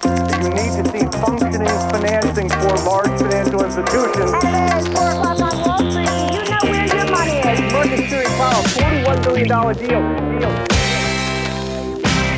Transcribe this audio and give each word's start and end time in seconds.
You 0.00 0.48
need 0.48 0.72
to 0.78 0.84
see 0.90 1.04
functioning 1.20 1.76
financing 1.92 2.48
for 2.48 2.74
large 2.88 3.14
financial 3.20 3.60
institutions. 3.64 4.32
It's 4.42 4.88
four 4.88 5.08
o'clock 5.10 5.40
on 5.42 5.52
Wall 5.66 5.90
Street. 5.90 6.08
You 6.32 6.48
know 6.48 6.62
where 6.72 6.86
your 6.96 7.10
money 7.10 7.36
is. 7.38 7.72
Market 7.72 8.08
Series 8.10 8.32
Powell, 8.40 8.62
$41 8.62 9.24
billion 9.24 9.48
deal. 9.48 10.40
deal. 10.40 10.52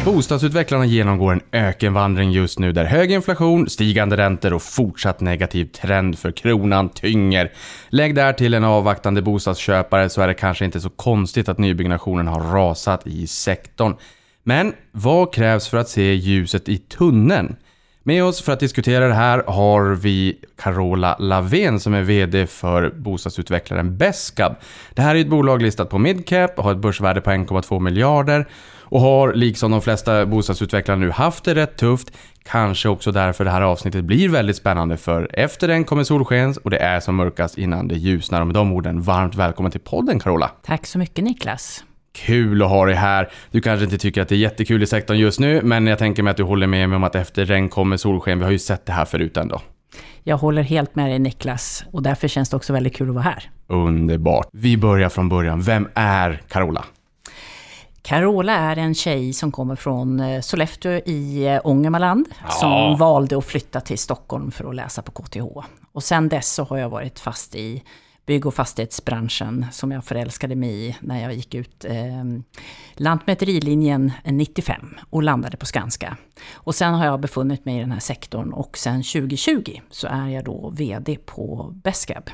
Bostadsutvecklarna 0.04 0.86
genomgår 0.86 1.32
en 1.32 1.40
ökenvandring 1.52 2.32
just 2.32 2.58
nu 2.58 2.72
där 2.72 2.84
hög 2.84 3.10
inflation, 3.12 3.70
stigande 3.70 4.16
räntor 4.16 4.52
och 4.52 4.62
fortsatt 4.62 5.20
negativ 5.20 5.64
trend 5.64 6.18
för 6.18 6.32
kronan 6.32 6.88
tynger. 6.88 7.52
Lägg 7.88 8.14
där 8.14 8.32
till 8.32 8.54
en 8.54 8.64
avvaktande 8.64 9.22
bostadsköpare 9.22 10.08
så 10.08 10.22
är 10.22 10.26
det 10.28 10.34
kanske 10.34 10.64
inte 10.64 10.80
så 10.80 10.90
konstigt 10.90 11.48
att 11.48 11.58
nybyggnationen 11.58 12.28
har 12.28 12.40
rasat 12.40 13.06
i 13.06 13.26
sektorn. 13.26 13.94
Men 14.46 14.74
vad 14.92 15.34
krävs 15.34 15.68
för 15.68 15.78
att 15.78 15.88
se 15.88 16.14
ljuset 16.14 16.68
i 16.68 16.78
tunneln? 16.78 17.56
Med 18.02 18.24
oss 18.24 18.42
för 18.42 18.52
att 18.52 18.60
diskutera 18.60 19.08
det 19.08 19.14
här 19.14 19.42
har 19.46 19.94
vi 19.94 20.38
Carola 20.56 21.16
Lavén 21.18 21.80
som 21.80 21.94
är 21.94 22.02
VD 22.02 22.46
för 22.46 22.90
bostadsutvecklaren 22.90 23.96
Besqab. 23.96 24.54
Det 24.94 25.02
här 25.02 25.14
är 25.14 25.20
ett 25.20 25.28
bolag 25.28 25.62
listat 25.62 25.90
på 25.90 25.98
Midcap 25.98 26.58
har 26.58 26.72
ett 26.72 26.78
börsvärde 26.78 27.20
på 27.20 27.30
1,2 27.30 27.80
miljarder 27.80 28.48
och 28.80 29.00
har 29.00 29.34
liksom 29.34 29.70
de 29.70 29.82
flesta 29.82 30.26
bostadsutvecklare 30.26 30.98
nu 30.98 31.10
haft 31.10 31.44
det 31.44 31.54
rätt 31.54 31.76
tufft. 31.76 32.12
Kanske 32.42 32.88
också 32.88 33.12
därför 33.12 33.44
det 33.44 33.50
här 33.50 33.62
avsnittet 33.62 34.04
blir 34.04 34.28
väldigt 34.28 34.56
spännande 34.56 34.96
för 34.96 35.30
efter 35.32 35.68
den 35.68 35.84
kommer 35.84 36.04
solskens 36.04 36.56
och 36.56 36.70
det 36.70 36.78
är 36.78 37.00
som 37.00 37.16
mörkast 37.16 37.58
innan 37.58 37.88
det 37.88 37.96
ljusnar. 37.96 38.40
Och 38.40 38.46
med 38.46 38.54
de 38.54 38.72
orden, 38.72 39.02
varmt 39.02 39.34
välkommen 39.34 39.72
till 39.72 39.80
podden 39.80 40.20
Carola. 40.20 40.50
Tack 40.62 40.86
så 40.86 40.98
mycket 40.98 41.24
Niklas. 41.24 41.84
Kul 42.14 42.62
att 42.62 42.68
ha 42.68 42.86
dig 42.86 42.94
här. 42.94 43.28
Du 43.50 43.60
kanske 43.60 43.84
inte 43.84 43.98
tycker 43.98 44.22
att 44.22 44.28
det 44.28 44.34
är 44.34 44.38
jättekul 44.38 44.82
i 44.82 44.86
sektorn 44.86 45.18
just 45.18 45.40
nu, 45.40 45.60
men 45.62 45.86
jag 45.86 45.98
tänker 45.98 46.22
mig 46.22 46.30
att 46.30 46.36
du 46.36 46.42
håller 46.42 46.66
med 46.66 46.88
mig 46.88 46.96
om 46.96 47.04
att 47.04 47.14
efter 47.14 47.44
regn 47.44 47.68
kommer 47.68 47.96
solsken. 47.96 48.38
Vi 48.38 48.44
har 48.44 48.52
ju 48.52 48.58
sett 48.58 48.86
det 48.86 48.92
här 48.92 49.04
förut 49.04 49.36
ändå. 49.36 49.60
Jag 50.22 50.36
håller 50.36 50.62
helt 50.62 50.94
med 50.94 51.10
dig 51.10 51.18
Niklas 51.18 51.84
och 51.92 52.02
därför 52.02 52.28
känns 52.28 52.50
det 52.50 52.56
också 52.56 52.72
väldigt 52.72 52.96
kul 52.96 53.08
att 53.08 53.14
vara 53.14 53.24
här. 53.24 53.50
Underbart. 53.66 54.48
Vi 54.52 54.76
börjar 54.76 55.08
från 55.08 55.28
början. 55.28 55.62
Vem 55.62 55.88
är 55.94 56.42
Carola? 56.48 56.84
Carola 58.02 58.52
är 58.52 58.76
en 58.76 58.94
tjej 58.94 59.32
som 59.32 59.52
kommer 59.52 59.76
från 59.76 60.20
eh, 60.20 60.40
Sollefteå 60.40 60.92
i 60.92 61.46
eh, 61.46 61.60
Ångermanland. 61.64 62.26
Ja. 62.44 62.50
Som 62.50 62.96
valde 62.98 63.38
att 63.38 63.44
flytta 63.44 63.80
till 63.80 63.98
Stockholm 63.98 64.50
för 64.50 64.68
att 64.68 64.74
läsa 64.74 65.02
på 65.02 65.12
KTH. 65.12 65.42
Och 65.92 66.02
sen 66.02 66.28
dess 66.28 66.54
så 66.54 66.64
har 66.64 66.78
jag 66.78 66.88
varit 66.88 67.20
fast 67.20 67.54
i 67.54 67.82
bygg 68.26 68.46
och 68.46 68.54
fastighetsbranschen 68.54 69.66
som 69.72 69.90
jag 69.90 70.04
förälskade 70.04 70.56
mig 70.56 70.88
i 70.88 70.96
när 71.00 71.22
jag 71.22 71.34
gick 71.34 71.54
ut 71.54 71.84
eh, 71.84 72.24
Lantmäterilinjen 72.94 74.12
95 74.24 74.94
och 75.10 75.22
landade 75.22 75.56
på 75.56 75.66
Skanska. 75.66 76.16
Och 76.52 76.74
sen 76.74 76.94
har 76.94 77.06
jag 77.06 77.20
befunnit 77.20 77.64
mig 77.64 77.76
i 77.76 77.80
den 77.80 77.92
här 77.92 78.00
sektorn 78.00 78.52
och 78.52 78.78
sen 78.78 79.02
2020 79.02 79.80
så 79.90 80.06
är 80.06 80.28
jag 80.28 80.44
då 80.44 80.72
VD 80.76 81.18
på 81.26 81.72
Besqab. 81.84 82.30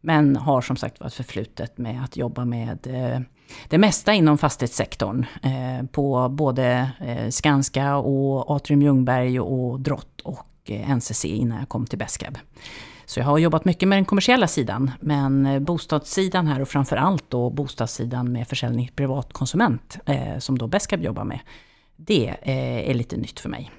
Men 0.00 0.36
har 0.36 0.60
som 0.60 0.76
sagt 0.76 1.00
varit 1.00 1.14
förflutet 1.14 1.78
med 1.78 2.04
att 2.04 2.16
jobba 2.16 2.44
med 2.44 2.86
eh, 2.86 3.20
det 3.68 3.78
mesta 3.78 4.14
inom 4.14 4.38
fastighetssektorn. 4.38 5.26
Eh, 5.42 5.86
på 5.86 6.28
både 6.28 6.90
eh, 7.00 7.28
Skanska 7.28 7.96
och 7.96 8.56
Atrium 8.56 8.82
Ljungberg 8.82 9.40
och 9.40 9.80
Drott 9.80 10.20
och 10.20 10.46
eh, 10.64 10.96
NCC 10.96 11.24
innan 11.24 11.58
jag 11.58 11.68
kom 11.68 11.86
till 11.86 11.98
Besqab. 11.98 12.38
Så 13.12 13.20
jag 13.20 13.24
har 13.24 13.38
jobbat 13.38 13.64
mycket 13.64 13.88
med 13.88 13.98
den 13.98 14.04
kommersiella 14.04 14.46
sidan, 14.46 14.90
men 15.00 15.46
eh, 15.46 15.60
bostadssidan 15.60 16.46
här 16.46 16.62
och 16.62 16.68
framförallt 16.68 17.24
då 17.30 17.50
bostadssidan 17.50 18.32
med 18.32 18.48
försäljning 18.48 18.86
till 18.86 18.96
privatkonsument, 18.96 19.98
eh, 20.06 20.38
som 20.38 20.58
då 20.58 20.66
Besqab 20.66 21.02
jobbar 21.02 21.24
med, 21.24 21.38
det 21.96 22.34
eh, 22.42 22.90
är 22.90 22.94
lite 22.94 23.16
nytt 23.16 23.40
för 23.40 23.48
mig. 23.48 23.70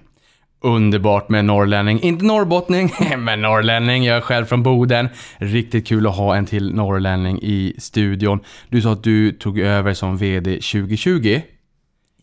Underbart 0.62 1.30
med 1.30 1.46
norrlänning. 1.46 2.02
Inte 2.02 2.26
norrbottning, 2.26 2.94
men 3.18 3.42
norrlänning. 3.42 4.04
Jag 4.04 4.18
är 4.18 4.22
själv 4.22 4.46
från 4.46 4.64
Boden. 4.64 5.10
Riktigt 5.38 5.88
kul 5.88 6.08
att 6.08 6.18
ha 6.18 6.36
en 6.36 6.46
till 6.46 6.74
norrlänning 6.74 7.40
i 7.42 7.76
studion. 7.78 8.40
Du 8.70 8.82
sa 8.82 8.94
att 8.94 9.04
du 9.04 9.32
tog 9.32 9.60
över 9.60 9.94
som 9.94 10.18
VD 10.18 10.52
2020. 10.52 11.42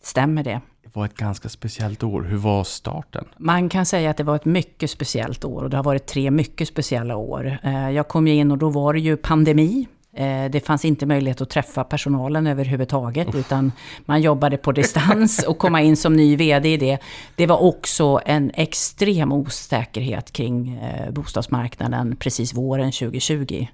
Stämmer 0.01 0.43
det? 0.43 0.61
Var 0.93 1.05
ett 1.05 1.15
ganska 1.17 1.49
speciellt 1.49 2.03
år. 2.03 2.21
Hur 2.21 2.37
var 2.37 2.63
starten? 2.63 3.25
Man 3.37 3.69
kan 3.69 3.85
säga 3.85 4.09
att 4.09 4.17
det 4.17 4.23
var 4.23 4.35
ett 4.35 4.45
mycket 4.45 4.89
speciellt 4.91 5.45
år 5.45 5.63
och 5.63 5.69
det 5.69 5.77
har 5.77 5.83
varit 5.83 6.05
tre 6.05 6.31
mycket 6.31 6.67
speciella 6.67 7.15
år. 7.15 7.57
Eh, 7.63 7.89
Jag 7.89 8.07
kom 8.07 8.27
ju 8.27 8.33
in 8.33 8.51
och 8.51 8.57
då 8.57 8.69
var 8.69 8.93
det 8.93 8.99
ju 8.99 9.17
pandemi. 9.17 9.87
Eh, 10.13 10.45
Det 10.51 10.65
fanns 10.65 10.85
inte 10.85 11.05
möjlighet 11.05 11.41
att 11.41 11.49
träffa 11.49 11.83
personalen 11.83 12.47
överhuvudtaget, 12.47 13.35
utan 13.35 13.71
man 14.05 14.21
jobbade 14.21 14.57
på 14.57 14.71
distans 14.71 15.43
och 15.43 15.57
komma 15.57 15.81
in 15.81 15.97
som 15.97 16.15
ny 16.15 16.35
VD 16.35 16.73
i 16.73 16.77
det. 16.77 16.97
Det 17.35 17.45
var 17.47 17.63
också 17.63 18.19
en 18.25 18.51
extrem 18.53 19.31
osäkerhet 19.31 20.31
kring 20.31 20.75
eh, 20.77 21.11
bostadsmarknaden 21.11 22.15
precis 22.15 22.53
våren 22.53 22.91
2020. 22.91 23.67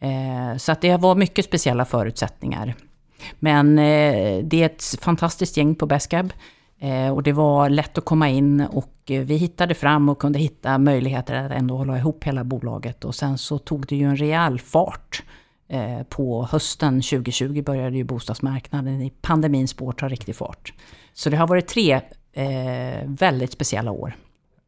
Eh, 0.00 0.56
Så 0.58 0.72
att 0.72 0.80
det 0.80 0.96
var 0.96 1.14
mycket 1.14 1.44
speciella 1.44 1.84
förutsättningar. 1.84 2.74
Men 3.38 3.76
det 3.76 4.54
är 4.62 4.66
ett 4.66 4.84
fantastiskt 5.00 5.56
gäng 5.56 5.74
på 5.74 5.86
Besqab. 5.86 6.32
Eh, 6.84 7.10
och 7.10 7.22
det 7.22 7.32
var 7.32 7.68
lätt 7.68 7.98
att 7.98 8.04
komma 8.04 8.28
in 8.28 8.60
och 8.60 8.94
eh, 9.06 9.22
vi 9.22 9.36
hittade 9.36 9.74
fram 9.74 10.08
och 10.08 10.18
kunde 10.18 10.38
hitta 10.38 10.78
möjligheter 10.78 11.34
att 11.34 11.52
ändå 11.52 11.76
hålla 11.76 11.98
ihop 11.98 12.24
hela 12.24 12.44
bolaget. 12.44 13.04
Och 13.04 13.14
sen 13.14 13.38
så 13.38 13.58
tog 13.58 13.86
det 13.86 13.96
ju 13.96 14.04
en 14.04 14.16
rejäl 14.16 14.60
fart. 14.60 15.22
Eh, 15.68 16.02
på 16.02 16.48
hösten 16.50 17.02
2020 17.02 17.62
började 17.62 17.96
ju 17.96 18.04
bostadsmarknaden 18.04 19.02
i 19.02 19.10
pandemins 19.10 19.70
spår 19.70 19.92
ta 19.92 20.08
riktig 20.08 20.36
fart. 20.36 20.72
Så 21.12 21.30
det 21.30 21.36
har 21.36 21.46
varit 21.46 21.68
tre 21.68 22.00
väldigt 23.04 23.52
speciella 23.52 23.90
år. 23.90 24.16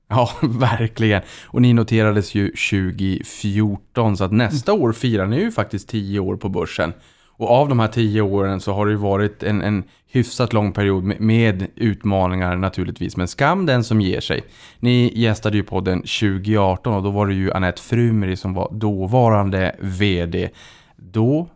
Ja, 0.08 0.30
verkligen. 0.42 1.22
Och 1.44 1.62
ni 1.62 1.72
noterades 1.72 2.34
ju 2.34 2.48
2014, 2.48 4.16
så 4.16 4.24
att 4.24 4.32
nästa 4.32 4.72
år 4.72 4.92
firar 4.92 5.26
ni 5.26 5.36
ju 5.36 5.52
faktiskt 5.52 5.88
10 5.88 6.20
år 6.20 6.36
på 6.36 6.48
börsen. 6.48 6.92
Och 7.36 7.50
av 7.50 7.68
de 7.68 7.78
här 7.78 7.88
tio 7.88 8.20
åren 8.20 8.60
så 8.60 8.72
har 8.72 8.86
det 8.86 8.92
ju 8.92 8.98
varit 8.98 9.42
en, 9.42 9.62
en 9.62 9.84
hyfsat 10.06 10.52
lång 10.52 10.72
period 10.72 11.04
med, 11.04 11.20
med 11.20 11.66
utmaningar 11.76 12.56
naturligtvis. 12.56 13.16
Men 13.16 13.28
skam 13.28 13.66
den 13.66 13.84
som 13.84 14.00
ger 14.00 14.20
sig. 14.20 14.44
Ni 14.78 15.12
gästade 15.14 15.56
ju 15.56 15.62
podden 15.62 15.98
2018 15.98 16.94
och 16.94 17.02
då 17.02 17.10
var 17.10 17.26
det 17.26 17.34
ju 17.34 17.52
Anette 17.52 17.82
Frumeri 17.82 18.36
som 18.36 18.54
var 18.54 18.72
dåvarande 18.72 19.76
VD. 19.80 20.50
Då 20.96 21.48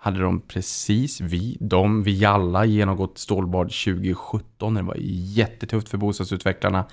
hade 0.00 0.20
de 0.20 0.40
precis, 0.40 1.20
vi, 1.20 1.56
de, 1.60 2.02
vi 2.02 2.24
alla 2.24 2.64
genomgått 2.64 3.18
stålbad 3.18 3.66
2017. 3.66 4.74
Det 4.74 4.82
var 4.82 4.96
jättetufft 5.00 5.88
för 5.88 5.98
bostadsutvecklarna. 5.98 6.84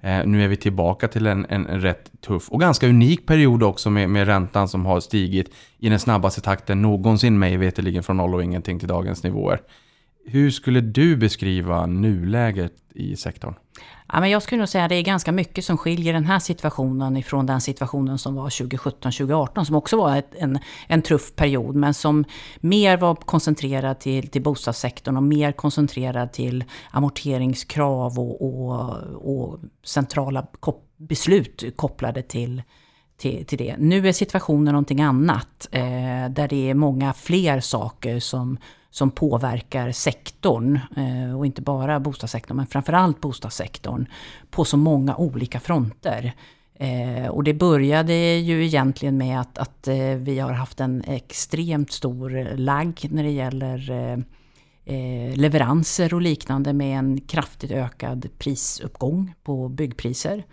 Eh, 0.00 0.26
nu 0.26 0.44
är 0.44 0.48
vi 0.48 0.56
tillbaka 0.56 1.08
till 1.08 1.26
en, 1.26 1.46
en, 1.48 1.66
en 1.66 1.80
rätt 1.80 2.10
tuff 2.20 2.48
och 2.48 2.60
ganska 2.60 2.88
unik 2.88 3.26
period 3.26 3.62
också 3.62 3.90
med, 3.90 4.10
med 4.10 4.26
räntan 4.26 4.68
som 4.68 4.86
har 4.86 5.00
stigit 5.00 5.54
i 5.78 5.88
den 5.88 6.00
snabbaste 6.00 6.40
takten 6.40 6.82
någonsin 6.82 7.38
mig 7.38 7.56
veterligen 7.56 8.02
från 8.02 8.16
noll 8.16 8.34
och 8.34 8.44
ingenting 8.44 8.78
till 8.78 8.88
dagens 8.88 9.22
nivåer. 9.22 9.60
Hur 10.26 10.50
skulle 10.50 10.80
du 10.80 11.16
beskriva 11.16 11.86
nuläget 11.86 12.72
i 12.94 13.16
sektorn? 13.16 13.54
Ja, 14.12 14.20
men 14.20 14.30
jag 14.30 14.42
skulle 14.42 14.58
nog 14.58 14.68
säga 14.68 14.84
att 14.84 14.88
det 14.88 14.96
är 14.96 15.02
ganska 15.02 15.32
mycket 15.32 15.64
som 15.64 15.78
skiljer 15.78 16.12
den 16.12 16.24
här 16.24 16.38
situationen 16.38 17.16
ifrån 17.16 17.46
den 17.46 17.60
situationen 17.60 18.18
som 18.18 18.34
var 18.34 18.48
2017-2018, 18.48 19.64
som 19.64 19.76
också 19.76 19.96
var 19.96 20.16
ett, 20.16 20.34
en, 20.34 20.58
en 20.86 21.02
tuff 21.02 21.34
period, 21.36 21.74
men 21.76 21.94
som 21.94 22.24
mer 22.60 22.96
var 22.96 23.14
koncentrerad 23.14 24.00
till, 24.00 24.28
till 24.28 24.42
bostadssektorn 24.42 25.16
och 25.16 25.22
mer 25.22 25.52
koncentrerad 25.52 26.32
till 26.32 26.64
amorteringskrav 26.90 28.18
och, 28.18 28.42
och, 28.42 28.96
och 29.14 29.58
centrala 29.84 30.46
kop 30.60 30.86
beslut 30.96 31.76
kopplade 31.76 32.22
till, 32.22 32.62
till, 33.20 33.44
till 33.44 33.58
det. 33.58 33.76
Nu 33.78 34.08
är 34.08 34.12
situationen 34.12 34.72
någonting 34.72 35.00
annat, 35.00 35.68
eh, 35.72 35.82
där 36.30 36.48
det 36.48 36.70
är 36.70 36.74
många 36.74 37.12
fler 37.12 37.60
saker 37.60 38.20
som 38.20 38.58
som 38.90 39.10
påverkar 39.10 39.92
sektorn, 39.92 40.80
eh, 40.96 41.38
och 41.38 41.46
inte 41.46 41.62
bara 41.62 42.00
bostadssektorn, 42.00 42.56
men 42.56 42.66
framförallt 42.66 43.20
bostadssektorn, 43.20 44.06
på 44.50 44.64
så 44.64 44.76
många 44.76 45.16
olika 45.16 45.60
fronter. 45.60 46.34
Eh, 46.74 47.28
och 47.28 47.44
det 47.44 47.54
började 47.54 48.14
ju 48.36 48.64
egentligen 48.64 49.16
med 49.16 49.40
att, 49.40 49.58
att 49.58 49.88
eh, 49.88 49.96
vi 49.96 50.38
har 50.38 50.52
haft 50.52 50.80
en 50.80 51.02
extremt 51.06 51.92
stor 51.92 52.56
lagg 52.56 53.06
när 53.10 53.22
det 53.22 53.30
gäller 53.30 53.90
eh, 53.90 54.18
eh, 54.94 55.36
leveranser 55.36 56.14
och 56.14 56.22
liknande 56.22 56.72
med 56.72 56.98
en 56.98 57.20
kraftigt 57.20 57.70
ökad 57.70 58.28
prisuppgång 58.38 59.34
på 59.42 59.68
byggpriser. 59.68 60.44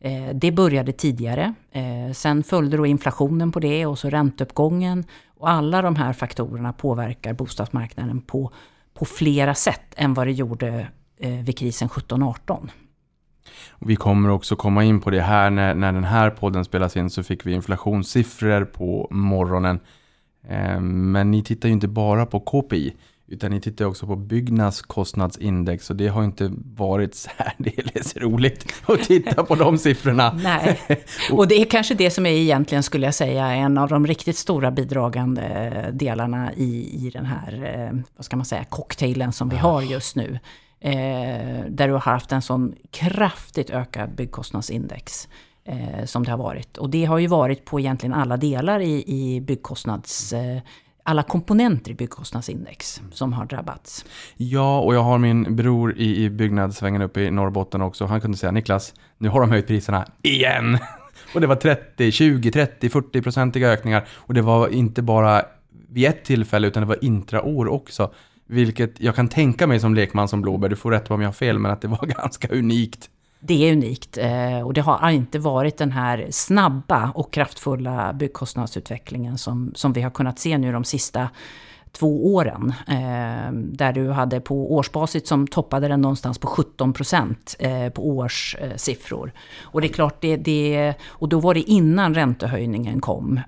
Eh, 0.00 0.34
det 0.34 0.52
började 0.52 0.92
tidigare. 0.92 1.54
Eh, 1.72 2.12
sen 2.12 2.42
följde 2.42 2.76
då 2.76 2.86
inflationen 2.86 3.52
på 3.52 3.60
det 3.60 3.86
och 3.86 3.98
så 3.98 4.10
ränteuppgången. 4.10 5.04
Och 5.36 5.50
alla 5.50 5.82
de 5.82 5.96
här 5.96 6.12
faktorerna 6.12 6.72
påverkar 6.72 7.32
bostadsmarknaden 7.32 8.20
på, 8.20 8.52
på 8.94 9.04
flera 9.04 9.54
sätt 9.54 9.94
än 9.96 10.14
vad 10.14 10.26
det 10.26 10.32
gjorde 10.32 10.88
eh, 11.16 11.30
vid 11.30 11.58
krisen 11.58 11.88
17-18. 11.88 12.68
Vi 13.78 13.96
kommer 13.96 14.28
också 14.28 14.56
komma 14.56 14.84
in 14.84 15.00
på 15.00 15.10
det 15.10 15.20
här 15.20 15.50
när, 15.50 15.74
när 15.74 15.92
den 15.92 16.04
här 16.04 16.30
podden 16.30 16.64
spelas 16.64 16.96
in 16.96 17.10
så 17.10 17.22
fick 17.22 17.46
vi 17.46 17.52
inflationssiffror 17.52 18.64
på 18.64 19.08
morgonen. 19.10 19.80
Men 20.80 21.30
ni 21.30 21.42
tittar 21.42 21.68
ju 21.68 21.72
inte 21.72 21.88
bara 21.88 22.26
på 22.26 22.40
KPI 22.40 22.94
utan 23.30 23.50
ni 23.50 23.60
tittar 23.60 23.84
också 23.84 24.06
på 24.06 24.16
byggnadskostnadsindex 24.16 25.90
och 25.90 25.96
det 25.96 26.08
har 26.08 26.24
inte 26.24 26.52
varit 26.76 27.14
särdeles 27.14 28.16
roligt 28.16 28.74
att 28.86 29.02
titta 29.02 29.44
på 29.44 29.54
de 29.54 29.78
siffrorna. 29.78 30.32
Nej, 30.42 30.80
och 31.32 31.48
det 31.48 31.54
är 31.54 31.64
kanske 31.64 31.94
det 31.94 32.10
som 32.10 32.26
är 32.26 32.30
egentligen, 32.30 32.82
skulle 32.82 33.06
jag 33.06 33.14
säga, 33.14 33.46
en 33.46 33.78
av 33.78 33.88
de 33.88 34.06
riktigt 34.06 34.36
stora 34.36 34.70
bidragande 34.70 35.90
delarna 35.92 36.52
i, 36.54 37.06
i 37.06 37.10
den 37.10 37.26
här, 37.26 37.74
eh, 37.74 38.00
vad 38.16 38.24
ska 38.24 38.36
man 38.36 38.46
säga, 38.46 38.64
cocktailen 38.64 39.32
som 39.32 39.48
vi 39.48 39.56
har 39.56 39.82
just 39.82 40.16
nu. 40.16 40.38
Eh, 40.80 41.64
där 41.68 41.86
du 41.88 41.92
har 41.92 42.00
haft 42.00 42.32
en 42.32 42.42
sån 42.42 42.74
kraftigt 42.90 43.70
ökad 43.70 44.14
byggkostnadsindex 44.14 45.28
eh, 45.64 46.04
som 46.04 46.24
det 46.24 46.30
har 46.30 46.38
varit. 46.38 46.78
Och 46.78 46.90
det 46.90 47.04
har 47.04 47.18
ju 47.18 47.26
varit 47.26 47.64
på 47.64 47.80
egentligen 47.80 48.14
alla 48.14 48.36
delar 48.36 48.80
i, 48.80 49.04
i 49.06 49.40
byggkostnads... 49.40 50.32
Eh, 50.32 50.58
alla 51.08 51.22
komponenter 51.22 51.90
i 51.90 51.94
byggkostnadsindex 51.94 53.02
som 53.12 53.32
har 53.32 53.46
drabbats. 53.46 54.04
Ja, 54.36 54.80
och 54.80 54.94
jag 54.94 55.02
har 55.02 55.18
min 55.18 55.56
bror 55.56 55.94
i, 55.96 56.24
i 56.24 56.30
byggnadssvängen 56.30 57.02
uppe 57.02 57.20
i 57.20 57.30
Norrbotten 57.30 57.82
också. 57.82 58.06
Han 58.06 58.20
kunde 58.20 58.36
säga 58.36 58.52
Niklas, 58.52 58.94
nu 59.18 59.28
har 59.28 59.40
de 59.40 59.50
höjt 59.50 59.66
priserna 59.66 60.06
igen. 60.22 60.78
och 61.34 61.40
det 61.40 61.46
var 61.46 61.56
30, 61.56 62.10
20, 62.12 62.50
30, 62.50 62.88
40 62.88 63.22
procentiga 63.22 63.68
ökningar. 63.68 64.08
Och 64.10 64.34
det 64.34 64.42
var 64.42 64.68
inte 64.68 65.02
bara 65.02 65.42
vid 65.88 66.08
ett 66.08 66.24
tillfälle 66.24 66.66
utan 66.66 66.80
det 66.80 66.86
var 66.86 67.04
intraår 67.04 67.68
också. 67.68 68.12
Vilket 68.46 69.00
jag 69.00 69.14
kan 69.14 69.28
tänka 69.28 69.66
mig 69.66 69.80
som 69.80 69.94
lekman 69.94 70.28
som 70.28 70.42
Blåbär, 70.42 70.68
du 70.68 70.76
får 70.76 70.90
rätt 70.90 71.10
om 71.10 71.20
jag 71.20 71.28
har 71.28 71.32
fel, 71.32 71.58
men 71.58 71.72
att 71.72 71.80
det 71.80 71.88
var 71.88 72.06
ganska 72.22 72.48
unikt. 72.48 73.10
Det 73.40 73.68
är 73.68 73.72
unikt 73.72 74.18
eh, 74.18 74.60
och 74.64 74.74
det 74.74 74.80
har 74.80 75.10
inte 75.10 75.38
varit 75.38 75.76
den 75.76 75.92
här 75.92 76.26
snabba 76.30 77.12
och 77.14 77.32
kraftfulla 77.32 78.12
byggkostnadsutvecklingen 78.12 79.38
som, 79.38 79.72
som 79.74 79.92
vi 79.92 80.02
har 80.02 80.10
kunnat 80.10 80.38
se 80.38 80.58
nu 80.58 80.72
de 80.72 80.84
sista 80.84 81.28
två 81.92 82.34
åren. 82.34 82.72
Eh, 82.88 83.52
där 83.52 83.92
du 83.92 84.10
hade 84.10 84.40
på 84.40 84.74
årsbasis 84.74 85.28
som 85.28 85.46
toppade 85.46 85.88
den 85.88 86.00
någonstans 86.00 86.38
på 86.38 86.46
17 86.46 86.92
procent 86.92 87.56
eh, 87.58 87.88
på 87.88 88.08
årssiffror. 88.08 89.32
Och 89.62 89.80
det 89.80 89.86
är 89.86 89.92
klart, 89.92 90.16
det, 90.20 90.36
det, 90.36 90.94
och 91.08 91.28
då 91.28 91.40
var 91.40 91.54
det 91.54 91.70
innan 91.70 92.14
räntehöjningen 92.14 93.00
kom. 93.00 93.40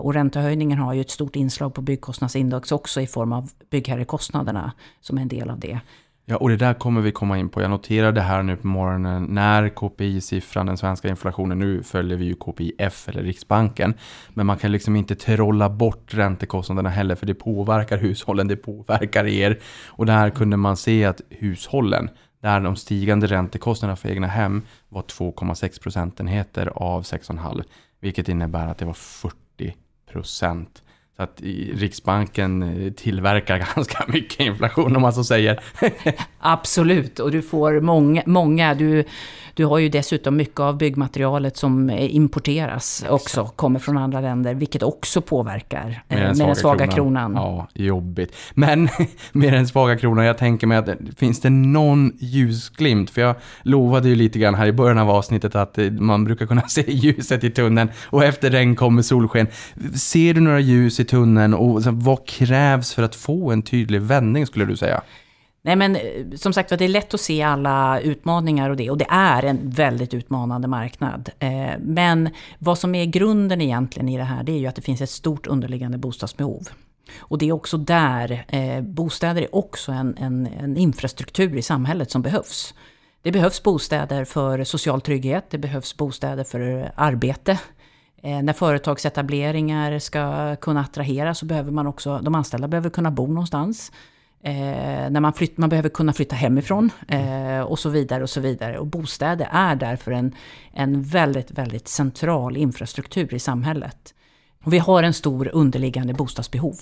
Och 0.00 0.14
räntehöjningen 0.14 0.78
har 0.78 0.94
ju 0.94 1.00
ett 1.00 1.10
stort 1.10 1.36
inslag 1.36 1.74
på 1.74 1.80
byggkostnadsindex 1.80 2.72
också 2.72 3.00
i 3.00 3.06
form 3.06 3.32
av 3.32 3.50
byggherrekostnaderna 3.70 4.72
som 5.00 5.18
är 5.18 5.22
en 5.22 5.28
del 5.28 5.50
av 5.50 5.60
det. 5.60 5.80
Ja, 6.28 6.36
och 6.36 6.48
det 6.48 6.56
där 6.56 6.74
kommer 6.74 7.00
vi 7.00 7.12
komma 7.12 7.38
in 7.38 7.48
på. 7.48 7.62
Jag 7.62 7.70
noterade 7.70 8.20
här 8.20 8.42
nu 8.42 8.56
på 8.56 8.66
morgonen 8.66 9.24
när 9.24 9.68
KPI-siffran, 9.68 10.66
den 10.66 10.76
svenska 10.76 11.08
inflationen, 11.08 11.58
nu 11.58 11.82
följer 11.82 12.16
vi 12.16 12.24
ju 12.24 12.34
KPIF 12.34 13.08
eller 13.08 13.22
Riksbanken. 13.22 13.94
Men 14.28 14.46
man 14.46 14.56
kan 14.56 14.72
liksom 14.72 14.96
inte 14.96 15.14
trolla 15.14 15.70
bort 15.70 16.14
räntekostnaderna 16.14 16.88
heller, 16.88 17.14
för 17.14 17.26
det 17.26 17.34
påverkar 17.34 17.98
hushållen, 17.98 18.48
det 18.48 18.56
påverkar 18.56 19.26
er. 19.26 19.58
Och 19.86 20.06
där 20.06 20.30
kunde 20.30 20.56
man 20.56 20.76
se 20.76 21.04
att 21.04 21.20
hushållen, 21.30 22.10
där 22.42 22.60
de 22.60 22.76
stigande 22.76 23.26
räntekostnaderna 23.26 23.96
för 23.96 24.08
egna 24.08 24.26
hem 24.26 24.62
var 24.88 25.02
2,6 25.02 25.82
procentenheter 25.82 26.72
av 26.74 27.02
6,5. 27.02 27.62
Vilket 28.00 28.28
innebär 28.28 28.66
att 28.66 28.78
det 28.78 28.84
var 28.84 28.94
40 28.94 29.36
procent 30.12 30.82
så 31.16 31.22
att 31.22 31.40
Riksbanken 31.74 32.62
eh, 32.62 32.92
tillverkar 32.92 33.58
ganska 33.74 34.04
mycket 34.08 34.40
inflation 34.40 34.96
om 34.96 35.02
man 35.02 35.12
så 35.12 35.24
säger. 35.24 35.60
Absolut, 36.38 37.20
och 37.20 37.30
du 37.30 37.42
får 37.42 37.80
många, 37.80 38.22
många 38.26 38.74
du, 38.74 39.04
du 39.54 39.64
har 39.64 39.78
ju 39.78 39.88
dessutom 39.88 40.36
mycket 40.36 40.60
av 40.60 40.78
byggmaterialet 40.78 41.56
som 41.56 41.90
importeras 41.90 43.04
också, 43.08 43.44
kommer 43.44 43.78
från 43.78 43.98
andra 43.98 44.20
länder, 44.20 44.54
vilket 44.54 44.82
också 44.82 45.20
påverkar 45.20 46.02
med 46.08 46.22
den, 46.22 46.38
med 46.38 46.48
den 46.48 46.56
svaga 46.56 46.86
kronan. 46.86 47.34
kronan. 47.34 47.34
Ja, 47.34 47.68
jobbigt. 47.84 48.36
Men 48.54 48.88
med 49.32 49.52
den 49.52 49.68
svaga 49.68 49.98
kronan, 49.98 50.24
jag 50.24 50.38
tänker 50.38 50.66
mig 50.66 50.78
att 50.78 50.88
finns 51.16 51.40
det 51.40 51.50
någon 51.50 52.12
ljusglimt? 52.18 53.10
För 53.10 53.20
jag 53.20 53.36
lovade 53.62 54.08
ju 54.08 54.14
lite 54.14 54.38
grann 54.38 54.54
här 54.54 54.66
i 54.66 54.72
början 54.72 54.98
av 54.98 55.10
avsnittet 55.10 55.54
att 55.54 55.78
eh, 55.78 55.90
man 55.90 56.24
brukar 56.24 56.46
kunna 56.46 56.62
se 56.68 56.84
ljuset 56.92 57.44
i 57.44 57.50
tunneln 57.50 57.90
och 58.06 58.24
efter 58.24 58.50
regn 58.50 58.76
kommer 58.76 59.02
solsken. 59.02 59.46
Ser 59.94 60.34
du 60.34 60.40
några 60.40 60.60
ljus 60.60 61.00
i 61.00 61.05
tunneln 61.08 61.54
och 61.54 61.82
vad 61.82 62.26
krävs 62.26 62.94
för 62.94 63.02
att 63.02 63.14
få 63.14 63.50
en 63.50 63.62
tydlig 63.62 64.00
vändning 64.02 64.46
skulle 64.46 64.64
du 64.64 64.76
säga? 64.76 65.02
Nej 65.66 65.76
men 65.76 65.96
eh, 65.96 66.02
som 66.34 66.52
sagt 66.52 66.68
det 66.68 66.84
är 66.84 66.88
lätt 66.88 67.14
att 67.14 67.20
se 67.20 67.42
alla 67.42 68.00
utmaningar 68.00 68.70
och 68.70 68.76
det. 68.76 68.90
Och 68.90 68.98
det 68.98 69.06
är 69.08 69.42
en 69.42 69.70
väldigt 69.70 70.14
utmanande 70.14 70.68
marknad. 70.68 71.30
Eh, 71.38 71.70
men 71.80 72.28
vad 72.58 72.78
som 72.78 72.94
är 72.94 73.04
grunden 73.04 73.60
egentligen 73.60 74.08
i 74.08 74.16
det 74.16 74.24
här, 74.24 74.42
det 74.42 74.52
är 74.52 74.58
ju 74.58 74.66
att 74.66 74.74
det 74.76 74.82
finns 74.82 75.00
ett 75.00 75.10
stort 75.10 75.46
underliggande 75.46 75.98
bostadsbehov. 75.98 76.68
Och 77.18 77.38
det 77.38 77.48
är 77.48 77.52
också 77.52 77.76
där, 77.78 78.44
eh, 78.48 78.80
bostäder 78.80 79.42
är 79.42 79.54
också 79.54 79.92
en, 79.92 80.16
en, 80.18 80.46
en 80.46 80.76
infrastruktur 80.76 81.56
i 81.56 81.62
samhället 81.62 82.10
som 82.10 82.22
behövs. 82.22 82.74
Det 83.22 83.32
behövs 83.32 83.62
bostäder 83.62 84.24
för 84.24 84.64
social 84.64 85.00
trygghet, 85.00 85.44
det 85.50 85.58
behövs 85.58 85.96
bostäder 85.96 86.44
för 86.44 86.92
arbete. 86.94 87.58
Eh, 88.26 88.42
när 88.42 88.52
företagsetableringar 88.52 89.98
ska 89.98 90.56
kunna 90.56 90.80
attrahera 90.80 91.34
så 91.34 91.46
behöver 91.46 91.72
man 91.72 91.86
också, 91.86 92.18
de 92.22 92.34
anställda 92.34 92.68
behöver 92.68 92.90
kunna 92.90 93.10
bo 93.10 93.26
någonstans. 93.26 93.92
Eh, 94.42 95.10
när 95.10 95.20
man, 95.20 95.32
flytt, 95.32 95.58
man 95.58 95.68
behöver 95.68 95.88
kunna 95.88 96.12
flytta 96.12 96.36
hemifrån 96.36 96.90
eh, 97.08 97.60
och 97.60 97.78
så 97.78 97.88
vidare 97.88 98.22
och 98.22 98.30
så 98.30 98.40
vidare. 98.40 98.78
Och 98.78 98.86
bostäder 98.86 99.48
är 99.52 99.76
därför 99.76 100.12
en, 100.12 100.34
en 100.72 101.02
väldigt, 101.02 101.50
väldigt 101.50 101.88
central 101.88 102.56
infrastruktur 102.56 103.34
i 103.34 103.38
samhället. 103.38 104.14
Och 104.64 104.72
vi 104.72 104.78
har 104.78 105.02
en 105.02 105.14
stor 105.14 105.50
underliggande 105.52 106.14
bostadsbehov. 106.14 106.76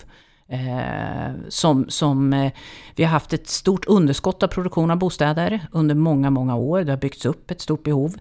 Eh, 0.48 1.32
som, 1.48 1.88
som, 1.88 2.32
eh, 2.32 2.52
vi 2.96 3.04
har 3.04 3.10
haft 3.10 3.32
ett 3.32 3.48
stort 3.48 3.84
underskott 3.84 4.42
av 4.42 4.48
produktion 4.48 4.90
av 4.90 4.98
bostäder 4.98 5.66
under 5.72 5.94
många, 5.94 6.30
många 6.30 6.56
år. 6.56 6.80
Det 6.80 6.92
har 6.92 6.98
byggts 6.98 7.26
upp 7.26 7.50
ett 7.50 7.60
stort 7.60 7.82
behov. 7.82 8.16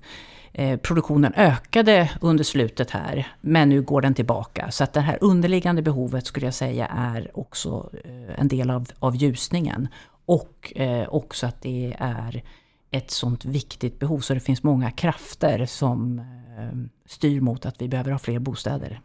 Eh, 0.56 0.78
produktionen 0.80 1.34
ökade 1.36 2.12
under 2.22 2.44
slutet 2.44 2.92
här, 2.92 3.28
men 3.42 3.70
nu 3.70 3.82
går 3.82 4.02
den 4.02 4.14
tillbaka. 4.14 4.72
Så 4.72 4.84
att 4.84 4.94
det 4.94 5.02
här 5.02 5.18
underliggande 5.22 5.82
behovet 5.82 6.26
skulle 6.26 6.48
jag 6.48 6.54
säga 6.54 6.88
är 6.88 7.32
också 7.34 7.90
eh, 8.04 8.40
en 8.40 8.48
del 8.48 8.70
av, 8.70 8.88
av 9.00 9.16
ljusningen. 9.16 9.88
Och 10.26 10.74
eh, 10.76 11.08
också 11.10 11.48
att 11.48 11.62
det 11.62 11.96
är 12.00 12.44
ett 12.92 13.12
sånt 13.12 13.46
viktigt 13.46 14.00
behov, 14.00 14.20
så 14.20 14.34
det 14.34 14.40
finns 14.40 14.64
många 14.64 14.92
krafter 14.92 15.66
som 15.66 16.20
eh, 16.20 16.26
Ehm, 16.60 16.90
styr 17.06 17.42
mot 17.42 17.66
att 17.66 17.82
vi 17.82 17.88
behöver 17.88 18.12
ha 18.12 18.20
fler 18.20 18.40
bostäder. 18.40 19.00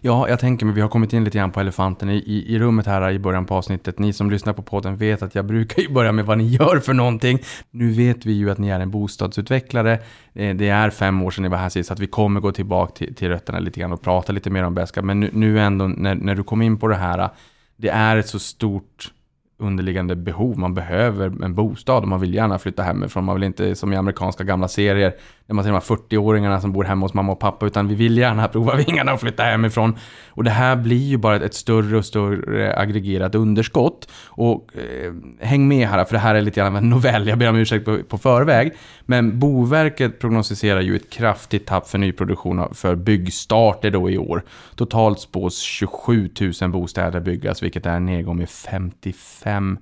Ja, 0.00 0.28
jag 0.28 0.40
tänker 0.40 0.66
mig, 0.66 0.74
vi 0.74 0.80
har 0.80 0.88
kommit 0.88 1.12
in 1.12 1.24
lite 1.24 1.38
grann 1.38 1.52
på 1.52 1.60
elefanten 1.60 2.10
i, 2.10 2.44
i, 2.46 2.58
rummet 2.58 2.86
här 2.86 3.10
i 3.10 3.18
början 3.18 3.46
på 3.46 3.54
avsnittet. 3.54 3.98
Ni 3.98 4.12
som 4.12 4.30
lyssnar 4.30 4.52
på 4.52 4.62
podden 4.62 4.96
vet 4.96 5.22
att 5.22 5.34
jag 5.34 5.44
brukar 5.44 5.82
ju 5.82 5.88
börja 5.88 6.12
med 6.12 6.26
vad 6.26 6.38
ni 6.38 6.46
gör 6.46 6.80
för 6.80 6.92
någonting. 6.92 7.38
Nu 7.70 7.90
vet 7.90 8.26
vi 8.26 8.32
ju 8.32 8.50
att 8.50 8.58
ni 8.58 8.68
är 8.68 8.80
en 8.80 8.90
bostadsutvecklare. 8.90 9.92
Eh, 10.32 10.56
det 10.56 10.68
är 10.68 10.90
fem 10.90 11.22
år 11.22 11.30
sedan 11.30 11.42
ni 11.42 11.48
var 11.48 11.58
här 11.58 11.68
sist, 11.68 11.86
så 11.88 11.92
att 11.92 12.00
vi 12.00 12.06
kommer 12.06 12.40
gå 12.40 12.52
tillbaka 12.52 12.92
till, 12.92 13.14
till 13.14 13.28
rötterna 13.28 13.58
lite 13.58 13.80
grann 13.80 13.92
och 13.92 14.02
prata 14.02 14.32
lite 14.32 14.50
mer 14.50 14.62
om 14.62 14.74
Beska. 14.74 15.02
Men 15.02 15.20
nu, 15.20 15.30
nu 15.32 15.60
ändå, 15.60 15.86
när, 15.86 16.14
när 16.14 16.34
du 16.34 16.42
kom 16.42 16.62
in 16.62 16.78
på 16.78 16.88
det 16.88 16.96
här, 16.96 17.30
det 17.76 17.88
är 17.88 18.16
ett 18.16 18.28
så 18.28 18.38
stort 18.38 19.12
underliggande 19.58 20.16
behov. 20.16 20.58
Man 20.58 20.74
behöver 20.74 21.44
en 21.44 21.54
bostad 21.54 22.02
och 22.02 22.08
man 22.08 22.20
vill 22.20 22.34
gärna 22.34 22.58
flytta 22.58 22.82
hemifrån. 22.82 23.24
Man 23.24 23.34
vill 23.34 23.44
inte 23.44 23.74
som 23.74 23.92
i 23.92 23.96
amerikanska 23.96 24.44
gamla 24.44 24.68
serier 24.68 25.14
man 25.54 25.64
ser 25.64 25.70
de 25.70 25.74
här 25.74 25.96
40-åringarna 25.96 26.60
som 26.60 26.72
bor 26.72 26.84
hemma 26.84 27.04
hos 27.04 27.14
mamma 27.14 27.32
och 27.32 27.38
pappa 27.38 27.66
utan 27.66 27.88
vi 27.88 27.94
vill 27.94 28.18
gärna 28.18 28.48
prova 28.52 28.76
vingarna 28.76 29.12
och 29.12 29.20
flytta 29.20 29.42
hemifrån. 29.42 29.96
Och 30.28 30.44
det 30.44 30.50
här 30.50 30.76
blir 30.76 30.96
ju 30.96 31.16
bara 31.16 31.36
ett 31.36 31.54
större 31.54 31.96
och 31.96 32.04
större 32.04 32.76
aggregerat 32.76 33.34
underskott. 33.34 34.08
Och 34.26 34.70
eh, 34.76 35.12
häng 35.40 35.68
med 35.68 35.88
här 35.88 36.04
för 36.04 36.12
det 36.12 36.18
här 36.18 36.34
är 36.34 36.40
lite 36.40 36.60
grann 36.60 36.76
en 36.76 36.90
novell, 36.90 37.28
jag 37.28 37.38
ber 37.38 37.48
om 37.48 37.56
ursäkt 37.56 37.84
på, 37.84 37.98
på 38.02 38.18
förväg. 38.18 38.72
Men 39.00 39.38
Boverket 39.38 40.18
prognostiserar 40.18 40.80
ju 40.80 40.96
ett 40.96 41.10
kraftigt 41.10 41.66
tapp 41.66 41.88
för 41.88 41.98
nyproduktion 41.98 42.74
för 42.74 42.96
byggstarter 42.96 43.90
då 43.90 44.10
i 44.10 44.18
år. 44.18 44.42
Totalt 44.74 45.20
spås 45.20 45.58
27 45.58 46.30
000 46.60 46.70
bostäder 46.70 47.20
byggas 47.20 47.62
vilket 47.62 47.86
är 47.86 47.96
en 47.96 48.06
nedgång 48.06 48.36
med 48.36 48.50
55 48.50 49.78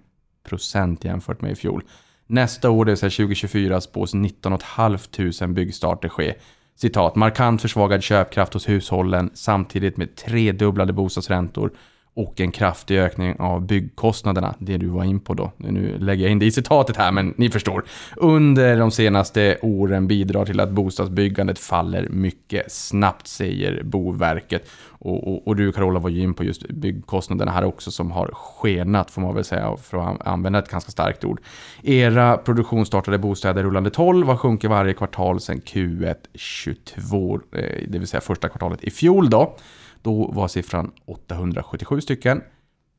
procent 0.48 1.04
jämfört 1.04 1.40
med 1.40 1.52
i 1.52 1.54
fjol. 1.54 1.82
Nästa 2.26 2.70
år, 2.70 2.84
det 2.84 2.90
vill 2.90 2.98
säga 2.98 3.10
2024, 3.10 3.80
spås 3.80 4.14
19 4.14 4.58
500 4.58 5.46
byggstarter 5.48 6.08
ske. 6.08 6.34
Citat, 6.76 7.16
markant 7.16 7.62
försvagad 7.62 8.02
köpkraft 8.02 8.54
hos 8.54 8.68
hushållen 8.68 9.30
samtidigt 9.34 9.96
med 9.96 10.16
tredubblade 10.16 10.92
bostadsräntor 10.92 11.70
och 12.16 12.40
en 12.40 12.52
kraftig 12.52 12.98
ökning 12.98 13.36
av 13.38 13.66
byggkostnaderna, 13.66 14.54
det 14.58 14.76
du 14.76 14.86
var 14.86 15.04
in 15.04 15.20
på 15.20 15.34
då. 15.34 15.52
Nu 15.56 15.98
lägger 15.98 16.22
jag 16.22 16.32
in 16.32 16.38
det 16.38 16.46
i 16.46 16.50
citatet 16.50 16.96
här, 16.96 17.12
men 17.12 17.34
ni 17.36 17.50
förstår. 17.50 17.84
Under 18.16 18.76
de 18.76 18.90
senaste 18.90 19.58
åren 19.62 20.06
bidrar 20.06 20.44
till 20.44 20.60
att 20.60 20.70
bostadsbyggandet 20.70 21.58
faller 21.58 22.08
mycket 22.08 22.72
snabbt, 22.72 23.26
säger 23.26 23.82
Boverket. 23.82 24.68
Och, 24.88 25.28
och, 25.28 25.48
och 25.48 25.56
du 25.56 25.72
Carola 25.72 26.00
var 26.00 26.10
ju 26.10 26.22
in 26.22 26.34
på 26.34 26.44
just 26.44 26.68
byggkostnaderna 26.68 27.50
här 27.52 27.64
också 27.64 27.90
som 27.90 28.10
har 28.10 28.30
skenat, 28.34 29.10
får 29.10 29.22
man 29.22 29.34
väl 29.34 29.44
säga, 29.44 29.76
för 29.76 29.98
att 29.98 30.26
använda 30.26 30.58
ett 30.58 30.70
ganska 30.70 30.90
starkt 30.90 31.24
ord. 31.24 31.40
Era 31.82 32.36
produktionsstartade 32.36 33.18
bostäder 33.18 33.62
rullande 33.62 33.90
12 33.90 34.26
har 34.26 34.36
sjunkit 34.36 34.70
varje 34.70 34.94
kvartal 34.94 35.40
sedan 35.40 35.60
Q1 35.60 36.16
22, 36.34 37.40
eh, 37.52 37.60
det 37.88 37.98
vill 37.98 38.08
säga 38.08 38.20
första 38.20 38.48
kvartalet 38.48 38.84
i 38.84 38.90
fjol 38.90 39.30
då. 39.30 39.56
Då 40.02 40.30
var 40.32 40.48
siffran 40.48 40.92
877 41.04 42.00
stycken. 42.00 42.42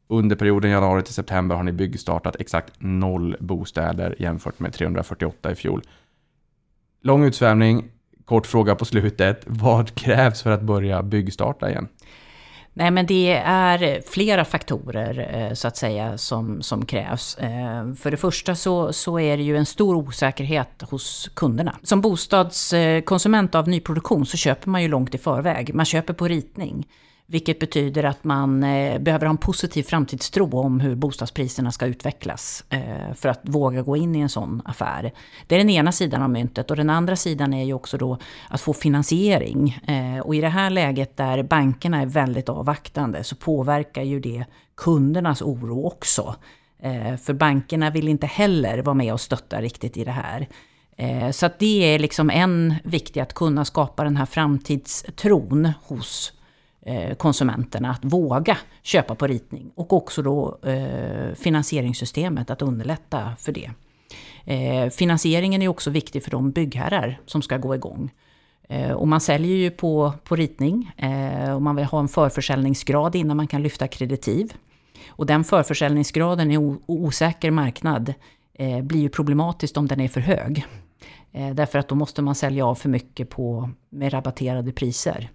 Under 0.08 0.36
perioden 0.36 0.72
januari 0.72 1.04
till 1.04 1.14
september 1.14 1.56
har 1.56 1.64
ni 1.64 1.72
byggstartat 1.72 2.36
exakt 2.40 2.74
noll 2.78 3.36
bostäder 3.40 4.16
jämfört 4.20 4.60
med 4.60 4.74
348 4.74 5.52
i 5.52 5.56
fjol. 5.56 5.82
Lång 7.02 7.24
utsvävning, 7.24 7.92
kort 8.26 8.48
fråga 8.48 8.76
på 8.76 8.86
slutet. 8.86 9.44
Vad 9.46 9.96
krävs 9.96 10.42
för 10.42 10.52
att 10.52 10.62
börja 10.62 11.04
byggstarta 11.04 11.70
igen? 11.70 11.88
Nej, 12.80 12.92
men 12.92 13.06
det 13.06 13.42
är 13.46 14.02
flera 14.08 14.46
faktorer 14.46 15.36
eh, 15.36 15.54
så 15.54 15.68
att 15.68 15.78
säga 15.78 16.18
som, 16.18 16.62
som 16.62 16.86
krävs. 16.86 17.38
Eh, 17.38 17.94
för 17.94 18.12
det 18.12 18.18
första 18.18 18.56
så, 18.56 18.94
så 18.94 19.20
är 19.20 19.38
det 19.38 19.44
ju 19.44 19.58
en 19.58 19.66
stor 19.66 19.96
osäkerhet 19.96 20.84
hos 20.90 21.30
kunderna. 21.34 21.76
Som 21.84 22.02
bostadskonsument 22.02 23.56
eh, 23.56 23.60
av 23.60 23.68
nyproduktion 23.68 24.26
så 24.26 24.38
köper 24.38 24.70
man 24.70 24.82
ju 24.82 24.88
långt 24.88 25.16
i 25.16 25.18
förväg. 25.18 25.76
Man 25.76 25.86
köper 25.86 26.14
på 26.14 26.28
ritning. 26.28 26.88
Vilket 27.30 27.60
betyder 27.60 28.04
att 28.04 28.24
man 28.24 28.64
eh, 28.64 29.00
behöver 29.00 29.26
ha 29.26 29.32
en 29.32 29.38
positiv 29.38 29.84
framtidstro 29.84 30.60
om 30.60 30.80
hur 30.80 30.96
bostadspriserna 30.96 31.72
ska 31.72 31.86
utvecklas 31.86 32.64
eh, 32.70 33.14
för 33.16 33.30
att 33.30 33.40
våga 33.44 33.82
gå 33.82 33.98
in 33.98 34.16
i 34.16 34.20
en 34.20 34.30
sån 34.30 34.62
affär. 34.66 35.12
Det 35.48 35.56
är 35.56 35.60
den 35.60 35.70
ena 35.70 35.92
sidan 35.92 36.22
av 36.22 36.30
myntet 36.30 36.72
och 36.72 36.78
den 36.78 36.90
andra 36.90 37.16
sidan 37.16 37.54
är 37.54 37.64
ju 37.64 37.74
också 37.74 37.98
då 37.98 38.18
att 38.50 38.62
få 38.62 38.74
finansiering. 38.74 39.70
Eh, 39.88 40.20
och 40.20 40.36
i 40.36 40.42
det 40.42 40.50
här 40.50 40.70
läget 40.70 41.18
där 41.18 41.44
bankerna 41.44 42.02
är 42.02 42.06
väldigt 42.06 42.50
avvaktande 42.50 43.24
så 43.24 43.36
påverkar 43.36 44.04
ju 44.04 44.20
det 44.20 44.46
kundernas 44.76 45.42
oro 45.42 45.86
också. 45.86 46.36
Eh, 46.80 47.16
för 47.16 47.34
bankerna 47.34 47.90
vill 47.90 48.08
inte 48.08 48.28
heller 48.28 48.78
vara 48.78 48.94
med 48.94 49.14
och 49.14 49.22
stötta 49.22 49.62
riktigt 49.62 49.98
i 49.98 50.04
det 50.04 50.12
här. 50.12 50.48
Eh, 50.98 51.32
så 51.32 51.46
att 51.46 51.60
det 51.60 51.96
är 51.96 52.00
liksom 52.00 52.30
en 52.30 52.76
viktig 52.84 53.20
att 53.20 53.34
kunna 53.34 53.66
skapa 53.66 54.04
den 54.04 54.18
här 54.18 54.26
framtidstron 54.26 55.72
hos 55.84 56.34
Eh, 56.88 57.16
konsumenterna 57.16 57.92
att 57.92 58.06
våga 58.06 58.58
köpa 58.84 59.16
på 59.16 59.28
ritning. 59.28 59.72
Och 59.76 59.94
också 59.94 60.22
då 60.22 60.60
eh, 60.64 61.36
finansieringssystemet, 61.36 62.50
att 62.50 62.62
underlätta 62.62 63.36
för 63.40 63.52
det. 63.52 63.72
Eh, 64.46 64.90
finansieringen 64.90 65.62
är 65.62 65.68
också 65.68 65.90
viktig 65.90 66.24
för 66.24 66.32
de 66.32 66.52
byggherrar 66.52 67.20
som 67.26 67.42
ska 67.42 67.58
gå 67.58 67.76
igång. 67.76 68.12
Och 68.96 69.08
man 69.08 69.22
säljer 69.22 69.56
ju 69.56 69.72
på, 69.72 70.14
på 70.24 70.36
ritning 70.36 70.92
och 71.56 71.62
man 71.62 71.76
vill 71.76 71.86
ha 71.86 72.00
en 72.00 72.08
förförsäljningsgrad 72.08 73.16
innan 73.16 73.38
man 73.38 73.48
kan 73.48 73.64
lyfta 73.64 73.88
kreditiv. 73.88 74.54
Och 75.10 75.26
den 75.26 75.44
förförsäljningsgraden 75.44 76.52
i 76.52 76.58
osäker 76.86 77.52
marknad 77.52 78.14
blir 78.82 79.00
ju 79.00 79.10
problematiskt 79.10 79.78
om 79.78 79.88
den 79.88 80.00
är 80.00 80.08
för 80.08 80.22
hög. 80.22 80.66
Därför 81.54 81.80
att 81.80 81.88
då 81.88 81.96
måste 81.96 82.22
man 82.22 82.36
sälja 82.36 82.66
av 82.66 82.76
för 82.76 82.90
mycket 82.90 83.30
på, 83.30 83.70
med 83.90 84.14
rabatterade 84.14 84.72
priser. 84.72 85.30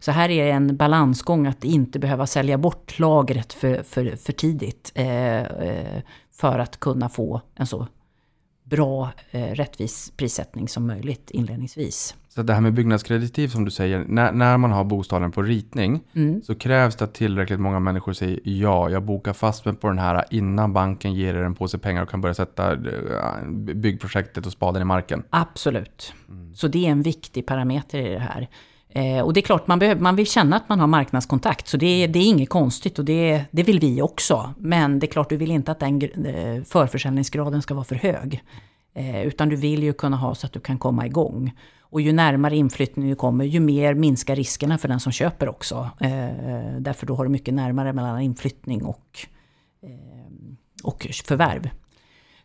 Så 0.00 0.10
här 0.10 0.28
är 0.28 0.44
det 0.44 0.50
en 0.50 0.76
balansgång 0.76 1.46
att 1.46 1.64
inte 1.64 1.98
behöva 1.98 2.26
sälja 2.26 2.58
bort 2.58 2.98
lagret 2.98 3.52
för, 3.52 3.82
för, 3.82 4.16
för 4.16 4.32
tidigt. 4.32 4.92
Eh, 4.94 5.42
eh, 5.42 6.02
för 6.32 6.58
att 6.58 6.80
kunna 6.80 7.08
få 7.08 7.40
en 7.54 7.66
så 7.66 7.86
bra, 8.70 9.10
eh, 9.30 9.46
rättvis 9.46 10.12
prissättning 10.16 10.68
som 10.68 10.86
möjligt 10.86 11.30
inledningsvis. 11.30 12.14
Så 12.28 12.42
det 12.42 12.54
här 12.54 12.60
med 12.60 12.74
byggnadskreditiv 12.74 13.48
som 13.48 13.64
du 13.64 13.70
säger, 13.70 14.04
när, 14.08 14.32
när 14.32 14.58
man 14.58 14.72
har 14.72 14.84
bostaden 14.84 15.32
på 15.32 15.42
ritning 15.42 16.00
mm. 16.14 16.42
så 16.42 16.54
krävs 16.54 16.96
det 16.96 17.04
att 17.04 17.14
tillräckligt 17.14 17.60
många 17.60 17.80
människor 17.80 18.12
säger 18.12 18.40
ja, 18.44 18.90
jag 18.90 19.02
bokar 19.02 19.32
fast 19.32 19.64
mig 19.64 19.74
på 19.74 19.88
den 19.88 19.98
här 19.98 20.24
innan 20.30 20.72
banken 20.72 21.14
ger 21.14 21.34
er 21.34 21.42
en 21.42 21.54
påse 21.54 21.78
pengar 21.78 22.02
och 22.02 22.10
kan 22.10 22.20
börja 22.20 22.34
sätta 22.34 22.72
eh, 22.72 23.48
byggprojektet 23.74 24.46
och 24.46 24.52
spaden 24.52 24.82
i 24.82 24.84
marken. 24.84 25.22
Absolut. 25.30 26.14
Mm. 26.28 26.54
Så 26.54 26.68
det 26.68 26.86
är 26.86 26.90
en 26.90 27.02
viktig 27.02 27.46
parameter 27.46 27.98
i 27.98 28.08
det 28.08 28.18
här. 28.18 28.48
Eh, 28.92 29.20
och 29.20 29.32
det 29.32 29.40
är 29.40 29.42
klart, 29.42 29.66
man, 29.66 29.78
behöver, 29.78 30.00
man 30.00 30.16
vill 30.16 30.26
känna 30.26 30.56
att 30.56 30.68
man 30.68 30.80
har 30.80 30.86
marknadskontakt. 30.86 31.68
Så 31.68 31.76
det, 31.76 32.06
det 32.06 32.18
är 32.18 32.26
inget 32.26 32.48
konstigt 32.48 32.98
och 32.98 33.04
det, 33.04 33.44
det 33.50 33.62
vill 33.62 33.80
vi 33.80 34.02
också. 34.02 34.54
Men 34.58 34.98
det 34.98 35.06
är 35.06 35.08
klart, 35.08 35.28
du 35.28 35.36
vill 35.36 35.50
inte 35.50 35.72
att 35.72 35.80
den 35.80 36.02
eh, 36.02 36.62
förförsäljningsgraden 36.62 37.62
ska 37.62 37.74
vara 37.74 37.84
för 37.84 37.94
hög. 37.94 38.42
Eh, 38.94 39.22
utan 39.22 39.48
du 39.48 39.56
vill 39.56 39.82
ju 39.82 39.92
kunna 39.92 40.16
ha 40.16 40.34
så 40.34 40.46
att 40.46 40.52
du 40.52 40.60
kan 40.60 40.78
komma 40.78 41.06
igång. 41.06 41.52
Och 41.80 42.00
ju 42.00 42.12
närmare 42.12 42.56
inflyttning 42.56 43.08
du 43.08 43.14
kommer, 43.14 43.44
ju 43.44 43.60
mer 43.60 43.94
minskar 43.94 44.36
riskerna 44.36 44.78
för 44.78 44.88
den 44.88 45.00
som 45.00 45.12
köper 45.12 45.48
också. 45.48 45.90
Eh, 46.00 46.78
därför 46.78 47.06
då 47.06 47.14
har 47.14 47.24
du 47.24 47.30
mycket 47.30 47.54
närmare 47.54 47.92
mellan 47.92 48.20
inflyttning 48.20 48.84
och, 48.84 49.26
eh, 49.82 49.90
och 50.84 51.06
förvärv. 51.24 51.70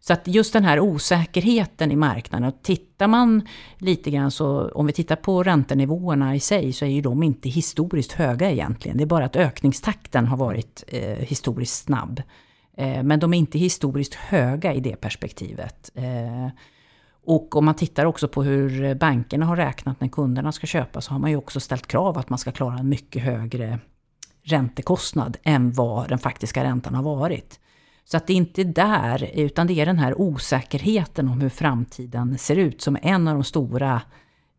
Så 0.07 0.13
att 0.13 0.27
just 0.27 0.53
den 0.53 0.63
här 0.63 0.79
osäkerheten 0.79 1.91
i 1.91 1.95
marknaden, 1.95 2.47
och 2.47 2.63
tittar 2.63 3.07
man 3.07 3.47
lite 3.77 4.11
grann 4.11 4.31
så, 4.31 4.69
om 4.69 4.85
vi 4.85 4.93
tittar 4.93 5.15
på 5.15 5.43
räntenivåerna 5.43 6.35
i 6.35 6.39
sig, 6.39 6.73
så 6.73 6.85
är 6.85 6.89
ju 6.89 7.01
de 7.01 7.23
inte 7.23 7.49
historiskt 7.49 8.11
höga 8.11 8.51
egentligen. 8.51 8.97
Det 8.97 9.03
är 9.03 9.07
bara 9.07 9.25
att 9.25 9.35
ökningstakten 9.35 10.27
har 10.27 10.37
varit 10.37 10.83
eh, 10.87 11.01
historiskt 11.01 11.83
snabb. 11.83 12.21
Eh, 12.77 13.03
men 13.03 13.19
de 13.19 13.33
är 13.33 13.37
inte 13.37 13.59
historiskt 13.59 14.13
höga 14.13 14.73
i 14.73 14.79
det 14.79 14.95
perspektivet. 14.95 15.91
Eh, 15.95 16.49
och 17.25 17.55
om 17.55 17.65
man 17.65 17.75
tittar 17.75 18.05
också 18.05 18.27
på 18.27 18.43
hur 18.43 18.95
bankerna 18.95 19.45
har 19.45 19.55
räknat 19.55 20.01
när 20.01 20.07
kunderna 20.07 20.51
ska 20.51 20.67
köpa, 20.67 21.01
så 21.01 21.11
har 21.11 21.19
man 21.19 21.29
ju 21.29 21.37
också 21.37 21.59
ställt 21.59 21.87
krav 21.87 22.17
att 22.17 22.29
man 22.29 22.39
ska 22.39 22.51
klara 22.51 22.79
en 22.79 22.89
mycket 22.89 23.23
högre 23.23 23.79
räntekostnad 24.43 25.37
än 25.43 25.71
vad 25.71 26.09
den 26.09 26.19
faktiska 26.19 26.63
räntan 26.63 26.95
har 26.95 27.03
varit. 27.03 27.59
Så 28.07 28.17
att 28.17 28.27
det 28.27 28.33
är 28.33 28.37
inte 28.37 28.63
där, 28.63 29.29
utan 29.33 29.67
det 29.67 29.79
är 29.79 29.85
den 29.85 29.99
här 29.99 30.21
osäkerheten 30.21 31.29
om 31.29 31.41
hur 31.41 31.49
framtiden 31.49 32.37
ser 32.37 32.55
ut 32.55 32.81
som 32.81 32.95
är 32.95 32.99
en 33.03 33.27
av 33.27 33.33
de 33.33 33.43
stora 33.43 34.01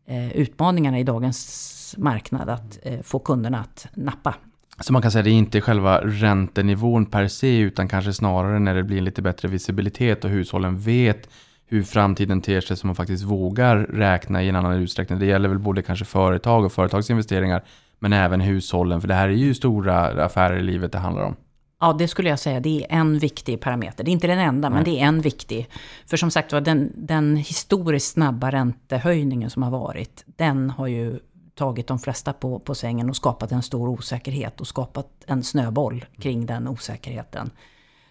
eh, 0.07 0.31
utmaningarna 0.31 0.99
i 0.99 1.03
dagens 1.03 1.95
marknad, 1.97 2.49
att 2.49 2.79
eh, 2.83 3.01
få 3.01 3.19
kunderna 3.19 3.59
att 3.59 3.87
nappa. 3.93 4.35
Så 4.79 4.93
man 4.93 5.01
kan 5.01 5.11
säga 5.11 5.19
att 5.19 5.25
det 5.25 5.31
är 5.31 5.33
inte 5.33 5.61
själva 5.61 6.01
räntenivån 6.01 7.05
per 7.05 7.27
se, 7.27 7.57
utan 7.57 7.87
kanske 7.87 8.13
snarare 8.13 8.59
när 8.59 8.75
det 8.75 8.83
blir 8.83 9.01
lite 9.01 9.21
bättre 9.21 9.47
visibilitet 9.47 10.23
och 10.23 10.29
hushållen 10.29 10.79
vet 10.79 11.29
hur 11.65 11.83
framtiden 11.83 12.41
ter 12.41 12.61
sig 12.61 12.77
som 12.77 12.87
man 12.87 12.95
faktiskt 12.95 13.23
vågar 13.23 13.77
räkna 13.77 14.43
i 14.43 14.49
en 14.49 14.55
annan 14.55 14.73
utsträckning. 14.73 15.19
Det 15.19 15.25
gäller 15.25 15.49
väl 15.49 15.59
både 15.59 15.81
kanske 15.81 16.05
företag 16.05 16.65
och 16.65 16.71
företagsinvesteringar, 16.71 17.63
men 17.99 18.13
även 18.13 18.41
hushållen, 18.41 19.01
för 19.01 19.07
det 19.07 19.13
här 19.13 19.29
är 19.29 19.33
ju 19.33 19.53
stora 19.53 20.25
affärer 20.25 20.57
i 20.57 20.63
livet 20.63 20.91
det 20.91 20.97
handlar 20.97 21.23
om. 21.23 21.35
Ja, 21.79 21.93
det 21.93 22.07
skulle 22.07 22.29
jag 22.29 22.39
säga. 22.39 22.59
Det 22.59 22.83
är 22.83 22.97
en 22.97 23.19
viktig 23.19 23.61
parameter. 23.61 24.03
Det 24.03 24.11
är 24.11 24.13
inte 24.13 24.27
den 24.27 24.39
enda, 24.39 24.69
Nej. 24.69 24.75
men 24.75 24.83
det 24.83 24.99
är 24.99 25.05
en 25.05 25.21
viktig. 25.21 25.69
För 26.05 26.17
som 26.17 26.31
sagt 26.31 26.53
var, 26.53 26.61
den, 26.61 26.91
den 26.95 27.35
historiskt 27.35 28.11
snabba 28.11 28.51
räntehöjningen 28.51 29.49
som 29.49 29.63
har 29.63 29.71
varit, 29.71 30.23
den 30.25 30.69
har 30.69 30.87
ju 30.87 31.19
tagit 31.55 31.87
de 31.87 31.99
flesta 31.99 32.33
på, 32.33 32.59
på 32.59 32.75
sängen 32.75 33.09
och 33.09 33.15
skapat 33.15 33.51
en 33.51 33.63
stor 33.63 33.89
osäkerhet 33.89 34.61
och 34.61 34.67
skapat 34.67 35.23
en 35.27 35.43
snöboll 35.43 36.05
kring 36.17 36.45
den 36.45 36.67
osäkerheten. 36.67 37.51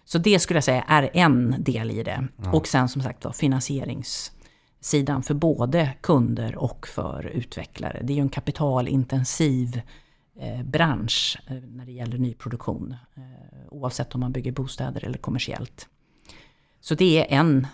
Så 0.05 0.17
det 0.17 0.39
skulle 0.39 0.57
jag 0.57 0.63
säga 0.63 0.83
är 0.87 1.09
en 1.13 1.55
del 1.59 1.91
i 1.91 2.03
det. 2.03 2.27
Mm. 2.39 2.53
Och 2.53 2.67
sen 2.67 2.89
som 2.89 3.01
sagt 3.01 3.25
var 3.25 3.31
finansieringssidan 3.31 5.23
för 5.23 5.33
både 5.33 5.89
kunder 6.01 6.55
och 6.55 6.87
för 6.87 7.25
utvecklare. 7.25 8.01
Det 8.03 8.13
är 8.13 8.15
ju 8.15 8.21
en 8.21 8.29
kapitalintensiv 8.29 9.81
Eh, 10.39 10.63
bransch 10.63 11.37
eh, 11.47 11.55
när 11.55 11.85
det 11.85 11.91
gäller 11.91 12.17
nyproduktion. 12.17 12.95
Eh, 13.15 13.23
oavsett 13.69 14.15
om 14.15 14.21
man 14.21 14.31
bygger 14.31 14.51
bostäder 14.51 15.05
eller 15.05 15.17
kommersiellt. 15.17 15.87
Så 16.79 16.95
det 16.95 17.33
är 17.33 17.39
en 17.39 17.67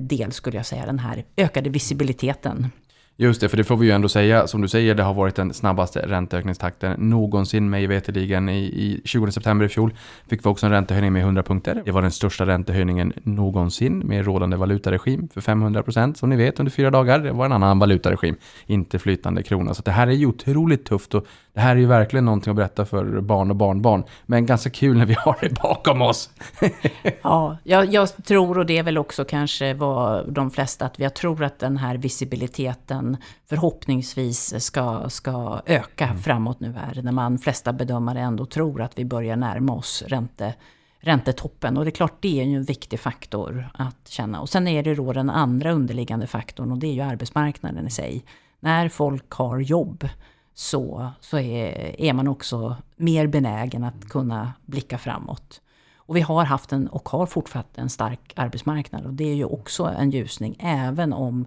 del 0.00 0.32
skulle 0.32 0.56
jag 0.56 0.66
säga, 0.66 0.86
den 0.86 0.98
här 0.98 1.24
ökade 1.36 1.70
visibiliteten. 1.70 2.70
Just 3.16 3.40
det, 3.40 3.48
för 3.48 3.56
det 3.56 3.64
får 3.64 3.76
vi 3.76 3.86
ju 3.86 3.92
ändå 3.92 4.08
säga, 4.08 4.46
som 4.46 4.60
du 4.60 4.68
säger, 4.68 4.94
det 4.94 5.02
har 5.02 5.14
varit 5.14 5.34
den 5.34 5.54
snabbaste 5.54 6.00
ränteökningstakten 6.00 6.94
någonsin 6.98 7.70
mig 7.70 7.86
veterligen. 7.86 8.48
I, 8.48 8.64
I 8.64 9.02
20 9.04 9.32
september 9.32 9.66
i 9.66 9.68
fjol 9.68 9.94
fick 10.28 10.44
vi 10.44 10.50
också 10.50 10.66
en 10.66 10.72
räntehöjning 10.72 11.12
med 11.12 11.22
100 11.22 11.42
punkter. 11.42 11.82
Det 11.84 11.90
var 11.90 12.02
den 12.02 12.10
största 12.10 12.46
räntehöjningen 12.46 13.12
någonsin 13.22 13.98
med 13.98 14.24
rådande 14.24 14.56
valutaregim 14.56 15.28
för 15.28 15.40
500 15.40 15.82
procent, 15.82 16.18
som 16.18 16.30
ni 16.30 16.36
vet, 16.36 16.60
under 16.60 16.72
fyra 16.72 16.90
dagar. 16.90 17.18
Det 17.18 17.32
var 17.32 17.44
en 17.44 17.52
annan 17.52 17.78
valutaregim, 17.78 18.36
inte 18.66 18.98
flytande 18.98 19.42
krona. 19.42 19.74
Så 19.74 19.82
det 19.82 19.90
här 19.90 20.06
är 20.06 20.12
ju 20.12 20.26
otroligt 20.26 20.84
tufft 20.84 21.14
och 21.14 21.26
det 21.54 21.60
här 21.60 21.76
är 21.76 21.80
ju 21.80 21.86
verkligen 21.86 22.24
någonting 22.24 22.50
att 22.50 22.56
berätta 22.56 22.84
för 22.84 23.20
barn 23.20 23.50
och 23.50 23.56
barnbarn. 23.56 24.04
Men 24.26 24.46
ganska 24.46 24.70
kul 24.70 24.98
när 24.98 25.06
vi 25.06 25.16
har 25.18 25.36
det 25.40 25.60
bakom 25.62 26.02
oss. 26.02 26.30
ja, 27.22 27.56
jag, 27.64 27.92
jag, 27.92 28.24
tror, 28.24 28.58
och 28.58 28.66
det 28.66 28.78
är 28.78 28.82
väl 28.82 28.98
också 28.98 29.24
kanske 29.24 29.74
vad 29.74 30.32
de 30.32 30.50
flesta, 30.50 30.86
att 30.86 30.98
jag 30.98 31.14
tror 31.14 31.44
att 31.44 31.58
den 31.58 31.76
här 31.76 31.96
visibiliteten 31.96 33.01
förhoppningsvis 33.46 34.64
ska, 34.64 35.08
ska 35.08 35.62
öka 35.66 36.04
mm. 36.04 36.18
framåt 36.18 36.60
nu 36.60 36.72
här. 36.72 37.02
När 37.02 37.12
man 37.12 37.38
flesta 37.38 37.72
bedömare 37.72 38.20
ändå 38.20 38.46
tror 38.46 38.82
att 38.82 38.98
vi 38.98 39.04
börjar 39.04 39.36
närma 39.36 39.72
oss 39.72 40.02
ränte, 40.06 40.54
räntetoppen. 41.00 41.76
Och 41.76 41.84
det 41.84 41.88
är 41.88 41.92
klart, 41.92 42.16
det 42.20 42.40
är 42.40 42.44
ju 42.44 42.56
en 42.56 42.62
viktig 42.62 43.00
faktor 43.00 43.68
att 43.74 44.08
känna. 44.08 44.40
Och 44.40 44.48
sen 44.48 44.68
är 44.68 44.82
det 44.82 44.94
då 44.94 45.12
den 45.12 45.30
andra 45.30 45.72
underliggande 45.72 46.26
faktorn 46.26 46.72
och 46.72 46.78
det 46.78 46.86
är 46.86 46.94
ju 46.94 47.00
arbetsmarknaden 47.00 47.86
i 47.86 47.90
sig. 47.90 48.24
När 48.60 48.88
folk 48.88 49.30
har 49.30 49.58
jobb 49.58 50.08
så, 50.54 51.10
så 51.20 51.38
är, 51.38 52.00
är 52.00 52.12
man 52.12 52.28
också 52.28 52.76
mer 52.96 53.26
benägen 53.26 53.84
att 53.84 54.08
kunna 54.08 54.52
blicka 54.66 54.98
framåt. 54.98 55.60
Och 55.96 56.16
vi 56.16 56.20
har 56.20 56.44
haft 56.44 56.72
en, 56.72 56.88
och 56.88 57.08
har 57.08 57.26
fortsatt 57.26 57.78
en 57.78 57.88
stark 57.88 58.32
arbetsmarknad 58.36 59.06
och 59.06 59.12
det 59.12 59.30
är 59.30 59.34
ju 59.34 59.44
också 59.44 59.84
en 59.84 60.10
ljusning, 60.10 60.56
även 60.60 61.12
om 61.12 61.46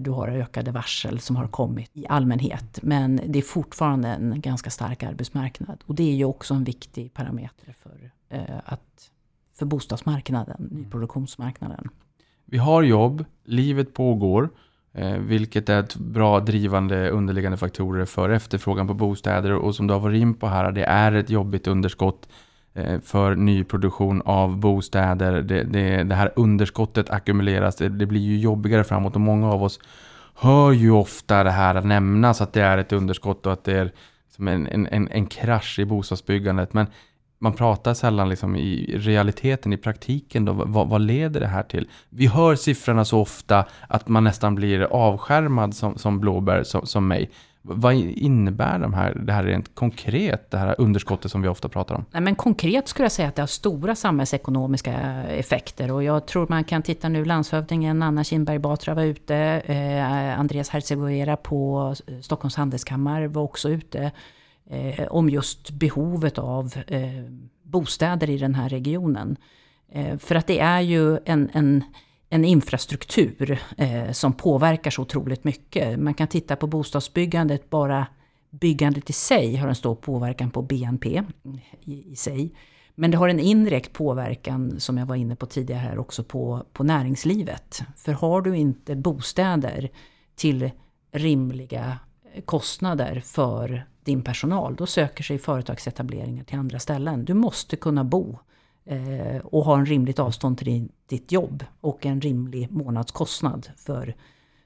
du 0.00 0.10
har 0.10 0.28
ökade 0.28 0.70
varsel 0.70 1.20
som 1.20 1.36
har 1.36 1.48
kommit 1.48 1.90
i 1.92 2.06
allmänhet. 2.08 2.78
Men 2.82 3.20
det 3.26 3.38
är 3.38 3.42
fortfarande 3.42 4.08
en 4.08 4.40
ganska 4.40 4.70
stark 4.70 5.02
arbetsmarknad. 5.02 5.84
Och 5.86 5.94
det 5.94 6.02
är 6.02 6.14
ju 6.14 6.24
också 6.24 6.54
en 6.54 6.64
viktig 6.64 7.14
parameter 7.14 7.74
för, 7.82 8.10
eh, 8.28 8.42
att, 8.64 9.10
för 9.54 9.66
bostadsmarknaden, 9.66 10.68
nyproduktionsmarknaden. 10.70 11.88
Vi 12.44 12.58
har 12.58 12.82
jobb, 12.82 13.24
livet 13.44 13.94
pågår, 13.94 14.50
eh, 14.92 15.12
vilket 15.12 15.68
är 15.68 15.80
ett 15.80 15.96
bra 15.96 16.40
drivande 16.40 17.10
underliggande 17.10 17.58
faktorer 17.58 18.04
för 18.04 18.28
efterfrågan 18.28 18.86
på 18.86 18.94
bostäder. 18.94 19.52
Och 19.54 19.74
som 19.74 19.86
du 19.86 19.94
har 19.94 20.00
varit 20.00 20.20
in 20.20 20.34
på 20.34 20.46
här, 20.46 20.72
det 20.72 20.84
är 20.84 21.12
ett 21.12 21.30
jobbigt 21.30 21.66
underskott 21.66 22.28
Eh, 22.28 22.47
Eh, 22.78 23.00
för 23.00 23.34
nyproduktion 23.34 24.22
av 24.24 24.56
bostäder. 24.56 25.42
Det, 25.42 25.62
det, 25.62 26.02
det 26.02 26.14
här 26.14 26.32
underskottet 26.36 27.10
ackumuleras. 27.10 27.76
Det, 27.76 27.88
det, 27.88 28.06
blir 28.06 28.20
ju 28.20 28.38
jobbigare 28.38 28.84
framåt 28.84 29.14
och 29.14 29.20
många 29.20 29.52
av 29.52 29.62
oss 29.62 29.80
hör 30.34 30.72
ju 30.72 30.90
ofta 30.90 31.44
det 31.44 31.50
här 31.50 31.80
nämnas 31.80 32.40
att 32.40 32.52
det 32.52 32.62
är 32.62 32.78
ett 32.78 32.92
underskott 32.92 33.46
och 33.46 33.52
att 33.52 33.64
det 33.64 33.78
är 33.78 33.92
som 34.36 34.48
en, 34.48 34.66
en, 34.66 35.08
en 35.08 35.26
krasch 35.26 35.78
i 35.78 35.84
bostadsbyggandet. 35.84 36.72
Men 36.72 36.86
man 37.38 37.52
pratar 37.52 37.94
sällan 37.94 38.28
liksom 38.28 38.56
i 38.56 38.94
realiteten, 38.98 39.72
i 39.72 39.76
praktiken. 39.76 40.44
Då, 40.44 40.52
vad, 40.52 40.88
vad, 40.88 41.00
leder 41.00 41.40
det 41.40 41.46
här 41.46 41.62
till? 41.62 41.88
Vi 42.10 42.26
hör 42.26 42.54
siffrorna 42.54 43.04
så 43.04 43.20
ofta 43.20 43.64
att 43.88 44.08
man 44.08 44.24
nästan 44.24 44.54
blir 44.54 44.82
avskärmad 44.82 45.74
som, 45.74 45.98
som 45.98 46.20
blåbär, 46.20 46.62
som, 46.62 46.86
som 46.86 47.08
mig. 47.08 47.30
Vad 47.70 47.94
innebär 47.94 48.78
de 48.78 48.94
här, 48.94 49.14
det 49.14 49.32
här 49.32 49.44
rent 49.44 49.74
konkret, 49.74 50.50
det 50.50 50.58
här 50.58 50.74
underskottet 50.78 51.30
som 51.30 51.42
vi 51.42 51.48
ofta 51.48 51.68
pratar 51.68 51.94
om? 51.94 52.04
Nej, 52.10 52.22
men 52.22 52.34
konkret 52.34 52.88
skulle 52.88 53.04
jag 53.04 53.12
säga 53.12 53.28
att 53.28 53.34
det 53.34 53.42
har 53.42 53.46
stora 53.46 53.94
samhällsekonomiska 53.94 54.92
effekter. 55.22 55.90
Och 55.90 56.02
jag 56.04 56.26
tror 56.26 56.46
man 56.48 56.64
kan 56.64 56.82
titta 56.82 57.08
nu, 57.08 57.24
landshövdingen 57.24 58.02
Anna 58.02 58.24
Kinberg 58.24 58.58
Batra 58.58 58.94
var 58.94 59.02
ute, 59.02 59.36
eh, 59.64 60.40
Andreas 60.40 60.68
Hercegovera 60.68 61.36
på 61.36 61.94
Stockholms 62.22 62.56
handelskammare 62.56 63.28
var 63.28 63.42
också 63.42 63.68
ute 63.68 64.12
eh, 64.70 65.06
om 65.06 65.30
just 65.30 65.70
behovet 65.70 66.38
av 66.38 66.72
eh, 66.86 67.24
bostäder 67.62 68.30
i 68.30 68.38
den 68.38 68.54
här 68.54 68.68
regionen. 68.68 69.36
Eh, 69.92 70.18
för 70.18 70.34
att 70.34 70.46
det 70.46 70.60
är 70.60 70.80
ju 70.80 71.18
en, 71.24 71.50
en 71.52 71.84
en 72.28 72.44
infrastruktur 72.44 73.58
eh, 73.76 74.10
som 74.12 74.32
påverkar 74.32 74.90
så 74.90 75.02
otroligt 75.02 75.44
mycket. 75.44 75.98
Man 75.98 76.14
kan 76.14 76.28
titta 76.28 76.56
på 76.56 76.66
bostadsbyggandet, 76.66 77.70
bara 77.70 78.06
byggandet 78.50 79.10
i 79.10 79.12
sig 79.12 79.56
har 79.56 79.68
en 79.68 79.74
stor 79.74 79.94
påverkan 79.94 80.50
på 80.50 80.62
BNP 80.62 81.22
i, 81.84 82.12
i 82.12 82.16
sig. 82.16 82.54
Men 82.94 83.10
det 83.10 83.16
har 83.16 83.28
en 83.28 83.40
indirekt 83.40 83.92
påverkan, 83.92 84.80
som 84.80 84.98
jag 84.98 85.06
var 85.06 85.16
inne 85.16 85.36
på 85.36 85.46
tidigare 85.46 85.80
här, 85.80 85.98
också 85.98 86.24
på, 86.24 86.62
på 86.72 86.84
näringslivet. 86.84 87.82
För 87.96 88.12
har 88.12 88.40
du 88.40 88.56
inte 88.56 88.96
bostäder 88.96 89.90
till 90.34 90.70
rimliga 91.12 91.98
kostnader 92.44 93.20
för 93.20 93.86
din 94.04 94.22
personal, 94.22 94.76
då 94.76 94.86
söker 94.86 95.24
sig 95.24 95.38
företagsetableringar 95.38 96.44
till 96.44 96.58
andra 96.58 96.78
ställen. 96.78 97.24
Du 97.24 97.34
måste 97.34 97.76
kunna 97.76 98.04
bo 98.04 98.38
eh, 98.88 99.36
och 99.44 99.64
ha 99.64 99.78
en 99.78 99.86
rimligt 99.86 100.18
avstånd 100.18 100.58
till 100.58 100.66
din, 100.66 100.88
ditt 101.06 101.32
jobb 101.32 101.64
och 101.80 102.06
en 102.06 102.20
rimlig 102.20 102.70
månadskostnad 102.70 103.68
för, 103.76 104.16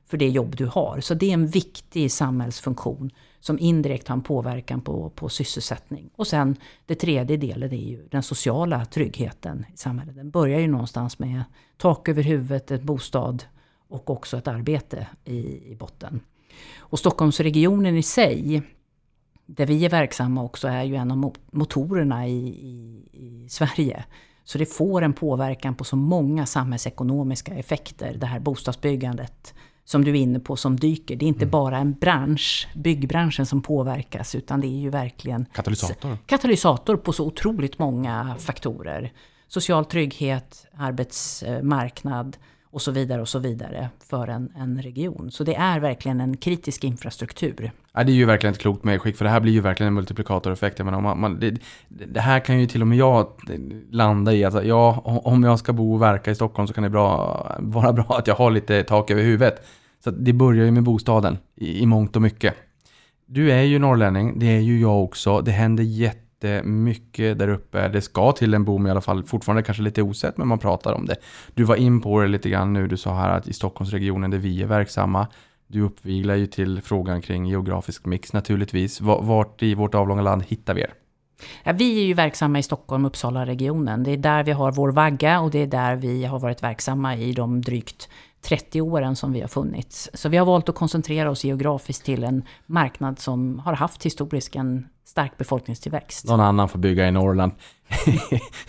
för 0.07 0.17
det 0.17 0.29
jobb 0.29 0.57
du 0.57 0.67
har. 0.67 1.00
Så 1.00 1.14
det 1.14 1.26
är 1.26 1.35
en 1.35 1.47
viktig 1.47 2.12
samhällsfunktion 2.12 3.11
som 3.41 3.59
indirekt 3.59 4.09
har 4.09 4.17
en 4.17 4.23
påverkan 4.23 4.81
på, 4.81 5.11
på 5.11 5.29
sysselsättning. 5.29 6.11
Och 6.17 6.26
sen 6.26 6.57
det 6.87 6.95
tredje 6.95 7.37
delen 7.37 7.73
är 7.73 7.88
ju 7.88 8.09
den 8.11 8.23
sociala 8.23 8.85
tryggheten 8.85 9.67
i 9.75 9.76
samhället. 9.76 10.17
Den 10.17 10.31
börjar 10.31 10.61
ju 10.61 10.69
någonstans 10.69 11.19
med 11.19 11.45
tak 11.76 12.09
över 12.09 12.23
huvudet, 12.23 12.71
ett 12.71 12.83
bostad 12.83 13.45
och 13.88 14.11
också 14.11 14.37
ett 14.37 14.49
arbete 14.49 15.07
i, 15.25 15.71
i 15.73 15.76
botten. 15.79 16.21
Och 16.79 16.99
Stockholmsregionen 16.99 17.97
i 17.97 18.02
sig 18.02 18.62
där 19.56 19.66
vi 19.66 19.85
är 19.85 19.90
verksamma 19.90 20.42
också 20.42 20.68
är 20.68 20.82
ju 20.82 20.97
en 20.97 21.11
av 21.11 21.32
motorerna 21.52 22.26
i, 22.26 22.49
i, 22.49 23.09
i, 23.12 23.49
Sverige. 23.49 24.04
Så 24.44 24.59
det 24.59 24.66
får 24.66 25.02
en 25.02 25.12
påverkan 25.12 25.75
på 25.75 25.85
så 25.85 25.97
många 25.97 26.47
samhällsekonomiska 26.47 27.54
effekter, 27.54 28.14
det 28.18 28.26
här 28.26 28.40
bostadsbyggandet 28.40 29.54
som 29.85 30.04
du 30.04 30.11
är 30.11 30.14
inne 30.14 30.40
på 30.40 30.56
som 30.56 30.76
dyker. 30.76 31.16
Det 31.16 31.25
är 31.25 31.28
inte 31.28 31.44
mm. 31.44 31.50
bara 31.50 31.78
en 31.78 31.92
bransch, 31.92 32.68
byggbranschen 32.75 33.47
som 33.47 33.62
påverkas, 33.62 34.35
utan 34.35 34.60
det 34.60 34.67
är 34.67 34.80
ju 34.80 34.91
verkligen 34.91 35.47
katalysator. 35.52 36.19
katalysator 36.26 36.97
på 36.97 37.12
så 37.12 37.26
otroligt 37.26 37.78
många 37.78 38.36
faktorer. 38.38 39.12
Social 39.49 39.84
trygghet, 39.84 40.67
arbetsmarknad, 40.76 42.36
och 42.73 42.82
så 42.82 42.91
vidare 42.91 43.21
och 43.21 43.28
så 43.28 43.39
vidare 43.39 43.89
för 44.08 44.28
en, 44.28 44.52
en 44.56 44.82
region. 44.82 45.30
Så 45.30 45.45
det 45.45 45.54
är 45.54 45.80
verkligen 45.80 46.21
en 46.21 46.37
kritisk 46.37 46.85
infrastruktur. 46.85 47.73
Ja, 47.93 48.04
det 48.04 48.13
är 48.13 48.15
ju 48.15 48.25
verkligen 48.25 48.54
ett 48.54 48.61
klokt 48.61 48.85
medskick, 48.85 49.17
för 49.17 49.25
det 49.25 49.30
här 49.30 49.41
blir 49.41 49.52
ju 49.52 49.61
verkligen 49.61 49.89
en 49.89 49.95
multiplikatoreffekt. 49.95 50.78
Men 50.78 50.95
om 50.95 51.02
man, 51.02 51.21
man 51.21 51.41
det, 51.41 51.58
det, 51.89 52.21
här 52.21 52.41
kan 52.41 52.61
ju 52.61 52.67
till 52.67 52.80
och 52.80 52.87
med 52.87 52.99
jag 52.99 53.26
landa 53.91 54.32
i. 54.32 54.45
Alltså, 54.45 54.65
ja, 54.65 55.02
om 55.04 55.43
jag 55.43 55.58
ska 55.58 55.73
bo 55.73 55.95
och 55.95 56.02
verka 56.02 56.30
i 56.30 56.35
Stockholm 56.35 56.69
så 56.69 56.75
kan 56.75 56.85
det 56.85 56.91
bra, 56.91 57.56
vara 57.58 57.93
bra 57.93 58.06
att 58.19 58.26
jag 58.26 58.35
har 58.35 58.50
lite 58.50 58.82
tak 58.82 59.11
över 59.11 59.23
huvudet. 59.23 59.67
Så 60.04 60.11
det 60.11 60.32
börjar 60.32 60.65
ju 60.65 60.71
med 60.71 60.82
bostaden 60.82 61.39
i, 61.56 61.82
i 61.82 61.87
mångt 61.87 62.17
och 62.17 62.23
mycket. 62.23 62.54
Du 63.26 63.52
är 63.52 63.63
ju 63.63 63.78
norrlänning, 63.78 64.39
det 64.39 64.47
är 64.47 64.61
ju 64.61 64.80
jag 64.80 65.04
också. 65.04 65.41
Det 65.41 65.50
händer 65.50 65.85
jätte 65.85 66.22
jättemycket 66.47 67.39
där 67.39 67.49
uppe. 67.49 67.89
Det 67.89 68.00
ska 68.00 68.33
till 68.33 68.55
en 68.55 68.65
boom 68.65 68.87
i 68.87 68.91
alla 68.91 69.00
fall. 69.00 69.25
Fortfarande 69.25 69.63
kanske 69.63 69.83
lite 69.83 70.02
osett, 70.02 70.37
men 70.37 70.49
man 70.49 70.59
pratar 70.59 70.93
om 70.93 71.07
det. 71.07 71.17
Du 71.55 71.65
var 71.65 71.76
in 71.76 72.00
på 72.00 72.21
det 72.21 72.28
lite 72.28 72.50
grann 72.50 72.73
nu. 72.73 72.89
Du 72.89 72.97
sa 72.97 73.15
här 73.15 73.31
att 73.31 73.49
i 73.49 73.52
Stockholmsregionen 73.52 74.31
där 74.31 74.39
vi 74.39 74.63
är 74.63 74.67
verksamma. 74.67 75.26
Du 75.67 75.81
uppviglar 75.81 76.35
ju 76.35 76.47
till 76.47 76.83
frågan 76.83 77.23
kring 77.23 77.47
geografisk 77.47 78.07
mix 78.07 78.33
naturligtvis. 78.33 79.00
Vart 79.00 79.63
i 79.63 79.75
vårt 79.75 79.95
avlånga 79.95 80.23
land 80.23 80.43
hittar 80.49 80.75
vi 80.75 80.81
er? 80.81 80.93
Ja, 81.65 81.73
vi 81.73 82.00
är 82.00 82.05
ju 82.05 82.15
verksamma 82.15 82.59
i 82.59 82.63
Stockholm, 82.63 83.05
Uppsala-regionen. 83.05 84.02
Det 84.02 84.11
är 84.11 84.17
där 84.17 84.45
vi 84.45 84.52
har 84.52 84.73
vår 84.73 84.93
vagga 84.93 85.41
och 85.41 85.50
det 85.50 85.59
är 85.59 85.67
där 85.67 85.97
vi 85.97 86.25
har 86.25 86.39
varit 86.39 86.63
verksamma 86.63 87.17
i 87.17 87.33
de 87.33 87.63
drygt 87.63 88.09
30 88.43 88.81
åren 88.81 89.17
som 89.17 89.33
vi 89.33 89.41
har 89.41 89.49
funnits. 89.49 90.11
Så 90.15 90.28
vi 90.28 90.37
har 90.37 90.47
valt 90.47 90.69
att 90.69 90.75
koncentrera 90.75 91.31
oss 91.31 91.45
geografiskt 91.45 92.05
till 92.05 92.25
en 92.25 92.43
marknad 92.67 93.19
som 93.19 93.59
har 93.59 93.73
haft 93.73 94.07
historiskt 94.07 94.57
en 94.57 94.87
stark 95.04 95.38
befolkningstillväxt. 95.38 96.25
Någon 96.25 96.41
annan 96.41 96.69
får 96.69 96.78
bygga 96.78 97.08
i 97.08 97.10
Norrland. 97.10 97.52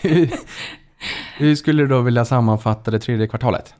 hur, 1.36 1.54
skulle 1.54 1.82
du 1.82 1.88
då 1.88 2.00
vilja 2.00 2.24
sammanfatta 2.24 2.90
det 2.90 2.98
tredje 2.98 3.26
kvartalet? 3.26 3.74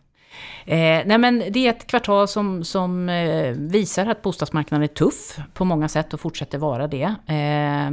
Eh, 0.67 1.03
nej 1.07 1.19
men 1.19 1.45
det 1.51 1.67
är 1.67 1.71
ett 1.71 1.87
kvartal 1.87 2.29
som, 2.29 2.65
som 2.65 3.09
eh, 3.09 3.51
visar 3.53 4.07
att 4.07 4.23
bostadsmarknaden 4.23 4.83
är 4.83 4.95
tuff 4.95 5.39
på 5.55 5.65
många 5.65 5.89
sätt 5.89 6.15
och 6.15 6.21
fortsätter 6.21 6.59
vara 6.59 6.87
det. 6.87 7.15
Eh, 7.27 7.91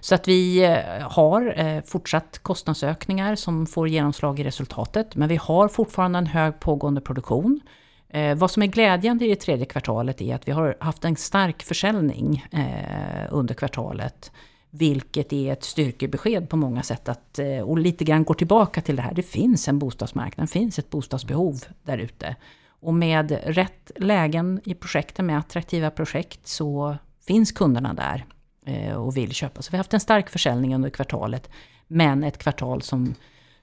så 0.00 0.14
att 0.14 0.28
vi 0.28 0.64
eh, 0.64 1.08
har 1.08 1.54
eh, 1.60 1.82
fortsatt 1.82 2.38
kostnadsökningar 2.42 3.34
som 3.34 3.66
får 3.66 3.88
genomslag 3.88 4.40
i 4.40 4.44
resultatet. 4.44 5.16
Men 5.16 5.28
vi 5.28 5.36
har 5.36 5.68
fortfarande 5.68 6.18
en 6.18 6.26
hög 6.26 6.60
pågående 6.60 7.00
produktion. 7.00 7.60
Eh, 8.08 8.34
vad 8.34 8.50
som 8.50 8.62
är 8.62 8.66
glädjande 8.66 9.24
i 9.24 9.28
det 9.28 9.36
tredje 9.36 9.66
kvartalet 9.66 10.20
är 10.20 10.34
att 10.34 10.48
vi 10.48 10.52
har 10.52 10.76
haft 10.80 11.04
en 11.04 11.16
stark 11.16 11.62
försäljning 11.62 12.44
eh, 12.52 13.28
under 13.30 13.54
kvartalet. 13.54 14.32
Vilket 14.70 15.32
är 15.32 15.52
ett 15.52 15.64
styrkebesked 15.64 16.48
på 16.48 16.56
många 16.56 16.82
sätt. 16.82 17.08
Att, 17.08 17.38
eh, 17.38 17.60
och 17.60 17.78
lite 17.78 18.04
grann 18.04 18.24
går 18.24 18.34
tillbaka 18.34 18.80
till 18.80 18.96
det 18.96 19.02
här. 19.02 19.14
Det 19.14 19.22
finns 19.22 19.68
en 19.68 19.78
bostadsmarknad, 19.78 20.46
det 20.46 20.52
finns 20.52 20.78
ett 20.78 20.90
bostadsbehov 20.90 21.64
där 21.82 21.98
ute. 21.98 22.36
Och 22.80 22.94
med 22.94 23.38
rätt 23.44 23.90
lägen 23.96 24.60
i 24.64 24.74
projekten, 24.74 25.26
med 25.26 25.38
attraktiva 25.38 25.90
projekt, 25.90 26.46
så 26.46 26.96
finns 27.26 27.52
kunderna 27.52 27.94
där 27.94 28.24
eh, 28.66 28.94
och 28.94 29.16
vill 29.16 29.32
köpa. 29.32 29.62
Så 29.62 29.70
vi 29.70 29.76
har 29.76 29.78
haft 29.78 29.94
en 29.94 30.00
stark 30.00 30.30
försäljning 30.30 30.74
under 30.74 30.90
kvartalet. 30.90 31.50
Men 31.86 32.24
ett 32.24 32.38
kvartal 32.38 32.82
som 32.82 33.14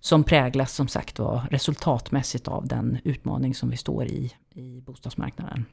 som 0.03 0.23
präglas 0.23 0.73
som 0.73 0.87
sagt 0.87 1.19
var 1.19 1.41
resultatmässigt 1.51 2.47
av 2.47 2.67
den 2.67 2.97
utmaning 3.03 3.55
som 3.55 3.69
vi 3.69 3.77
står 3.77 4.05
i 4.05 4.33
i 4.55 4.81
bostadsmarknaden. 4.81 5.65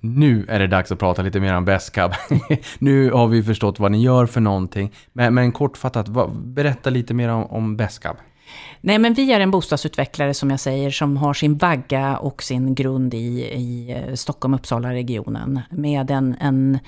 Nu 0.00 0.46
är 0.48 0.58
det 0.58 0.66
dags 0.66 0.92
att 0.92 0.98
prata 0.98 1.22
lite 1.22 1.40
mer 1.40 1.54
om 1.54 1.64
Bestcab. 1.64 2.12
nu 2.78 3.10
har 3.10 3.26
vi 3.26 3.42
förstått 3.42 3.78
vad 3.78 3.92
ni 3.92 4.02
gör 4.02 4.26
för 4.26 4.40
någonting. 4.40 4.92
Men, 5.12 5.34
men 5.34 5.52
kortfattat, 5.52 6.08
berätta 6.32 6.90
lite 6.90 7.14
mer 7.14 7.28
om, 7.28 7.44
om 7.44 7.76
Bestcab. 7.76 8.16
Nej, 8.80 8.98
men 8.98 9.14
vi 9.14 9.32
är 9.32 9.40
en 9.40 9.50
bostadsutvecklare 9.50 10.34
som 10.34 10.50
jag 10.50 10.60
säger 10.60 10.90
som 10.90 11.16
har 11.16 11.34
sin 11.34 11.56
vagga 11.56 12.16
och 12.16 12.42
sin 12.42 12.74
grund 12.74 13.14
i, 13.14 13.40
i 13.42 13.90
eh, 13.90 14.14
Stockholm-Uppsala-regionen. 14.14 15.60
Med 15.70 16.10
en, 16.10 16.36
en 16.40 16.78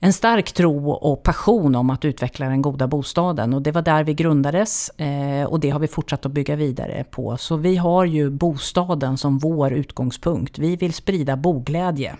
en 0.00 0.12
stark 0.12 0.52
tro 0.52 0.90
och 0.90 1.22
passion 1.22 1.74
om 1.74 1.90
att 1.90 2.04
utveckla 2.04 2.48
den 2.48 2.62
goda 2.62 2.86
bostaden. 2.86 3.54
Och 3.54 3.62
det 3.62 3.72
var 3.72 3.82
där 3.82 4.04
vi 4.04 4.14
grundades 4.14 4.88
eh, 4.88 5.44
och 5.44 5.60
det 5.60 5.70
har 5.70 5.80
vi 5.80 5.88
fortsatt 5.88 6.26
att 6.26 6.32
bygga 6.32 6.56
vidare 6.56 7.04
på. 7.10 7.36
Så 7.36 7.56
vi 7.56 7.76
har 7.76 8.04
ju 8.04 8.30
bostaden 8.30 9.16
som 9.16 9.38
vår 9.38 9.72
utgångspunkt. 9.72 10.58
Vi 10.58 10.76
vill 10.76 10.92
sprida 10.92 11.36
boglädje. 11.36 12.16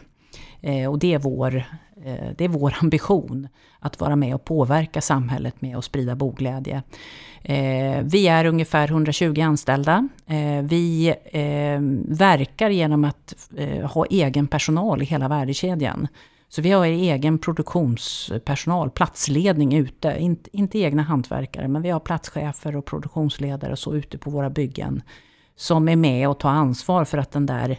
Eh, 0.60 0.90
och 0.90 0.98
det 0.98 1.14
är 1.14 1.18
vår 1.18 1.64
Eh, 2.04 2.30
det 2.36 2.44
är 2.44 2.48
vår 2.48 2.74
ambition 2.82 3.48
att 3.78 4.00
vara 4.00 4.16
med 4.16 4.34
och 4.34 4.44
påverka 4.44 5.00
samhället 5.00 5.60
med 5.60 5.76
att 5.76 5.84
sprida 5.84 6.14
boglädje. 6.14 6.82
Eh, 7.42 8.02
vi 8.02 8.28
är 8.28 8.44
ungefär 8.44 8.88
120 8.88 9.40
anställda. 9.40 10.08
Eh, 10.26 10.62
vi 10.62 11.14
verkar 12.08 12.70
genom 12.70 13.04
att 13.04 13.34
ha 13.84 14.06
egen 14.06 14.46
personal 14.46 15.02
i 15.02 15.04
hela 15.04 15.28
värdekedjan. 15.28 16.08
Så 16.48 16.62
vi 16.62 16.70
har 16.70 16.86
egen 16.86 17.38
produktionspersonal, 17.38 18.90
platsledning 18.90 19.74
ute. 19.74 20.16
Inte, 20.18 20.56
inte 20.56 20.78
egna 20.78 21.02
hantverkare, 21.02 21.68
men 21.68 21.82
vi 21.82 21.90
har 21.90 22.00
platschefer 22.00 22.76
och 22.76 22.84
produktionsledare 22.84 23.72
och 23.72 23.78
så 23.78 23.94
ute 23.94 24.18
på 24.18 24.30
våra 24.30 24.50
byggen. 24.50 25.02
Som 25.56 25.88
är 25.88 25.96
med 25.96 26.28
och 26.28 26.38
tar 26.38 26.50
ansvar 26.50 27.04
för 27.04 27.18
att 27.18 27.30
den 27.30 27.46
där 27.46 27.78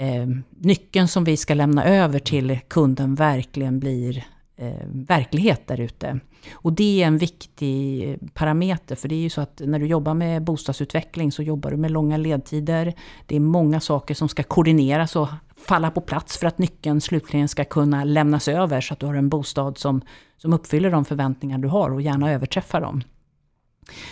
eh, 0.00 0.26
nyckeln 0.50 1.08
som 1.08 1.24
vi 1.24 1.36
ska 1.36 1.54
lämna 1.54 1.84
över 1.84 2.18
till 2.18 2.58
kunden 2.68 3.14
verkligen 3.14 3.80
blir 3.80 4.24
eh, 4.56 4.86
verklighet 4.86 5.66
där 5.66 5.80
ute. 5.80 6.20
Och 6.52 6.72
det 6.72 7.02
är 7.02 7.06
en 7.06 7.18
viktig 7.18 8.16
parameter, 8.34 8.96
för 8.96 9.08
det 9.08 9.14
är 9.14 9.20
ju 9.20 9.30
så 9.30 9.40
att 9.40 9.62
när 9.64 9.78
du 9.78 9.86
jobbar 9.86 10.14
med 10.14 10.42
bostadsutveckling 10.42 11.32
så 11.32 11.42
jobbar 11.42 11.70
du 11.70 11.76
med 11.76 11.90
långa 11.90 12.16
ledtider. 12.16 12.94
Det 13.26 13.36
är 13.36 13.40
många 13.40 13.80
saker 13.80 14.14
som 14.14 14.28
ska 14.28 14.42
koordineras 14.42 15.16
och 15.16 15.28
falla 15.56 15.90
på 15.90 16.00
plats 16.00 16.38
för 16.38 16.46
att 16.46 16.58
nyckeln 16.58 17.00
slutligen 17.00 17.48
ska 17.48 17.64
kunna 17.64 18.04
lämnas 18.04 18.48
över 18.48 18.80
så 18.80 18.94
att 18.94 19.00
du 19.00 19.06
har 19.06 19.14
en 19.14 19.28
bostad 19.28 19.78
som, 19.78 20.02
som 20.36 20.52
uppfyller 20.52 20.90
de 20.90 21.04
förväntningar 21.04 21.58
du 21.58 21.68
har 21.68 21.90
och 21.90 22.02
gärna 22.02 22.32
överträffar 22.32 22.80
dem. 22.80 23.02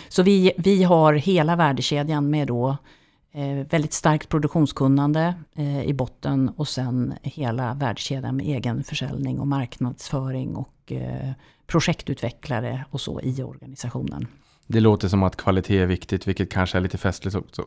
Så 0.09 0.23
vi, 0.23 0.51
vi 0.57 0.83
har 0.83 1.13
hela 1.13 1.55
värdekedjan 1.55 2.29
med 2.29 2.47
då 2.47 2.69
eh, 2.69 2.75
väldigt 3.69 3.93
starkt 3.93 4.29
produktionskunnande 4.29 5.33
eh, 5.55 5.83
i 5.83 5.93
botten 5.93 6.49
och 6.49 6.67
sen 6.67 7.13
hela 7.23 7.73
värdekedjan 7.73 8.35
med 8.35 8.45
egen 8.45 8.83
försäljning 8.83 9.39
och 9.39 9.47
marknadsföring 9.47 10.55
och 10.55 10.91
eh, 10.91 11.31
projektutvecklare 11.67 12.85
och 12.89 13.01
så 13.01 13.21
i 13.21 13.43
organisationen. 13.43 14.27
Det 14.67 14.79
låter 14.79 15.07
som 15.07 15.23
att 15.23 15.35
kvalitet 15.35 15.77
är 15.77 15.85
viktigt, 15.85 16.27
vilket 16.27 16.51
kanske 16.51 16.77
är 16.77 16.81
lite 16.81 16.97
festligt 16.97 17.35
också. 17.35 17.65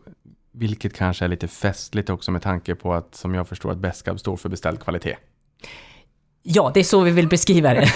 Vilket 0.53 0.96
kanske 0.96 1.25
är 1.25 1.29
lite 1.29 1.48
festligt 1.48 2.11
också 2.11 2.31
med 2.31 2.42
tanke 2.42 2.75
på 2.75 2.94
att, 2.94 3.14
som 3.14 3.35
jag 3.35 3.48
förstår, 3.48 3.70
att 3.70 3.79
Beskab 3.79 4.20
står 4.20 4.37
för 4.37 4.48
beställd 4.48 4.81
kvalitet. 4.81 5.16
Ja, 6.42 6.70
det 6.75 6.81
är 6.81 6.85
så 6.85 7.01
vi 7.01 7.11
vill 7.11 7.29
beskriva 7.29 7.75
det. 7.75 7.88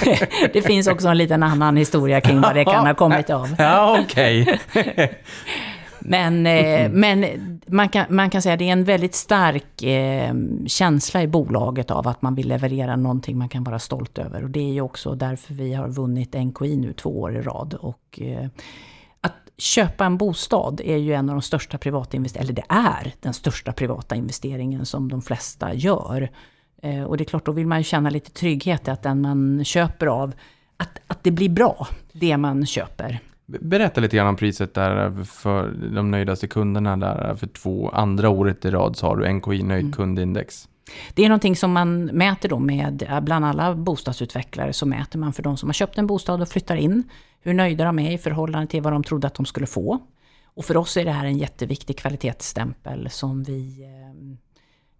Det 0.52 0.62
finns 0.62 0.86
också 0.86 1.08
en 1.08 1.18
liten 1.18 1.42
annan 1.42 1.76
historia 1.76 2.20
kring 2.20 2.40
vad 2.40 2.54
det 2.54 2.64
kan 2.64 2.86
ha 2.86 2.94
kommit 2.94 3.30
av. 3.30 3.54
Ja, 3.58 4.00
okej. 4.04 4.60
Okay. 4.70 5.08
Men, 6.08 6.46
eh, 6.46 6.90
men 6.90 7.26
man, 7.66 7.88
kan, 7.88 8.06
man 8.08 8.30
kan 8.30 8.42
säga 8.42 8.52
att 8.52 8.58
det 8.58 8.68
är 8.68 8.72
en 8.72 8.84
väldigt 8.84 9.14
stark 9.14 9.82
eh, 9.82 10.34
känsla 10.66 11.22
i 11.22 11.26
bolaget 11.26 11.90
av 11.90 12.08
att 12.08 12.22
man 12.22 12.34
vill 12.34 12.48
leverera 12.48 12.96
någonting 12.96 13.38
man 13.38 13.48
kan 13.48 13.64
vara 13.64 13.78
stolt 13.78 14.18
över. 14.18 14.44
Och 14.44 14.50
det 14.50 14.60
är 14.60 14.72
ju 14.72 14.80
också 14.80 15.14
därför 15.14 15.54
vi 15.54 15.74
har 15.74 15.88
vunnit 15.88 16.34
NKI 16.34 16.76
nu 16.76 16.92
två 16.92 17.20
år 17.20 17.36
i 17.36 17.42
rad. 17.42 17.74
Och, 17.74 18.20
eh, 18.20 18.46
att 19.20 19.50
köpa 19.58 20.04
en 20.04 20.16
bostad 20.16 20.80
är 20.84 20.96
ju 20.96 21.12
en 21.14 21.28
av 21.28 21.34
de 21.34 21.42
största 21.42 21.78
privata 21.78 22.16
eller 22.16 22.52
det 22.52 22.64
är 22.68 23.14
den 23.20 23.34
största 23.34 23.72
privata 23.72 24.14
investeringen 24.14 24.86
som 24.86 25.08
de 25.08 25.22
flesta 25.22 25.74
gör. 25.74 26.30
Eh, 26.82 27.02
och 27.02 27.16
det 27.16 27.24
är 27.24 27.26
klart, 27.26 27.46
då 27.46 27.52
vill 27.52 27.66
man 27.66 27.78
ju 27.78 27.84
känna 27.84 28.10
lite 28.10 28.30
trygghet 28.30 28.88
i 28.88 28.90
att 28.90 29.02
den 29.02 29.20
man 29.20 29.64
köper 29.64 30.06
av, 30.06 30.34
att, 30.76 30.98
att 31.06 31.24
det 31.24 31.30
blir 31.30 31.48
bra, 31.48 31.86
det 32.12 32.36
man 32.36 32.66
köper. 32.66 33.20
Berätta 33.46 34.00
lite 34.00 34.16
grann 34.16 34.26
om 34.26 34.36
priset 34.36 34.74
där 34.74 35.24
för 35.24 35.70
de 35.94 36.10
nöjdaste 36.10 36.46
kunderna 36.46 36.96
där. 36.96 37.34
För 37.34 37.46
två 37.46 37.88
andra 37.88 38.28
året 38.28 38.64
i 38.64 38.70
rad 38.70 38.96
så 38.96 39.06
har 39.06 39.16
du 39.16 39.32
NKI 39.32 39.62
nöjd 39.62 39.84
mm. 39.84 39.92
kundindex. 39.92 40.68
Det 41.14 41.24
är 41.24 41.28
någonting 41.28 41.56
som 41.56 41.72
man 41.72 42.04
mäter 42.04 42.48
då 42.48 42.58
med, 42.58 43.20
bland 43.22 43.44
alla 43.44 43.74
bostadsutvecklare, 43.74 44.72
så 44.72 44.86
mäter 44.86 45.18
man 45.18 45.32
för 45.32 45.42
de 45.42 45.56
som 45.56 45.68
har 45.68 45.74
köpt 45.74 45.98
en 45.98 46.06
bostad 46.06 46.42
och 46.42 46.48
flyttar 46.48 46.76
in, 46.76 47.02
hur 47.40 47.54
nöjda 47.54 47.84
de 47.84 47.98
är 47.98 48.12
i 48.12 48.18
förhållande 48.18 48.66
till 48.66 48.82
vad 48.82 48.92
de 48.92 49.02
trodde 49.02 49.26
att 49.26 49.34
de 49.34 49.46
skulle 49.46 49.66
få. 49.66 49.98
Och 50.44 50.64
för 50.64 50.76
oss 50.76 50.96
är 50.96 51.04
det 51.04 51.10
här 51.10 51.26
en 51.26 51.38
jätteviktig 51.38 51.98
kvalitetsstämpel 51.98 53.10
som 53.10 53.42
vi 53.42 53.84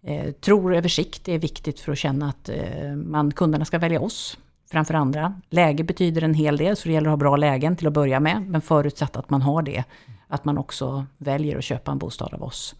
eh, 0.03 0.13
eh 0.13 0.31
tror 0.31 0.75
över 0.75 0.89
sikt 0.89 1.27
är 1.27 1.39
viktigt 1.39 1.79
för 1.79 1.91
att 1.91 1.97
känna 1.97 2.29
att 2.29 2.49
eh, 2.49 2.95
man, 2.95 3.31
kunderna 3.31 3.65
ska 3.65 3.79
välja 3.79 4.01
oss 4.01 4.37
framför 4.71 4.93
andra. 4.93 5.41
Läge 5.49 5.83
betyder 5.83 6.21
en 6.21 6.33
hel 6.33 6.57
del, 6.57 6.75
så 6.75 6.87
det 6.87 6.93
gäller 6.93 7.07
att 7.07 7.11
ha 7.11 7.17
bra 7.17 7.35
lägen 7.35 7.75
till 7.75 7.87
att 7.87 7.93
börja 7.93 8.19
med. 8.19 8.41
Men 8.41 8.61
förutsatt 8.61 9.17
att 9.17 9.29
man 9.29 9.41
har 9.41 9.61
det, 9.61 9.83
att 10.27 10.45
man 10.45 10.57
också 10.57 11.05
väljer 11.17 11.57
att 11.57 11.63
köpa 11.63 11.91
en 11.91 11.97
bostad 11.97 12.33
av 12.33 12.43
oss. 12.43 12.75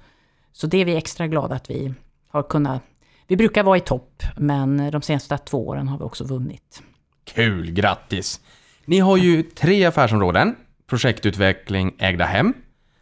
Så 0.53 0.67
det 0.67 0.77
är 0.77 0.85
vi 0.85 0.95
extra 0.95 1.27
glada 1.27 1.55
att 1.55 1.69
vi 1.69 1.93
har 2.29 2.43
kunnat... 2.43 2.81
Vi 3.27 3.37
brukar 3.37 3.63
vara 3.63 3.77
i 3.77 3.81
topp, 3.81 4.23
men 4.37 4.91
de 4.91 5.01
senaste 5.01 5.37
två 5.37 5.67
åren 5.67 5.87
har 5.87 5.97
vi 5.97 6.03
också 6.03 6.23
vunnit. 6.23 6.81
Kul, 7.23 7.71
grattis! 7.71 8.41
Ni 8.85 8.99
har 8.99 9.17
ju 9.17 9.43
tre 9.43 9.85
affärsområden. 9.85 10.55
Projektutveckling, 10.87 11.95
ägda 11.99 12.25
hem. 12.25 12.53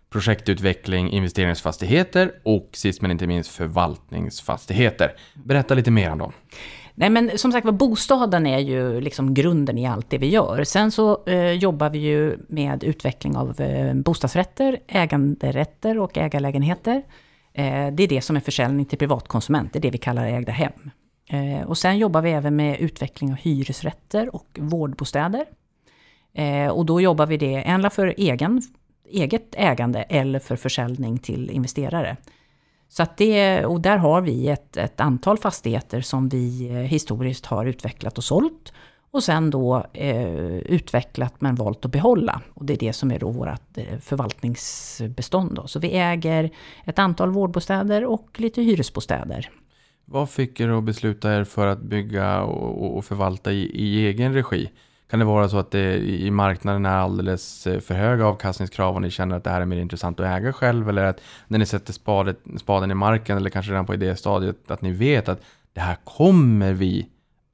Projektutveckling, 0.10 1.10
investeringsfastigheter 1.10 2.32
och 2.44 2.70
sist 2.74 3.02
men 3.02 3.12
inte 3.12 3.28
minst 3.28 3.50
förvaltningsfastigheter. 3.50 5.14
Berätta 5.34 5.74
lite 5.74 5.92
mer 5.92 6.12
om 6.12 6.18
dem. 6.18 6.32
Nej 6.98 7.10
men 7.10 7.38
som 7.38 7.52
sagt 7.52 7.66
var, 7.66 7.72
bostaden 7.72 8.46
är 8.46 8.60
ju 8.60 9.02
liksom 9.02 9.34
grunden 9.34 9.78
i 9.78 9.88
allt 9.88 10.10
det 10.10 10.18
vi 10.18 10.30
gör. 10.30 10.64
Sen 10.64 10.92
så 10.92 11.24
eh, 11.26 11.52
jobbar 11.52 11.90
vi 11.90 12.00
ju 12.00 12.38
med 12.48 12.84
utveckling 12.84 13.38
av 13.38 13.62
eh, 13.62 13.94
bostadsrätter, 13.94 14.80
äganderätter 14.88 15.98
och 15.98 16.18
ägarlägenheter. 16.18 17.04
Eh, 17.54 17.88
det 17.94 18.04
är 18.04 18.08
det 18.08 18.22
som 18.22 18.36
är 18.36 18.40
försäljning 18.40 18.86
till 18.86 18.98
privatkonsument, 18.98 19.74
det 19.74 19.80
är 19.80 19.82
det 19.82 19.90
vi 19.90 19.98
kallar 19.98 20.26
ägda 20.26 20.52
hem. 20.52 20.92
Eh, 21.30 21.68
och 21.68 21.78
sen 21.78 21.98
jobbar 21.98 22.22
vi 22.22 22.32
även 22.32 22.56
med 22.56 22.80
utveckling 22.80 23.32
av 23.32 23.38
hyresrätter 23.38 24.36
och 24.36 24.60
vårdbostäder. 24.60 25.46
Eh, 26.34 26.68
och 26.68 26.86
då 26.86 27.02
jobbar 27.02 27.26
vi 27.26 27.38
det 27.38 27.56
ändå 27.56 27.90
för 27.90 28.14
egen, 28.18 28.62
eget 29.10 29.56
ägande 29.58 30.02
eller 30.02 30.40
för 30.40 30.56
försäljning 30.56 31.18
till 31.18 31.50
investerare. 31.50 32.18
Så 32.90 33.04
att 33.04 33.18
det, 33.18 33.66
och 33.66 33.82
där 33.82 33.98
har 33.98 34.22
vi 34.22 34.48
ett, 34.48 34.78
ett 34.78 35.00
antal 35.00 35.38
fastigheter 35.38 36.02
som 36.02 36.30
vi 36.30 36.70
eh, 36.70 36.76
historiskt 36.76 37.46
har 37.46 37.66
utvecklat 37.66 38.18
och 38.18 38.24
sålt. 38.24 38.74
Och 39.12 39.24
sen 39.24 39.50
då 39.50 39.86
eh, 39.94 40.58
utvecklat 40.58 41.34
men 41.40 41.56
valt 41.56 41.86
att 41.86 41.92
behålla. 41.92 42.42
Och 42.54 42.66
det 42.66 42.74
är 42.74 42.78
det 42.78 42.94
som 42.94 43.12
är 43.12 43.20
då 43.20 43.32
vårt 43.32 43.78
eh, 43.78 43.98
förvaltningsbestånd. 44.00 45.56
Då. 45.56 45.68
Så 45.68 45.80
vi 45.80 45.92
äger 45.92 46.50
ett 46.86 47.00
antal 47.00 47.32
vårdbostäder 47.32 48.06
och 48.06 48.40
lite 48.40 48.62
hyresbostäder. 48.62 49.50
Vad 50.06 50.30
fick 50.30 50.60
er 50.60 50.70
att 50.70 50.84
besluta 50.84 51.36
er 51.36 51.44
för 51.44 51.68
att 51.68 51.82
bygga 51.82 52.42
och, 52.42 52.98
och 52.98 53.06
förvalta 53.06 53.52
i, 53.52 53.72
i 53.74 54.08
egen 54.08 54.34
regi? 54.34 54.70
Kan 55.10 55.20
det 55.20 55.26
vara 55.26 55.50
så 55.50 55.58
att 55.58 55.72
det 55.72 55.96
i 55.98 56.32
marknaden 56.32 56.86
är 56.86 56.98
alldeles 56.98 57.68
eh, 57.68 57.80
för 57.80 57.94
höga 57.94 58.26
avkastningskrav 58.26 58.96
och 58.96 59.02
ni 59.02 59.12
känner 59.12 59.36
att 59.36 59.44
det 59.44 59.50
här 59.50 59.62
är 59.62 59.66
mer 59.66 59.78
intressant 59.78 60.20
att 60.20 60.26
äga 60.26 60.54
själv? 60.54 60.90
Eller 60.90 61.04
att 61.04 61.22
när 61.48 61.60
ni 61.60 61.66
sätter 61.66 61.94
spadet, 61.94 62.40
spaden 62.58 62.92
i 62.92 62.94
marken 62.94 63.38
eller 63.38 63.50
kanske 63.50 63.72
redan 63.72 63.86
på 63.86 63.94
idéstadiet 63.94 64.72
att 64.72 64.82
ni 64.82 64.92
vet 64.92 65.30
att 65.30 65.42
det 65.74 65.82
här 65.82 65.98
kommer 66.04 66.74
vi 66.74 67.10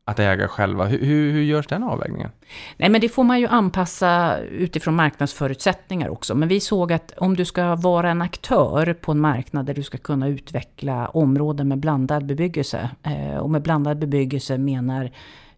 att 0.06 0.20
äga 0.20 0.48
själva. 0.48 0.86
Hur, 0.86 1.00
hur, 1.06 1.32
hur 1.32 1.42
görs 1.42 1.68
den 1.68 1.84
avvägningen? 1.84 2.30
Nej, 2.78 2.90
men 2.90 3.02
det 3.02 3.10
får 3.10 3.24
man 3.24 3.40
ju 3.40 3.48
anpassa 3.48 4.38
utifrån 4.38 4.96
marknadsförutsättningar 4.96 6.10
också. 6.10 6.36
Men 6.36 6.50
vi 6.50 6.60
såg 6.60 6.94
att 6.94 7.14
om 7.18 7.36
du 7.36 7.46
ska 7.46 7.76
vara 7.76 8.10
en 8.10 8.22
aktör 8.22 8.94
på 8.94 9.12
en 9.12 9.20
marknad 9.20 9.66
där 9.66 9.74
du 9.74 9.84
ska 9.84 9.98
kunna 9.98 10.28
utveckla 10.28 11.08
områden 11.08 11.68
med 11.68 11.78
blandad 11.78 12.26
bebyggelse. 12.26 12.90
Eh, 13.04 13.38
och 13.38 13.50
med 13.50 13.62
blandad 13.62 13.98
bebyggelse 13.98 14.58
menar 14.58 15.12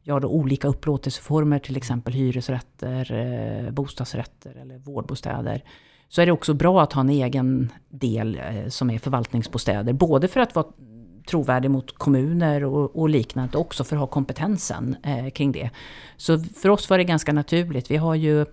ja, 0.03 0.19
då 0.19 0.27
olika 0.27 0.67
upplåtelseformer, 0.67 1.59
till 1.59 1.77
exempel 1.77 2.13
hyresrätter, 2.13 3.11
eh, 3.11 3.71
bostadsrätter 3.71 4.55
eller 4.61 4.77
vårdbostäder. 4.77 5.63
Så 6.09 6.21
är 6.21 6.25
det 6.25 6.31
också 6.31 6.53
bra 6.53 6.81
att 6.81 6.93
ha 6.93 7.01
en 7.01 7.09
egen 7.09 7.71
del 7.89 8.35
eh, 8.35 8.67
som 8.67 8.89
är 8.89 8.99
förvaltningsbostäder. 8.99 9.93
Både 9.93 10.27
för 10.27 10.39
att 10.39 10.55
vara 10.55 10.65
trovärdig 11.27 11.71
mot 11.71 11.97
kommuner 11.97 12.63
och, 12.63 12.95
och 12.95 13.09
liknande, 13.09 13.57
också 13.57 13.83
för 13.83 13.95
att 13.95 13.99
ha 13.99 14.07
kompetensen 14.07 14.95
eh, 15.03 15.29
kring 15.29 15.51
det. 15.51 15.69
Så 16.17 16.39
för 16.39 16.69
oss 16.69 16.89
var 16.89 16.97
det 16.97 17.03
ganska 17.03 17.33
naturligt. 17.33 17.91
Vi 17.91 17.97
har 17.97 18.15
ju 18.15 18.41
Eh, 18.41 18.47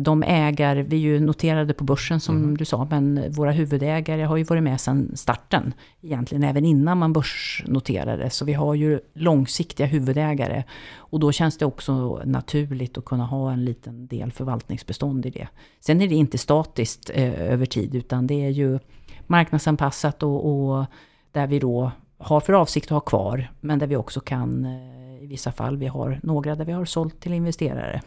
de 0.00 0.22
ägare, 0.22 0.82
vi 0.82 0.96
är 0.96 1.00
ju 1.00 1.20
noterade 1.20 1.74
på 1.74 1.84
börsen 1.84 2.20
som 2.20 2.36
mm. 2.36 2.56
du 2.56 2.64
sa, 2.64 2.86
men 2.90 3.32
våra 3.32 3.50
huvudägare 3.50 4.22
har 4.22 4.36
ju 4.36 4.44
varit 4.44 4.62
med 4.62 4.80
sedan 4.80 5.12
starten. 5.14 5.74
Egentligen 6.00 6.44
även 6.44 6.64
innan 6.64 6.98
man 6.98 7.12
börsnoterade. 7.12 8.30
Så 8.30 8.44
vi 8.44 8.52
har 8.52 8.74
ju 8.74 9.00
långsiktiga 9.14 9.86
huvudägare. 9.86 10.64
Och 10.96 11.20
då 11.20 11.32
känns 11.32 11.58
det 11.58 11.66
också 11.66 12.22
naturligt 12.24 12.98
att 12.98 13.04
kunna 13.04 13.26
ha 13.26 13.52
en 13.52 13.64
liten 13.64 14.06
del 14.06 14.32
förvaltningsbestånd 14.32 15.26
i 15.26 15.30
det. 15.30 15.48
Sen 15.80 16.00
är 16.00 16.08
det 16.08 16.14
inte 16.14 16.38
statiskt 16.38 17.10
eh, 17.14 17.52
över 17.52 17.66
tid, 17.66 17.94
utan 17.94 18.26
det 18.26 18.44
är 18.44 18.50
ju 18.50 18.78
marknadsanpassat 19.26 20.22
och, 20.22 20.46
och 20.46 20.86
där 21.32 21.46
vi 21.46 21.58
då 21.58 21.92
har 22.18 22.40
för 22.40 22.52
avsikt 22.52 22.86
att 22.86 22.90
ha 22.90 23.00
kvar, 23.00 23.52
men 23.60 23.78
där 23.78 23.86
vi 23.86 23.96
också 23.96 24.20
kan 24.20 24.64
eh, 24.64 25.22
i 25.22 25.26
vissa 25.26 25.52
fall, 25.52 25.76
vi 25.76 25.86
har 25.86 26.20
några 26.22 26.54
där 26.54 26.64
vi 26.64 26.72
har 26.72 26.84
sålt 26.84 27.20
till 27.20 27.32
investerare. 27.32 28.02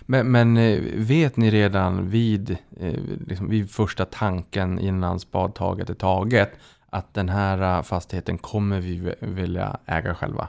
Men, 0.00 0.30
men, 0.30 0.56
eh, 0.56 0.80
vet 0.94 1.36
ni 1.36 1.50
redan 1.50 2.10
vid, 2.10 2.56
eh, 2.80 2.94
liksom 3.26 3.50
vid 3.50 3.70
första 3.70 4.04
tanken 4.04 4.78
innan 4.78 5.20
spadtaget 5.20 5.90
är 5.90 5.94
taget 5.94 6.52
att 6.90 7.14
den 7.14 7.28
här 7.28 7.78
eh, 7.78 7.82
fastigheten 7.82 8.38
kommer 8.38 8.80
vi 8.80 9.14
vilja 9.20 9.76
äga 9.86 10.14
själva? 10.14 10.48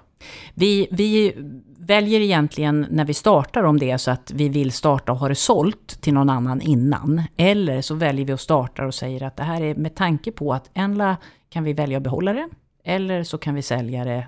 Vi, 0.53 0.87
vi 0.91 1.33
väljer 1.77 2.19
egentligen 2.19 2.87
när 2.89 3.05
vi 3.05 3.13
startar 3.13 3.63
om 3.63 3.79
det 3.79 3.91
är 3.91 3.97
så 3.97 4.11
att 4.11 4.31
vi 4.31 4.49
vill 4.49 4.71
starta 4.71 5.11
och 5.11 5.17
ha 5.17 5.27
det 5.27 5.35
sålt 5.35 6.01
till 6.01 6.13
någon 6.13 6.29
annan 6.29 6.61
innan. 6.61 7.21
Eller 7.37 7.81
så 7.81 7.95
väljer 7.95 8.25
vi 8.25 8.33
att 8.33 8.41
starta 8.41 8.85
och 8.85 8.93
säger 8.93 9.23
att 9.23 9.37
det 9.37 9.43
här 9.43 9.61
är 9.61 9.75
med 9.75 9.95
tanke 9.95 10.31
på 10.31 10.53
att 10.53 10.69
Enla 10.73 11.17
kan 11.49 11.63
vi 11.63 11.73
välja 11.73 11.97
att 11.97 12.03
behålla 12.03 12.33
det. 12.33 12.49
Eller 12.83 13.23
så 13.23 13.37
kan 13.37 13.55
vi 13.55 13.61
sälja 13.61 14.03
det 14.03 14.27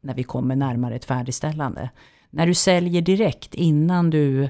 när 0.00 0.14
vi 0.14 0.22
kommer 0.22 0.56
närmare 0.56 0.94
ett 0.94 1.04
färdigställande. 1.04 1.90
När 2.30 2.46
du 2.46 2.54
säljer 2.54 3.02
direkt 3.02 3.54
innan 3.54 4.10
du 4.10 4.42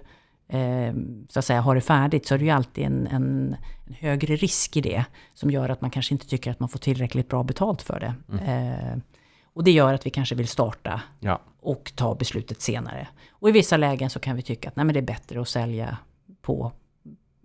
eh, 0.49 0.95
så 1.29 1.39
att 1.39 1.45
säga, 1.45 1.61
har 1.61 1.75
det 1.75 1.81
färdigt 1.81 2.27
så 2.27 2.35
är 2.35 2.39
det 2.39 2.45
ju 2.45 2.51
alltid 2.51 2.85
en, 2.85 3.07
en, 3.07 3.57
en, 3.87 3.95
högre 3.95 4.37
risk 4.37 4.77
i 4.77 4.81
det. 4.81 5.05
Som 5.35 5.51
gör 5.51 5.69
att 5.69 5.81
man 5.81 5.91
kanske 5.91 6.15
inte 6.15 6.29
tycker 6.29 6.51
att 6.51 6.61
man 6.61 6.69
får 6.69 6.79
tillräckligt 6.79 7.29
bra 7.29 7.43
betalt 7.43 7.83
för 7.83 8.01
det. 8.01 8.15
Mm. 8.33 8.73
Eh, 8.73 8.99
och 9.45 9.65
det 9.65 9.71
gör 9.71 9.95
att 9.95 10.07
vi 10.07 10.11
kanske 10.11 10.35
vill 10.35 10.49
starta 10.49 11.03
ja. 11.21 11.41
och 11.61 11.93
ta 11.95 12.15
beslutet 12.15 12.61
senare. 12.61 13.09
Och 13.31 13.49
i 13.49 13.53
vissa 13.53 13.77
lägen 13.77 14.11
så 14.11 14.21
kan 14.21 14.37
vi 14.37 14.43
tycka 14.43 14.69
att 14.69 14.77
nej, 14.77 14.85
men 14.85 14.93
det 14.93 15.01
är 15.01 15.03
bättre 15.03 15.41
att 15.41 15.49
sälja 15.49 15.97
på 16.43 16.73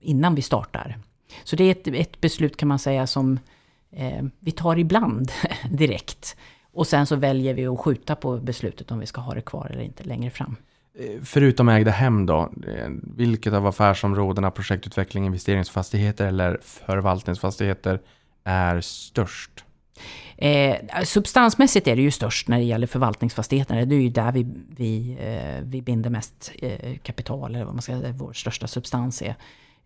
innan 0.01 0.35
vi 0.35 0.41
startar. 0.41 0.97
Så 1.43 1.55
det 1.55 1.63
är 1.63 1.71
ett, 1.71 1.87
ett 1.87 2.21
beslut 2.21 2.57
kan 2.57 2.67
man 2.67 2.79
säga 2.79 3.07
som 3.07 3.39
eh, 3.91 4.23
vi 4.39 4.51
tar 4.51 4.79
ibland 4.79 5.31
direkt. 5.69 6.37
Och 6.73 6.87
sen 6.87 7.07
så 7.07 7.15
väljer 7.15 7.53
vi 7.53 7.67
att 7.67 7.79
skjuta 7.79 8.15
på 8.15 8.37
beslutet 8.37 8.91
om 8.91 8.99
vi 8.99 9.05
ska 9.05 9.21
ha 9.21 9.33
det 9.33 9.41
kvar 9.41 9.69
eller 9.71 9.83
inte 9.83 10.03
längre 10.03 10.29
fram. 10.29 10.55
Eh, 10.99 11.21
förutom 11.23 11.69
ägda 11.69 11.91
hem 11.91 12.25
då, 12.25 12.41
eh, 12.67 12.89
vilket 13.17 13.53
av 13.53 13.67
affärsområdena, 13.67 14.51
projektutveckling, 14.51 15.25
investeringsfastigheter 15.25 16.27
eller 16.27 16.59
förvaltningsfastigheter 16.61 17.99
är 18.43 18.81
störst? 18.81 19.63
Eh, 20.37 21.03
substansmässigt 21.03 21.87
är 21.87 21.95
det 21.95 22.01
ju 22.01 22.11
störst 22.11 22.47
när 22.47 22.57
det 22.57 22.63
gäller 22.63 22.87
förvaltningsfastigheterna. 22.87 23.85
Det 23.85 23.95
är 23.95 23.99
ju 23.99 24.09
där 24.09 24.31
vi, 24.31 24.47
vi, 24.77 25.17
eh, 25.19 25.63
vi 25.63 25.81
binder 25.81 26.09
mest 26.09 26.51
eh, 26.59 26.97
kapital, 27.03 27.55
eller 27.55 27.65
vad 27.65 27.73
man 27.73 27.81
ska 27.81 27.99
säga, 27.99 28.11
vår 28.11 28.33
största 28.33 28.67
substans 28.67 29.21
är. 29.21 29.35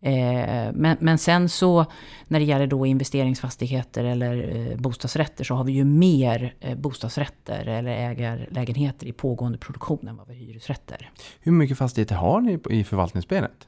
Eh, 0.01 0.73
men, 0.73 0.97
men 0.99 1.17
sen 1.17 1.49
så 1.49 1.85
när 2.27 2.39
det 2.39 2.45
gäller 2.45 2.67
då 2.67 2.85
investeringsfastigheter 2.85 4.03
eller 4.03 4.55
eh, 4.71 4.77
bostadsrätter 4.77 5.43
så 5.43 5.55
har 5.55 5.63
vi 5.63 5.71
ju 5.71 5.83
mer 5.83 6.53
eh, 6.59 6.75
bostadsrätter 6.75 7.65
eller 7.65 7.91
ägarlägenheter 7.91 9.07
i 9.07 9.11
pågående 9.11 9.57
produktion 9.57 10.07
än 10.07 10.17
vad 10.17 10.27
vi 10.27 10.33
har 10.33 10.39
hyresrätter. 10.39 11.11
Hur 11.39 11.51
mycket 11.51 11.77
fastigheter 11.77 12.15
har 12.15 12.41
ni 12.41 12.59
i 12.69 12.83
förvaltningsbenet? 12.83 13.67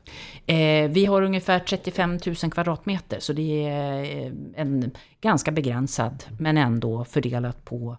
Vi 0.90 1.06
har 1.06 1.22
ungefär 1.22 1.60
35 1.60 2.20
000 2.26 2.36
kvadratmeter 2.36 3.20
så 3.20 3.34
det 3.34 3.68
är 3.68 4.34
en 4.56 4.92
ganska 5.22 5.52
begränsad 5.52 6.24
men 6.40 6.58
ändå 6.58 7.06
fördelat 7.06 7.66
på 7.66 7.98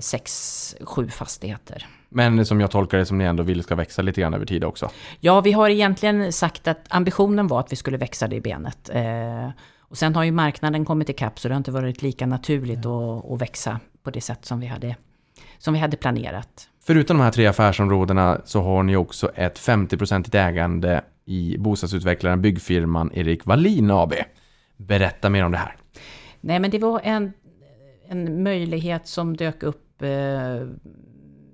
sex, 0.00 0.74
sju 0.80 1.08
fastigheter. 1.08 1.86
Men 2.08 2.46
som 2.46 2.60
jag 2.60 2.70
tolkar 2.70 2.98
det 2.98 3.06
som 3.06 3.18
ni 3.18 3.24
ändå 3.24 3.42
vill 3.42 3.62
ska 3.62 3.74
växa 3.74 4.02
lite 4.02 4.20
grann 4.20 4.34
över 4.34 4.46
tid 4.46 4.64
också. 4.64 4.90
Ja, 5.20 5.40
vi 5.40 5.52
har 5.52 5.70
egentligen 5.70 6.32
sagt 6.32 6.68
att 6.68 6.86
ambitionen 6.88 7.46
var 7.46 7.60
att 7.60 7.72
vi 7.72 7.76
skulle 7.76 7.96
växa 7.96 8.28
det 8.28 8.40
benet. 8.40 8.90
Eh, 8.92 9.50
och 9.78 9.98
sen 9.98 10.14
har 10.14 10.24
ju 10.24 10.32
marknaden 10.32 10.84
kommit 10.84 11.08
ikapp 11.08 11.38
så 11.38 11.48
det 11.48 11.54
har 11.54 11.58
inte 11.58 11.70
varit 11.70 12.02
lika 12.02 12.26
naturligt 12.26 12.84
mm. 12.84 12.96
att, 12.96 13.30
att 13.30 13.40
växa 13.40 13.80
på 14.02 14.10
det 14.10 14.20
sätt 14.20 14.44
som 14.44 14.60
vi, 14.60 14.66
hade, 14.66 14.96
som 15.58 15.74
vi 15.74 15.80
hade 15.80 15.96
planerat. 15.96 16.68
Förutom 16.84 17.16
de 17.18 17.22
här 17.22 17.32
tre 17.32 17.46
affärsområdena 17.46 18.40
så 18.44 18.62
har 18.62 18.82
ni 18.82 18.96
också 18.96 19.30
ett 19.34 19.58
50-procentigt 19.58 20.38
ägande 20.38 21.02
i 21.24 21.56
bostadsutvecklaren 21.58 22.42
byggfirman 22.42 23.10
Erik 23.14 23.46
Wallin 23.46 23.90
AB. 23.90 24.14
Berätta 24.76 25.30
mer 25.30 25.44
om 25.44 25.52
det 25.52 25.58
här. 25.58 25.76
Nej, 26.40 26.58
men 26.58 26.70
det 26.70 26.78
var 26.78 27.00
en, 27.04 27.32
en 28.08 28.42
möjlighet 28.42 29.06
som 29.06 29.36
dök 29.36 29.62
upp 29.62 30.02
eh, 30.02 30.68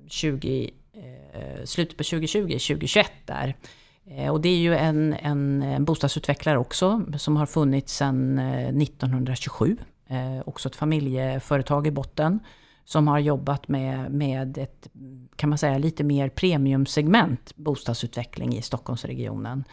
20, 0.06 0.70
eh, 0.92 1.64
slutet 1.64 1.96
på 1.96 2.04
2020, 2.04 2.48
2021 2.48 3.12
där. 3.26 3.56
Eh, 4.04 4.32
och 4.32 4.40
det 4.40 4.48
är 4.48 4.58
ju 4.58 4.74
en, 4.74 5.12
en, 5.12 5.62
en 5.62 5.84
bostadsutvecklare 5.84 6.58
också 6.58 7.02
som 7.18 7.36
har 7.36 7.46
funnits 7.46 7.96
sedan 7.96 8.38
eh, 8.38 8.68
1927. 8.68 9.76
Eh, 10.08 10.42
också 10.46 10.68
ett 10.68 10.76
familjeföretag 10.76 11.86
i 11.86 11.90
botten 11.90 12.40
som 12.84 13.08
har 13.08 13.18
jobbat 13.18 13.68
med, 13.68 14.10
med 14.10 14.58
ett, 14.58 14.88
kan 15.36 15.48
man 15.48 15.58
säga, 15.58 15.78
lite 15.78 16.04
mer 16.04 16.28
premiumsegment 16.28 17.56
bostadsutveckling 17.56 18.56
i 18.56 18.62
Stockholmsregionen. 18.62 19.64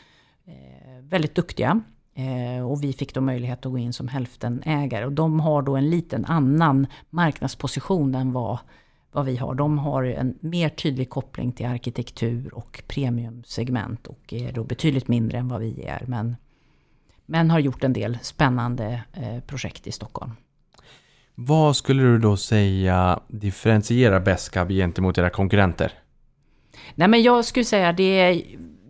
Eh, 0.46 1.02
väldigt 1.02 1.36
duktiga. 1.36 1.82
Eh, 2.20 2.72
och 2.72 2.84
vi 2.84 2.94
fick 2.94 3.14
då 3.14 3.22
möjlighet 3.22 3.66
att 3.66 3.72
gå 3.72 3.78
in 3.78 3.94
som 3.94 4.08
hälftenägare. 4.08 5.06
Och 5.06 5.12
de 5.12 5.40
har 5.40 5.62
då 5.62 5.76
en 5.76 5.90
liten 5.90 6.26
annan 6.26 6.88
marknadsposition 7.10 8.16
än 8.16 8.32
vad 8.32 8.60
vad 9.12 9.26
vi 9.26 9.38
har. 9.38 9.56
De 9.56 9.78
har 9.78 10.04
en 10.04 10.38
mer 10.40 10.70
tydlig 10.70 11.10
koppling 11.10 11.52
till 11.52 11.66
arkitektur 11.66 12.54
och 12.54 12.84
premiumsegment 12.88 14.08
och 14.08 14.34
är 14.34 14.52
då 14.52 14.64
betydligt 14.64 15.08
mindre 15.08 15.38
än 15.38 15.48
vad 15.48 15.62
vi 15.62 15.84
är. 15.84 16.04
Men, 16.08 16.36
men 17.26 17.52
har 17.52 17.60
gjort 17.60 17.84
en 17.84 17.94
del 17.94 18.18
spännande 18.22 19.04
eh, 19.14 19.40
projekt 19.40 19.88
i 19.88 19.92
Stockholm. 19.92 20.32
Vad 21.36 21.76
skulle 21.76 22.04
du 22.04 22.18
då 22.18 22.38
säga 22.38 23.20
differentierar 23.28 24.20
Besqab 24.20 24.70
gentemot 24.70 25.18
era 25.18 25.30
konkurrenter? 25.30 25.94
Nej 26.96 27.08
men 27.08 27.22
jag 27.22 27.46
skulle 27.46 27.66
säga 27.66 27.94
det 27.94 28.44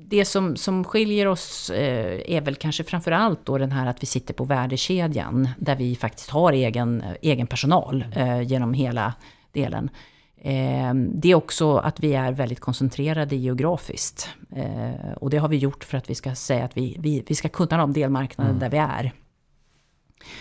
det 0.10 0.26
som, 0.26 0.56
som 0.56 0.84
skiljer 0.84 1.26
oss 1.26 1.70
eh, 1.70 2.36
är 2.36 2.42
väl 2.42 2.56
kanske 2.56 2.84
framförallt 2.84 3.46
då 3.46 3.58
den 3.58 3.72
här 3.72 3.88
att 3.88 4.04
vi 4.04 4.08
sitter 4.08 4.34
på 4.34 4.44
värdekedjan 4.44 5.50
där 5.58 5.76
vi 5.76 5.96
faktiskt 5.96 6.30
har 6.30 6.54
egen, 6.54 7.04
egen 7.22 7.48
personal 7.48 8.06
eh, 8.16 8.42
genom 8.42 8.74
hela 8.74 9.14
delen. 9.52 9.90
Eh, 10.42 10.94
det 10.94 11.32
är 11.32 11.36
också 11.36 11.78
att 11.78 12.00
vi 12.00 12.14
är 12.14 12.32
väldigt 12.32 12.60
koncentrerade 12.60 13.36
geografiskt. 13.36 14.30
Och 15.16 15.30
det 15.30 15.38
har 15.38 15.48
vi 15.48 15.58
gjort 15.58 15.84
för 15.84 15.98
att 15.98 16.10
vi 16.10 16.16
ska 16.16 16.36
säga 16.36 16.66
att 16.66 16.78
vi, 16.78 16.96
vi, 17.00 17.24
vi 17.28 17.36
ska 17.36 17.50
kunna 17.50 17.78
de 17.78 17.94
delmarknader 17.94 18.50
mm. 18.50 18.60
där 18.60 18.70
vi 18.70 18.78
är. 18.78 19.12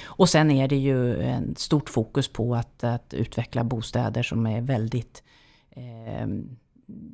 Och 0.04 0.28
sen 0.28 0.50
är 0.50 0.68
det 0.68 0.76
ju 0.76 1.22
en 1.22 1.57
stort 1.57 1.88
fokus 1.88 2.28
på 2.28 2.54
att, 2.54 2.85
att 2.85 3.14
utveckla 3.14 3.64
bostäder 3.64 4.22
som 4.22 4.46
är 4.46 4.61
väldigt 4.61 5.22
eh, 5.70 6.26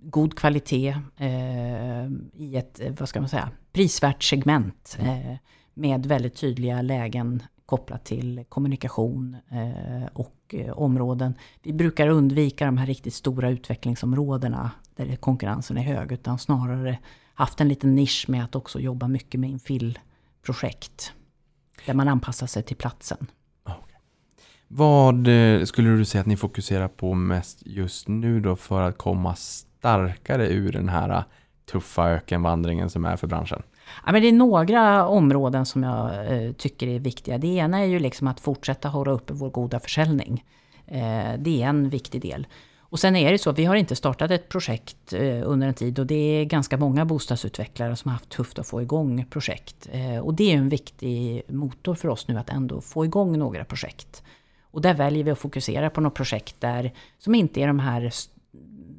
god 0.03 0.39
kvalitet 0.39 0.97
eh, 1.17 2.07
i 2.33 2.57
ett, 2.57 2.81
vad 2.99 3.09
ska 3.09 3.21
man 3.21 3.29
säga, 3.29 3.51
prisvärt 3.73 4.23
segment. 4.23 4.99
Eh, 5.01 5.37
med 5.75 6.07
väldigt 6.07 6.37
tydliga 6.37 6.83
lägen 6.83 7.43
kopplat 7.67 8.05
till 8.05 8.45
kommunikation 8.49 9.37
eh, 9.51 10.09
och 10.13 10.55
eh, 10.55 10.79
områden. 10.79 11.35
Vi 11.63 11.73
brukar 11.73 12.09
undvika 12.09 12.67
de 12.67 12.79
här 12.79 12.87
riktigt 12.87 13.15
stora 13.15 13.51
utvecklingsområdena 13.51 14.71
där 14.97 15.17
konkurrensen 15.17 15.79
är 15.79 15.83
hög, 15.83 16.13
utan 16.13 16.39
snarare 16.39 16.99
haft 17.35 17.61
en 17.61 17.69
liten 17.69 17.95
nisch 17.95 18.25
med 18.29 18.45
att 18.45 18.55
också 18.55 18.81
jobba 18.81 19.09
mycket 19.09 19.41
med 19.41 19.51
infillprojekt. 19.51 21.13
Där 21.87 21.95
man 21.95 22.09
anpassar 22.09 22.47
sig 22.47 22.63
till 22.63 22.77
platsen. 22.77 23.27
Vad 24.68 25.29
eh, 25.29 25.64
skulle 25.64 25.90
du 25.90 26.05
säga 26.05 26.20
att 26.20 26.27
ni 26.27 26.37
fokuserar 26.37 26.88
på 26.88 27.14
mest 27.14 27.62
just 27.66 28.09
nu 28.09 28.40
då 28.40 28.57
för 28.57 28.83
att 28.83 28.98
komma 28.98 29.35
starkare 29.35 30.48
ur 30.48 30.72
den 30.72 30.88
här 30.88 31.11
eh, 31.11 31.22
tuffa 31.72 32.11
ökenvandringen 32.11 32.90
som 32.90 33.05
är 33.05 33.16
för 33.16 33.27
branschen? 33.27 33.62
Ja, 34.07 34.12
men 34.12 34.22
det 34.22 34.29
är 34.29 34.33
några 34.33 35.07
områden 35.07 35.66
som 35.66 35.83
jag 35.83 36.33
eh, 36.33 36.53
tycker 36.53 36.88
är 36.88 36.98
viktiga. 36.98 37.38
Det 37.38 37.46
ena 37.46 37.79
är 37.79 37.85
ju 37.85 37.98
liksom 37.98 38.27
att 38.27 38.40
fortsätta 38.40 38.88
hålla 38.88 39.11
uppe 39.11 39.33
vår 39.33 39.50
goda 39.50 39.81
försäljning. 39.81 40.44
Eh, 40.87 41.33
det 41.38 41.62
är 41.62 41.68
en 41.68 41.88
viktig 41.88 42.22
del. 42.22 42.46
Och 42.79 43.00
sen 43.00 43.16
är 43.16 43.33
det 43.33 43.38
så, 43.38 43.50
att 43.50 43.59
vi 43.59 43.64
har 43.64 43.74
inte 43.74 43.96
startat 43.96 44.31
ett 44.31 44.48
projekt 44.48 45.12
eh, 45.12 45.42
under 45.44 45.68
en 45.68 45.74
tid 45.74 45.98
och 45.98 46.07
det 46.07 46.14
är 46.14 46.44
ganska 46.44 46.77
många 46.77 47.05
bostadsutvecklare 47.05 47.96
som 47.96 48.09
har 48.09 48.14
haft 48.14 48.29
tufft 48.29 48.59
att 48.59 48.66
få 48.66 48.83
igång 48.83 49.24
projekt. 49.31 49.88
Eh, 49.92 50.18
och 50.18 50.35
det 50.35 50.53
är 50.53 50.57
en 50.57 50.68
viktig 50.68 51.42
motor 51.48 51.94
för 51.94 52.09
oss 52.09 52.29
nu 52.29 52.38
att 52.38 52.50
ändå 52.50 52.81
få 52.81 53.05
igång 53.05 53.38
några 53.38 53.64
projekt. 53.64 54.22
Och 54.75 54.81
där 54.81 54.95
väljer 54.95 55.25
vi 55.25 55.31
att 55.31 55.39
fokusera 55.39 55.91
på 55.91 56.01
några 56.01 56.15
projekt 56.15 56.61
där, 56.61 56.93
som 57.19 57.35
inte 57.35 57.61
är 57.61 57.67
de 57.67 57.79
här 57.79 58.11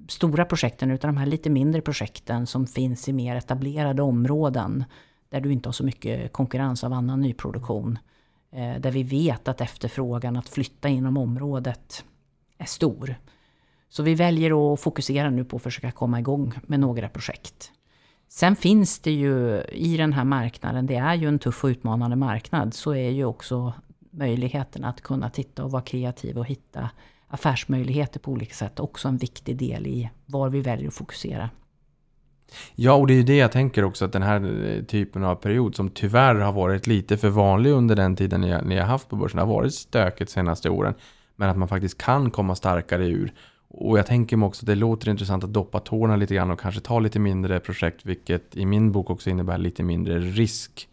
stora 0.08 0.46
projekten 0.46 0.92
utan 0.92 1.08
de 1.16 1.18
här 1.18 1.26
lite 1.26 1.50
mindre 1.50 1.82
projekten 1.82 2.48
som 2.48 2.68
finns 2.68 3.10
i 3.10 3.14
mer 3.14 3.36
etablerade 3.36 4.02
områden. 4.02 4.84
Där 5.30 5.42
du 5.42 5.52
inte 5.52 5.70
har 5.70 5.74
så 5.74 5.86
mycket 5.86 6.34
konkurrens 6.34 6.84
av 6.84 6.94
annan 6.94 7.22
nyproduktion. 7.22 8.00
Eh, 8.52 8.80
där 8.80 8.92
vi 8.92 9.04
vet 9.04 9.48
att 9.48 9.62
efterfrågan 9.62 10.38
att 10.38 10.50
flytta 10.50 10.90
inom 10.90 11.18
området 11.18 12.06
är 12.58 12.66
stor. 12.66 13.16
Så 13.90 14.04
vi 14.04 14.16
väljer 14.16 14.74
att 14.74 14.80
fokusera 14.80 15.30
nu 15.30 15.46
på 15.46 15.56
att 15.56 15.64
försöka 15.64 15.92
komma 15.92 16.20
igång 16.20 16.54
med 16.64 16.80
några 16.80 17.10
projekt. 17.10 17.72
Sen 18.30 18.56
finns 18.56 19.00
det 19.00 19.12
ju 19.12 19.62
i 19.62 19.98
den 19.98 20.14
här 20.14 20.24
marknaden, 20.24 20.86
det 20.86 20.96
är 20.96 21.14
ju 21.14 21.28
en 21.28 21.40
tuff 21.40 21.64
och 21.64 21.68
utmanande 21.68 22.16
marknad, 22.16 22.74
så 22.74 22.92
är 22.92 23.10
ju 23.10 23.26
också 23.26 23.74
möjligheten 24.18 24.84
att 24.84 25.02
kunna 25.02 25.30
titta 25.30 25.64
och 25.64 25.72
vara 25.72 25.82
kreativ 25.82 26.38
och 26.38 26.46
hitta 26.46 26.90
affärsmöjligheter 27.28 28.20
på 28.20 28.32
olika 28.32 28.54
sätt 28.54 28.80
också 28.80 29.08
en 29.08 29.18
viktig 29.18 29.58
del 29.58 29.88
i 29.88 30.10
var 30.26 30.50
vi 30.50 30.62
väljer 30.62 30.88
att 30.88 30.94
fokusera. 30.94 31.50
Ja, 32.76 32.94
och 32.94 33.08
det 33.08 33.14
är 33.14 33.16
ju 33.16 33.24
det 33.24 33.36
jag 33.36 33.52
tänker 33.52 33.84
också, 33.84 34.06
att 34.06 34.12
den 34.12 34.22
här 34.22 34.66
eh, 34.66 34.84
typen 34.84 35.24
av 35.24 35.36
period 35.36 35.76
som 35.76 35.90
tyvärr 35.90 36.36
har 36.36 36.52
varit 36.52 36.88
lite 36.88 37.18
för 37.18 37.30
vanlig 37.30 37.72
under 37.72 37.96
den 37.96 38.16
tiden 38.16 38.42
ni, 38.42 38.58
ni 38.66 38.78
har 38.78 38.86
haft 38.86 39.10
på 39.10 39.16
börsen, 39.16 39.40
har 39.40 39.48
varit 39.48 39.74
stökigt 39.74 40.32
senaste 40.32 40.70
åren, 40.70 40.94
men 41.36 41.50
att 41.50 41.58
man 41.58 41.68
faktiskt 41.68 41.98
kan 41.98 42.32
komma 42.32 42.56
starkare 42.56 43.06
ur. 43.06 43.34
Och 43.68 44.00
jag 44.00 44.06
tänker 44.06 44.38
mig 44.38 44.48
också 44.48 44.64
att 44.64 44.68
det 44.68 44.76
låter 44.76 45.10
intressant 45.10 45.44
att 45.44 45.54
doppa 45.54 45.80
tårna 45.80 46.16
lite 46.16 46.36
grann 46.36 46.52
och 46.52 46.60
kanske 46.60 46.82
ta 46.82 47.00
lite 47.00 47.20
mindre 47.20 47.60
projekt, 47.60 48.06
vilket 48.06 48.58
i 48.58 48.66
min 48.66 48.92
bok 48.92 49.10
också 49.10 49.30
innebär 49.30 49.58
lite 49.58 49.84
mindre 49.84 50.20
risk 50.20 50.90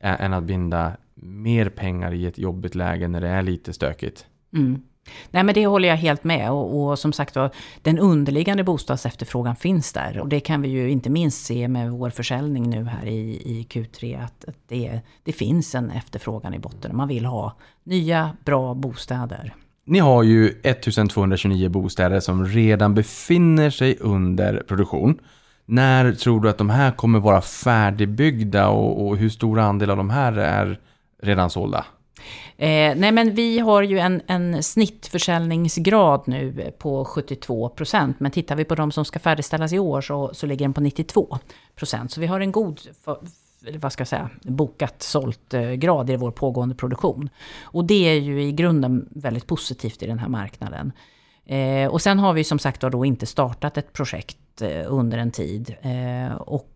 än 0.00 0.32
att 0.32 0.44
binda 0.44 0.92
mer 1.22 1.68
pengar 1.68 2.14
i 2.14 2.26
ett 2.26 2.38
jobbigt 2.38 2.74
läge 2.74 3.08
när 3.08 3.20
det 3.20 3.28
är 3.28 3.42
lite 3.42 3.72
stökigt. 3.72 4.26
Mm. 4.54 4.82
Nej 5.30 5.42
men 5.42 5.54
det 5.54 5.66
håller 5.66 5.88
jag 5.88 5.96
helt 5.96 6.24
med 6.24 6.50
och, 6.50 6.90
och 6.90 6.98
som 6.98 7.12
sagt 7.12 7.36
var, 7.36 7.50
den 7.82 7.98
underliggande 7.98 8.64
bostadsefterfrågan 8.64 9.56
finns 9.56 9.92
där. 9.92 10.18
Och 10.18 10.28
det 10.28 10.40
kan 10.40 10.62
vi 10.62 10.68
ju 10.68 10.90
inte 10.90 11.10
minst 11.10 11.44
se 11.44 11.68
med 11.68 11.90
vår 11.90 12.10
försäljning 12.10 12.70
nu 12.70 12.84
här 12.84 13.06
i, 13.06 13.42
i 13.44 13.66
Q3 13.70 14.24
att, 14.24 14.44
att 14.44 14.56
det, 14.68 15.00
det 15.22 15.32
finns 15.32 15.74
en 15.74 15.90
efterfrågan 15.90 16.54
i 16.54 16.58
botten. 16.58 16.96
Man 16.96 17.08
vill 17.08 17.24
ha 17.24 17.56
nya, 17.84 18.36
bra 18.44 18.74
bostäder. 18.74 19.54
Ni 19.84 19.98
har 19.98 20.22
ju 20.22 20.48
1229 20.48 21.68
bostäder 21.68 22.20
som 22.20 22.46
redan 22.46 22.94
befinner 22.94 23.70
sig 23.70 23.96
under 24.00 24.62
produktion. 24.68 25.18
När 25.66 26.12
tror 26.12 26.40
du 26.40 26.48
att 26.48 26.58
de 26.58 26.70
här 26.70 26.90
kommer 26.90 27.20
vara 27.20 27.40
färdigbyggda 27.40 28.68
och, 28.68 29.06
och 29.06 29.16
hur 29.16 29.28
stor 29.28 29.58
andel 29.58 29.90
av 29.90 29.96
de 29.96 30.10
här 30.10 30.32
är 30.32 30.78
redan 31.22 31.50
sålda? 31.50 31.84
Eh, 32.56 32.96
nej 32.96 33.12
men 33.12 33.34
vi 33.34 33.58
har 33.58 33.82
ju 33.82 33.98
en, 33.98 34.22
en 34.26 34.62
snittförsäljningsgrad 34.62 36.22
nu 36.26 36.72
på 36.78 37.04
72 37.04 37.68
procent. 37.68 38.20
Men 38.20 38.30
tittar 38.30 38.56
vi 38.56 38.64
på 38.64 38.74
de 38.74 38.92
som 38.92 39.04
ska 39.04 39.18
färdigställas 39.18 39.72
i 39.72 39.78
år 39.78 40.00
så, 40.00 40.30
så 40.34 40.46
ligger 40.46 40.64
den 40.64 40.74
på 40.74 40.80
92 40.80 41.38
procent. 41.76 42.12
Så 42.12 42.20
vi 42.20 42.26
har 42.26 42.40
en 42.40 42.52
god, 42.52 42.80
för, 43.04 43.18
vad 43.78 43.92
ska 43.92 44.00
jag 44.00 44.08
säga, 44.08 44.30
bokat 44.42 45.02
sålt 45.02 45.54
eh, 45.54 45.70
grad 45.70 46.10
i 46.10 46.16
vår 46.16 46.30
pågående 46.30 46.74
produktion. 46.74 47.28
Och 47.62 47.84
det 47.84 48.08
är 48.08 48.20
ju 48.20 48.42
i 48.42 48.52
grunden 48.52 49.08
väldigt 49.10 49.46
positivt 49.46 50.02
i 50.02 50.06
den 50.06 50.18
här 50.18 50.28
marknaden. 50.28 50.92
Eh, 51.46 51.88
och 51.88 52.02
sen 52.02 52.18
har 52.18 52.32
vi 52.32 52.44
som 52.44 52.58
sagt 52.58 52.80
då 52.80 53.04
inte 53.04 53.26
startat 53.26 53.78
ett 53.78 53.92
projekt 53.92 54.62
eh, 54.62 54.84
under 54.86 55.18
en 55.18 55.30
tid. 55.30 55.76
Eh, 55.82 56.34
och 56.36 56.71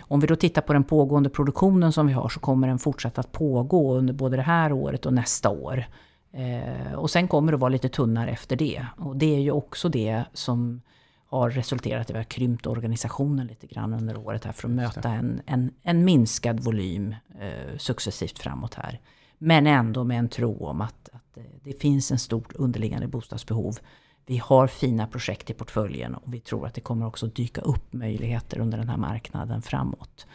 om 0.00 0.20
vi 0.20 0.26
då 0.26 0.36
tittar 0.36 0.62
på 0.62 0.72
den 0.72 0.84
pågående 0.84 1.30
produktionen 1.30 1.92
som 1.92 2.06
vi 2.06 2.12
har 2.12 2.28
så 2.28 2.40
kommer 2.40 2.68
den 2.68 2.78
fortsätta 2.78 3.20
att 3.20 3.32
pågå 3.32 3.94
under 3.94 4.14
både 4.14 4.36
det 4.36 4.42
här 4.42 4.72
året 4.72 5.06
och 5.06 5.14
nästa 5.14 5.50
år. 5.50 5.84
Eh, 6.32 6.94
och 6.94 7.10
sen 7.10 7.28
kommer 7.28 7.52
det 7.52 7.58
vara 7.58 7.68
lite 7.68 7.88
tunnare 7.88 8.30
efter 8.30 8.56
det. 8.56 8.86
Och 8.96 9.16
det 9.16 9.34
är 9.34 9.40
ju 9.40 9.50
också 9.50 9.88
det 9.88 10.24
som 10.32 10.80
har 11.26 11.50
resulterat 11.50 12.00
i 12.00 12.10
att 12.10 12.10
vi 12.10 12.18
har 12.18 12.24
krympt 12.24 12.66
organisationen 12.66 13.46
lite 13.46 13.66
grann 13.66 13.94
under 13.94 14.18
året 14.18 14.44
här 14.44 14.52
för 14.52 14.68
att 14.68 14.74
möta 14.74 15.08
en, 15.08 15.42
en, 15.46 15.70
en 15.82 16.04
minskad 16.04 16.60
volym 16.60 17.14
eh, 17.40 17.78
successivt 17.78 18.38
framåt 18.38 18.74
här. 18.74 19.00
Men 19.38 19.66
ändå 19.66 20.04
med 20.04 20.18
en 20.18 20.28
tro 20.28 20.66
om 20.66 20.80
att, 20.80 21.08
att 21.12 21.36
eh, 21.36 21.42
det 21.64 21.72
finns 21.72 22.12
en 22.12 22.18
stort 22.18 22.52
underliggande 22.54 23.06
bostadsbehov. 23.06 23.78
Vi 24.30 24.38
har 24.38 24.66
fina 24.66 25.06
projekt 25.06 25.50
i 25.50 25.54
portföljen 25.54 26.14
och 26.14 26.34
vi 26.34 26.40
tror 26.40 26.66
att 26.66 26.74
det 26.74 26.80
kommer 26.80 27.06
också 27.06 27.26
dyka 27.26 27.60
upp 27.60 27.92
möjligheter 27.92 28.58
under 28.58 28.78
den 28.78 28.88
här 28.88 28.96
marknaden 28.96 29.62
framåt. 29.62 30.26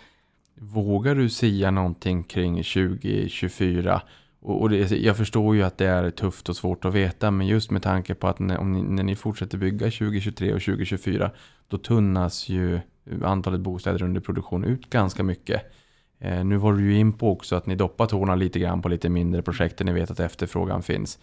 Vågar 0.55 1.15
du 1.15 1.29
säga 1.29 1.71
någonting 1.71 2.23
kring 2.23 2.55
2024? 2.55 4.01
Och, 4.41 4.61
och 4.61 4.69
det, 4.69 4.91
jag 4.91 5.17
förstår 5.17 5.55
ju 5.55 5.63
att 5.63 5.77
det 5.77 5.85
är 5.85 6.09
tufft 6.09 6.49
och 6.49 6.55
svårt 6.55 6.85
att 6.85 6.93
veta, 6.93 7.31
men 7.31 7.47
just 7.47 7.71
med 7.71 7.83
tanke 7.83 8.15
på 8.15 8.27
att 8.27 8.39
när, 8.39 8.57
om 8.57 8.71
ni, 8.73 8.83
när 8.83 9.03
ni 9.03 9.15
fortsätter 9.15 9.57
bygga 9.57 9.85
2023 9.85 10.53
och 10.53 10.61
2024, 10.61 11.31
då 11.67 11.77
tunnas 11.77 12.49
ju 12.49 12.79
antalet 13.23 13.61
bostäder 13.61 14.03
under 14.03 14.21
produktion 14.21 14.63
ut 14.63 14.89
ganska 14.89 15.23
mycket. 15.23 15.61
Eh, 16.19 16.43
nu 16.45 16.57
var 16.57 16.73
du 16.73 16.83
ju 16.83 16.97
in 16.99 17.13
på 17.13 17.31
också 17.31 17.55
att 17.55 17.65
ni 17.65 17.75
doppar 17.75 18.05
tårna 18.05 18.35
lite 18.35 18.59
grann 18.59 18.81
på 18.81 18.89
lite 18.89 19.09
mindre 19.09 19.41
projekt 19.41 19.77
där 19.77 19.85
ni 19.85 19.93
vet 19.93 20.11
att 20.11 20.19
efterfrågan 20.19 20.83
finns. 20.83 21.19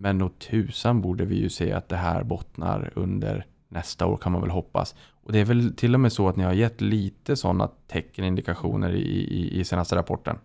Men 0.00 0.18
nog 0.18 0.38
tusan 0.38 1.00
borde 1.00 1.24
vi 1.24 1.34
ju 1.34 1.48
se 1.48 1.72
att 1.72 1.88
det 1.88 1.96
här 1.96 2.22
bottnar 2.22 2.92
under 2.96 3.46
nästa 3.68 4.06
år 4.06 4.16
kan 4.16 4.32
man 4.32 4.40
väl 4.40 4.50
hoppas. 4.50 4.94
Och 5.24 5.32
det 5.32 5.38
är 5.38 5.44
väl 5.44 5.74
till 5.74 5.94
och 5.94 6.00
med 6.00 6.12
så 6.12 6.28
att 6.28 6.36
ni 6.36 6.44
har 6.44 6.52
gett 6.52 6.80
lite 6.80 7.36
sådana 7.36 7.68
tecken, 7.86 8.24
indikationer 8.24 8.92
i, 8.92 9.02
i, 9.02 9.60
i 9.60 9.64
senaste 9.64 9.96
rapporten. 9.96 10.36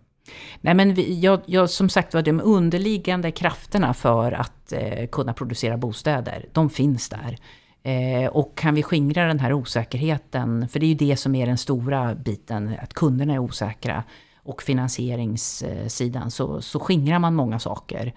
Nej 0.60 0.74
men 0.74 0.94
vi, 0.94 1.20
jag, 1.20 1.40
jag, 1.46 1.70
som 1.70 1.88
sagt 1.88 2.14
var, 2.14 2.22
de 2.22 2.40
underliggande 2.40 3.30
krafterna 3.30 3.94
för 3.94 4.32
att 4.32 4.72
eh, 4.72 5.06
kunna 5.06 5.32
producera 5.32 5.76
bostäder, 5.76 6.46
de 6.52 6.70
finns 6.70 7.08
där. 7.08 7.38
Eh, 7.82 8.28
och 8.28 8.58
kan 8.58 8.74
vi 8.74 8.82
skingra 8.82 9.26
den 9.26 9.38
här 9.38 9.52
osäkerheten, 9.52 10.68
för 10.68 10.80
det 10.80 10.86
är 10.86 10.88
ju 10.88 10.94
det 10.94 11.16
som 11.16 11.34
är 11.34 11.46
den 11.46 11.58
stora 11.58 12.14
biten, 12.14 12.74
att 12.82 12.94
kunderna 12.94 13.34
är 13.34 13.38
osäkra, 13.38 14.04
och 14.44 14.62
finansieringssidan, 14.62 16.30
så, 16.30 16.62
så 16.62 16.80
skingrar 16.80 17.18
man 17.18 17.34
många 17.34 17.58
saker. 17.58 18.12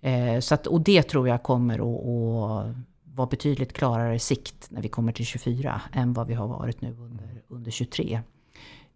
Eh, 0.00 0.40
så 0.40 0.54
att, 0.54 0.66
och 0.66 0.80
det 0.80 1.02
tror 1.02 1.28
jag 1.28 1.42
kommer 1.42 1.74
att, 1.74 2.06
att 2.06 2.76
vara 3.14 3.26
betydligt 3.26 3.72
klarare 3.72 4.18
sikt 4.18 4.66
när 4.70 4.82
vi 4.82 4.88
kommer 4.88 5.12
till 5.12 5.26
24 5.26 5.82
än 5.92 6.12
vad 6.12 6.26
vi 6.26 6.34
har 6.34 6.48
varit 6.48 6.80
nu 6.80 6.96
under, 6.98 7.42
under 7.48 7.70
23. 7.70 8.20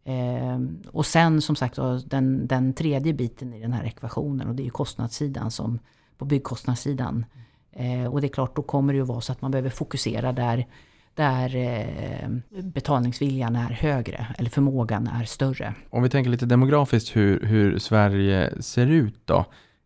Eh, 0.05 0.59
och 0.93 1.07
sen 1.07 1.43
som 1.43 1.57
sagt 1.57 1.79
den, 2.05 2.47
den 2.47 2.73
tredje 2.73 3.13
biten 3.13 3.55
i 3.55 3.61
den 3.61 3.73
här 3.73 3.85
ekvationen 3.85 4.49
och 4.49 4.55
det 4.55 4.63
är 4.63 4.65
ju 4.65 4.71
kostnadssidan 4.71 5.51
som 5.51 5.79
på 6.19 6.25
byggkostnadssidan. 6.25 7.27
Eh, 7.73 8.07
och 8.07 8.21
det 8.21 8.27
är 8.27 8.33
klart, 8.33 8.57
då 8.57 8.63
kommer 8.63 8.93
det 8.93 8.97
ju 8.97 9.05
vara 9.05 9.21
så 9.21 9.33
att 9.33 9.43
man 9.43 9.51
behöver 9.51 9.71
fokusera 9.71 10.33
där, 10.33 10.67
där 11.15 11.57
eh, 11.57 12.29
betalningsviljan 12.63 13.57
är 13.57 13.71
högre 13.71 14.27
eller 14.39 14.51
förmågan 14.51 15.07
är 15.07 15.25
större. 15.25 15.75
Om 15.91 16.03
vi 16.03 16.09
tänker 16.09 16.31
lite 16.31 16.47
demografiskt 16.47 17.17
hur, 17.17 17.41
hur 17.41 17.79
Sverige 17.79 18.63
ser 18.63 18.87
ut 18.87 19.21
då. 19.25 19.45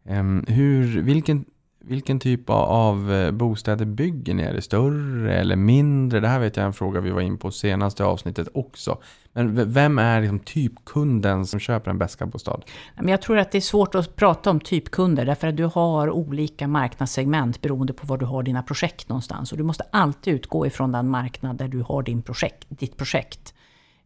Ehm, 0.09 0.45
hur, 0.49 1.03
vilken, 1.03 1.45
vilken 1.81 2.21
typ 2.21 2.51
av 2.51 3.13
eh, 3.13 3.31
bostäder 3.31 3.85
bygger 3.85 4.35
ni? 4.35 4.43
Är 4.43 4.55
det 4.55 4.63
större 4.63 5.35
eller 5.35 5.57
mindre? 5.57 6.21
Det 6.21 6.29
här 6.29 6.41
vet 6.41 6.57
jag 6.57 6.63
är 6.63 6.67
en 6.67 6.73
fråga 6.73 7.01
vi 7.01 7.11
var 7.11 7.21
in 7.21 7.39
på 7.39 7.51
senaste 7.51 8.05
avsnittet 8.05 8.49
också. 8.55 8.99
Men 9.33 9.73
vem 9.73 9.99
är 9.99 10.21
liksom 10.21 10.39
typkunden 10.39 11.47
som 11.47 11.61
köper 11.61 11.91
en 11.91 11.99
Beska-bostad? 11.99 12.63
Jag 13.03 13.23
tror 13.23 13.39
att 13.39 13.53
det 13.53 13.59
är 13.59 13.63
svårt 13.63 13.95
att 13.95 14.17
prata 14.17 14.51
om 14.51 14.61
typkunder 14.61 15.25
därför 15.25 15.47
att 15.47 15.57
du 15.57 15.65
har 15.65 16.11
olika 16.11 16.69
marknadssegment 16.69 17.61
beroende 17.61 17.93
på 17.93 18.07
var 18.07 18.19
du 18.19 18.27
har 18.27 18.43
dina 18.43 18.63
projekt 18.63 19.09
någonstans. 19.09 19.53
Och 19.53 19.59
du 19.59 19.65
måste 19.65 19.85
alltid 19.91 20.35
utgå 20.35 20.67
ifrån 20.67 20.93
den 20.93 21.09
marknad 21.09 21.57
där 21.57 21.69
du 21.69 21.81
har 21.83 22.03
din 22.03 22.23
projekt, 22.23 22.67
ditt 22.69 22.97
projekt. 22.97 23.55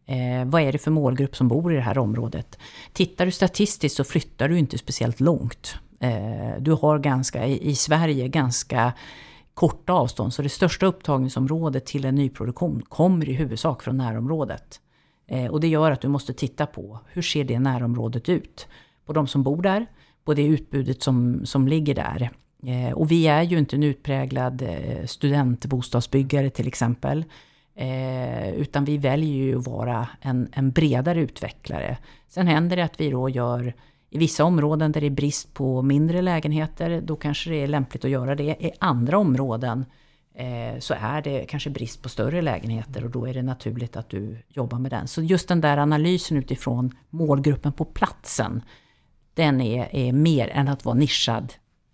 Eh, 0.05 0.45
vad 0.45 0.61
är 0.61 0.71
det 0.71 0.77
för 0.77 0.91
målgrupp 0.91 1.35
som 1.35 1.47
bor 1.47 1.73
i 1.73 1.75
det 1.75 1.81
här 1.81 1.97
området? 1.97 2.59
Tittar 2.93 3.25
du 3.25 3.31
statistiskt 3.31 3.95
så 3.95 4.03
flyttar 4.03 4.49
du 4.49 4.59
inte 4.59 4.77
speciellt 4.77 5.19
långt. 5.19 5.75
Eh, 6.03 6.61
du 6.61 6.71
har 6.71 6.99
ganska, 6.99 7.45
i, 7.45 7.75
Sverige 7.75 8.27
ganska 8.27 8.93
korta 9.53 9.93
avstånd. 9.93 10.33
Så 10.33 10.41
det 10.41 10.49
största 10.49 10.85
upptagningsområdet 10.85 11.85
till 11.85 12.05
en 12.05 12.15
nyproduktion 12.15 12.81
kommer 12.89 13.29
i 13.29 13.33
huvudsak 13.33 13.83
från 13.83 13.97
närområdet. 13.97 14.79
Eh, 15.27 15.51
och 15.51 15.59
det 15.59 15.67
gör 15.67 15.91
att 15.91 16.01
du 16.01 16.07
måste 16.07 16.33
titta 16.33 16.65
på 16.65 16.99
hur 17.07 17.21
ser 17.21 17.43
det 17.43 17.59
närområdet 17.59 18.29
ut? 18.29 18.67
På 19.05 19.13
de 19.13 19.27
som 19.27 19.43
bor 19.43 19.61
där, 19.61 19.85
på 20.25 20.33
det 20.33 20.43
utbudet 20.43 21.03
som, 21.03 21.45
som 21.45 21.67
ligger 21.67 21.95
där. 21.95 22.29
Eh, 22.63 22.93
och 22.93 23.11
vi 23.11 23.27
är 23.27 23.41
ju 23.41 23.57
inte 23.57 23.75
en 23.75 23.83
utpräglad 23.83 24.63
studentbostadsbyggare 25.05 26.49
till 26.49 26.67
exempel. 26.67 27.25
Eh, 27.75 28.53
utan 28.53 28.85
vi 28.85 28.97
väljer 28.97 29.43
ju 29.43 29.57
att 29.57 29.67
vara 29.67 30.07
en, 30.21 30.49
en 30.51 30.71
bredare 30.71 31.21
utvecklare. 31.21 31.97
Sen 32.29 32.47
händer 32.47 32.75
det 32.75 32.83
att 32.83 32.99
vi 33.01 33.09
då 33.09 33.29
gör 33.29 33.73
i 34.13 34.17
vissa 34.17 34.43
områden 34.43 34.91
där 34.91 35.01
det 35.01 35.07
är 35.07 35.11
brist 35.11 35.53
på 35.53 35.81
mindre 35.81 36.21
lägenheter, 36.21 37.01
då 37.01 37.15
kanske 37.15 37.49
det 37.49 37.55
är 37.55 37.67
lämpligt 37.67 38.05
att 38.05 38.11
göra 38.11 38.35
det. 38.35 38.43
I 38.43 38.71
andra 38.79 39.17
områden 39.17 39.85
eh, 40.35 40.79
så 40.79 40.93
är 40.99 41.21
det 41.21 41.45
kanske 41.45 41.69
brist 41.69 42.01
på 42.01 42.09
större 42.09 42.41
lägenheter 42.41 43.05
och 43.05 43.11
då 43.11 43.25
är 43.25 43.33
det 43.33 43.41
naturligt 43.41 43.97
att 43.97 44.09
du 44.09 44.37
jobbar 44.47 44.79
med 44.79 44.91
den. 44.91 45.07
Så 45.07 45.21
just 45.21 45.47
den 45.47 45.61
där 45.61 45.77
analysen 45.77 46.37
utifrån 46.37 46.91
målgruppen 47.09 47.71
på 47.71 47.85
platsen, 47.85 48.61
den 49.33 49.61
är, 49.61 49.95
är 49.95 50.11
mer 50.11 50.47
än 50.47 50.67
att 50.67 50.85
vara 50.85 50.95
nischad 50.95 51.53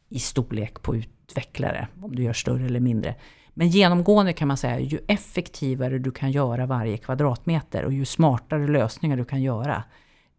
i 0.10 0.20
storlek 0.20 0.82
på 0.82 0.96
utvecklare, 0.96 1.88
om 2.02 2.16
du 2.16 2.24
gör 2.24 2.34
större 2.34 2.66
eller 2.66 2.80
mindre. 2.80 3.16
Men 3.54 3.70
genomgående 3.70 4.34
kan 4.34 4.48
man 4.48 4.58
säga, 4.58 4.80
ju 4.80 5.00
effektivare 5.08 6.00
du 6.00 6.12
kan 6.12 6.32
göra 6.32 6.66
varje 6.66 6.98
kvadratmeter 6.98 7.86
och 7.86 7.94
ju 7.94 8.06
smartare 8.06 8.68
lösningar 8.68 9.18
du 9.18 9.26
kan 9.26 9.42
göra, 9.42 9.84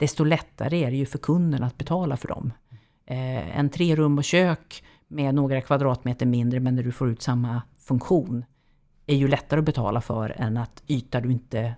desto 0.01 0.25
lättare 0.25 0.85
är 0.85 0.91
det 0.91 0.97
ju 0.97 1.07
för 1.07 1.19
kunden 1.19 1.63
att 1.63 1.79
betala 1.79 2.17
för 2.17 2.29
dem. 2.29 2.53
Eh, 3.07 3.59
en 3.59 3.69
tre 3.69 3.97
rum 3.97 4.19
och 4.19 4.25
kök 4.25 4.85
med 5.09 5.35
några 5.35 5.61
kvadratmeter 5.61 6.27
mindre 6.27 6.61
men 6.61 6.77
där 6.77 6.83
du 6.83 6.93
får 6.93 7.11
ut 7.11 7.23
samma 7.23 7.63
funktion 7.79 8.45
är 9.07 9.17
ju 9.17 9.29
lättare 9.29 9.59
att 9.59 9.67
betala 9.67 10.01
för 10.01 10.35
än 10.37 10.57
att 10.57 10.83
yta 10.87 11.21
du 11.21 11.33
inte 11.33 11.75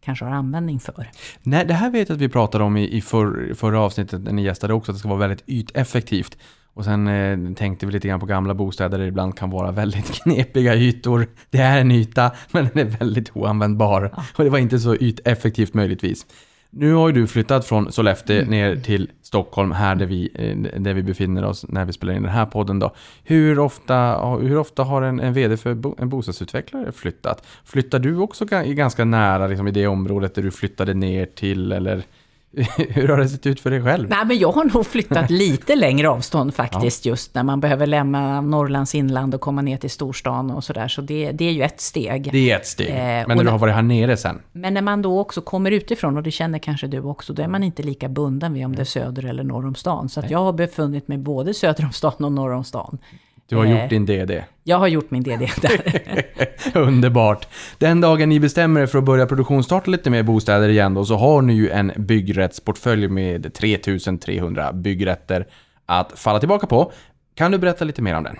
kanske 0.00 0.24
har 0.24 0.32
användning 0.32 0.80
för. 0.80 1.10
Nej, 1.42 1.66
det 1.66 1.74
här 1.74 1.90
vet 1.90 2.08
jag 2.08 2.16
att 2.16 2.22
vi 2.22 2.28
pratade 2.28 2.64
om 2.64 2.76
i, 2.76 2.96
i 2.96 3.00
för, 3.00 3.54
förra 3.54 3.80
avsnittet 3.80 4.22
när 4.22 4.32
ni 4.32 4.42
gästade 4.42 4.74
också, 4.74 4.92
att 4.92 4.96
det 4.96 4.98
ska 4.98 5.08
vara 5.08 5.18
väldigt 5.18 5.48
yteffektivt. 5.48 6.38
Och 6.74 6.84
sen 6.84 7.08
eh, 7.08 7.54
tänkte 7.54 7.86
vi 7.86 7.92
lite 7.92 8.08
grann 8.08 8.20
på 8.20 8.26
gamla 8.26 8.54
bostäder 8.54 8.90
där 8.90 8.98
det 8.98 9.06
ibland 9.06 9.38
kan 9.38 9.50
vara 9.50 9.72
väldigt 9.72 10.12
knepiga 10.22 10.74
ytor. 10.74 11.26
Det 11.50 11.58
är 11.58 11.80
en 11.80 11.90
yta, 11.90 12.32
men 12.50 12.68
den 12.74 12.86
är 12.86 12.90
väldigt 12.90 13.36
oanvändbar. 13.36 14.14
Och 14.36 14.44
det 14.44 14.50
var 14.50 14.58
inte 14.58 14.78
så 14.78 14.96
yteffektivt 14.96 15.74
möjligtvis. 15.74 16.26
Nu 16.74 16.94
har 16.94 17.08
ju 17.08 17.14
du 17.14 17.26
flyttat 17.26 17.64
från 17.64 17.92
Sollefteå 17.92 18.36
Mm. 18.36 18.50
ner 18.50 18.76
till 18.76 19.10
Stockholm, 19.22 19.72
här 19.72 19.94
där 19.94 20.06
vi, 20.06 20.30
eh, 20.34 20.80
där 20.80 20.94
vi 20.94 21.02
befinner 21.02 21.44
oss 21.44 21.64
när 21.68 21.84
vi 21.84 21.92
spelar 21.92 22.14
in 22.14 22.22
den 22.22 22.32
här 22.32 22.46
podden. 22.46 22.78
Då. 22.78 22.94
Hur, 23.24 23.58
ofta, 23.58 24.26
hur 24.40 24.58
ofta 24.58 24.82
har 24.82 25.02
en, 25.02 25.20
en 25.20 25.32
vd 25.32 25.56
för 25.56 25.74
bo, 25.74 25.96
en 25.98 26.08
bostadsutvecklare 26.08 26.92
flyttat? 26.92 27.46
Flyttar 27.64 27.98
du 27.98 28.16
också 28.16 28.44
ganska 28.64 29.04
nära 29.04 29.46
liksom, 29.46 29.68
i 29.68 29.70
det 29.70 29.86
området 29.86 30.34
där 30.34 30.42
du 30.42 30.50
flyttade 30.50 30.94
ner 30.94 31.26
till? 31.26 31.72
Eller 31.72 32.02
hur 32.88 33.08
har 33.08 33.16
det 33.18 33.28
sett 33.28 33.46
ut 33.46 33.60
för 33.60 33.70
dig 33.70 33.82
själv? 33.82 34.08
Nej, 34.08 34.24
men 34.26 34.38
jag 34.38 34.52
har 34.52 34.64
nog 34.64 34.86
flyttat 34.86 35.30
lite 35.30 35.76
längre 35.76 36.08
avstånd 36.08 36.54
faktiskt, 36.54 37.06
just 37.06 37.34
när 37.34 37.42
man 37.42 37.60
behöver 37.60 37.86
lämna 37.86 38.40
Norrlands 38.40 38.94
inland 38.94 39.34
och 39.34 39.40
komma 39.40 39.62
ner 39.62 39.76
till 39.76 39.90
storstan 39.90 40.50
och 40.50 40.64
sådär. 40.64 40.88
Så 40.88 41.00
det, 41.00 41.32
det 41.32 41.44
är 41.44 41.52
ju 41.52 41.62
ett 41.62 41.80
steg. 41.80 42.28
Det 42.32 42.50
är 42.50 42.56
ett 42.56 42.66
steg. 42.66 42.88
Eh, 42.90 42.94
Men 42.96 43.22
och 43.22 43.28
när 43.28 43.36
du 43.36 43.44
när- 43.44 43.50
har 43.50 43.58
varit 43.58 43.74
här 43.74 43.82
nere 43.82 44.16
sen? 44.16 44.38
Men 44.52 44.74
när 44.74 44.82
man 44.82 45.02
då 45.02 45.20
också 45.20 45.40
kommer 45.40 45.70
utifrån, 45.70 46.16
och 46.16 46.22
det 46.22 46.30
känner 46.30 46.58
kanske 46.58 46.86
du 46.86 47.00
också, 47.00 47.32
då 47.32 47.42
är 47.42 47.48
man 47.48 47.62
inte 47.62 47.82
lika 47.82 48.08
bunden 48.08 48.52
vid 48.54 48.64
om 48.66 48.76
det 48.76 48.82
är 48.82 48.84
söder 48.84 49.24
eller 49.24 49.44
norr 49.44 49.66
om 49.66 49.74
stan. 49.74 50.08
Så 50.08 50.22
jag 50.28 50.38
har 50.38 50.52
befunnit 50.52 51.08
mig 51.08 51.18
både 51.18 51.54
söder 51.54 51.84
om 51.84 51.92
stan 51.92 52.12
och 52.24 52.32
norr 52.32 52.52
om 52.52 52.64
stan. 52.64 52.98
Du 53.48 53.56
har 53.56 53.64
Eh. 53.64 53.70
gjort 53.80 53.90
din 53.90 54.06
DD. 54.06 54.44
Jag 54.64 54.78
har 54.78 54.86
gjort 54.88 55.10
min 55.10 55.22
DD 55.22 55.48
där. 55.62 55.80
Underbart. 56.78 57.46
Den 57.78 58.00
dagen 58.00 58.28
ni 58.28 58.40
bestämmer 58.40 58.80
er 58.80 58.86
för 58.86 58.98
att 58.98 59.04
börja 59.04 59.26
produktionsstarta 59.26 59.90
lite 59.90 60.10
mer 60.10 60.22
bostäder 60.22 60.68
igen 60.68 60.94
då, 60.94 61.04
så 61.04 61.16
har 61.16 61.42
ni 61.42 61.52
ju 61.54 61.70
en 61.70 61.92
byggrättsportfölj 61.96 63.08
med 63.08 63.54
3300 63.54 64.72
byggrätter 64.72 65.46
att 65.86 66.12
falla 66.18 66.38
tillbaka 66.38 66.66
på. 66.66 66.92
Kan 67.34 67.50
du 67.52 67.58
berätta 67.58 67.84
lite 67.84 68.02
mer 68.02 68.14
om 68.14 68.24
den? 68.24 68.36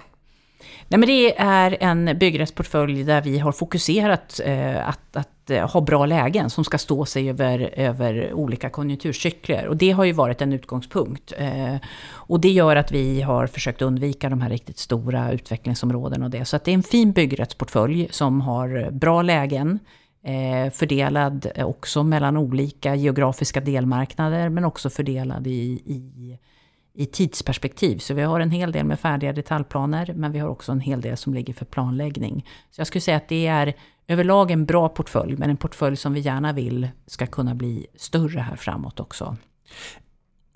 Nej, 0.93 0.99
men 0.99 1.07
det 1.07 1.38
är 1.38 1.76
en 1.80 2.18
byggrättsportfölj 2.18 3.05
där 3.05 3.22
vi 3.22 3.38
har 3.38 3.53
fokuserat 3.53 4.40
eh, 4.45 4.88
att, 4.88 5.16
att 5.16 5.51
eh, 5.51 5.70
ha 5.70 5.80
bra 5.80 6.07
lägen 6.07 6.51
som 6.51 6.64
ska 6.64 6.78
stå 6.78 7.05
sig 7.05 7.30
över, 7.30 7.70
över 7.76 8.32
olika 8.32 8.70
konjunkturcykler. 8.70 9.66
Och 9.66 9.76
det 9.76 9.90
har 9.90 10.05
ju 10.05 10.12
varit 10.12 10.43
en 10.43 10.53
utgångspunkt. 10.53 11.32
Eh, 11.38 11.76
och 12.11 12.40
det 12.40 12.49
gör 12.49 12.76
att 12.76 12.93
vi 12.93 13.22
har 13.22 13.47
försökt 13.47 13.82
undvika 13.82 14.28
de 14.28 14.40
här 14.40 14.51
riktigt 14.51 14.78
stora 14.78 15.32
utvecklingsområdena 15.32 16.24
och 16.24 16.30
det. 16.30 16.45
Så 16.45 16.57
att 16.57 16.64
det 16.64 16.70
är 16.70 16.74
en 16.74 16.82
fin 16.82 17.12
byggrättsportfölj 17.12 18.09
som 18.11 18.40
har 18.40 18.90
bra 18.90 19.22
lägen, 19.22 19.78
eh, 20.24 20.72
fördelad 20.72 21.47
också 21.57 22.03
mellan 22.03 22.36
olika 22.36 22.95
geografiska 22.95 23.61
delmarknader, 23.61 24.49
men 24.49 24.64
också 24.64 24.90
fördelad 24.90 25.47
i, 25.47 25.82
i 25.86 26.38
i 26.95 27.07
tidsperspektiv. 27.07 27.99
Så 27.99 28.14
vi 28.14 28.22
har 28.22 28.40
en 28.40 28.51
hel 28.51 28.72
del 28.72 28.86
med 28.86 29.01
färdiga 29.01 29.32
detaljplaner, 29.32 30.12
men 30.16 30.32
vi 30.32 30.38
har 30.38 30.49
också 30.49 30.72
en 30.72 30.80
hel 30.80 31.01
del 31.01 31.16
som 31.16 31.34
ligger 31.34 31.55
för 31.55 31.64
planläggning. 31.64 32.47
Så 32.70 32.80
jag 32.80 32.86
skulle 32.86 33.03
säga 33.03 33.16
att 33.16 33.28
det 33.28 33.47
är 33.47 33.74
överlag 34.09 34.51
en 34.51 34.66
bra 34.66 34.88
portfölj, 34.88 35.36
men 35.36 35.51
en 35.51 35.57
portfölj 35.57 35.97
som 35.97 36.12
vi 36.12 36.20
gärna 36.20 36.53
vill 36.53 36.88
ska 37.07 37.26
kunna 37.26 37.55
bli 37.55 37.86
större 37.97 38.40
här 38.40 38.57
framåt 38.57 39.01
också. 39.01 39.36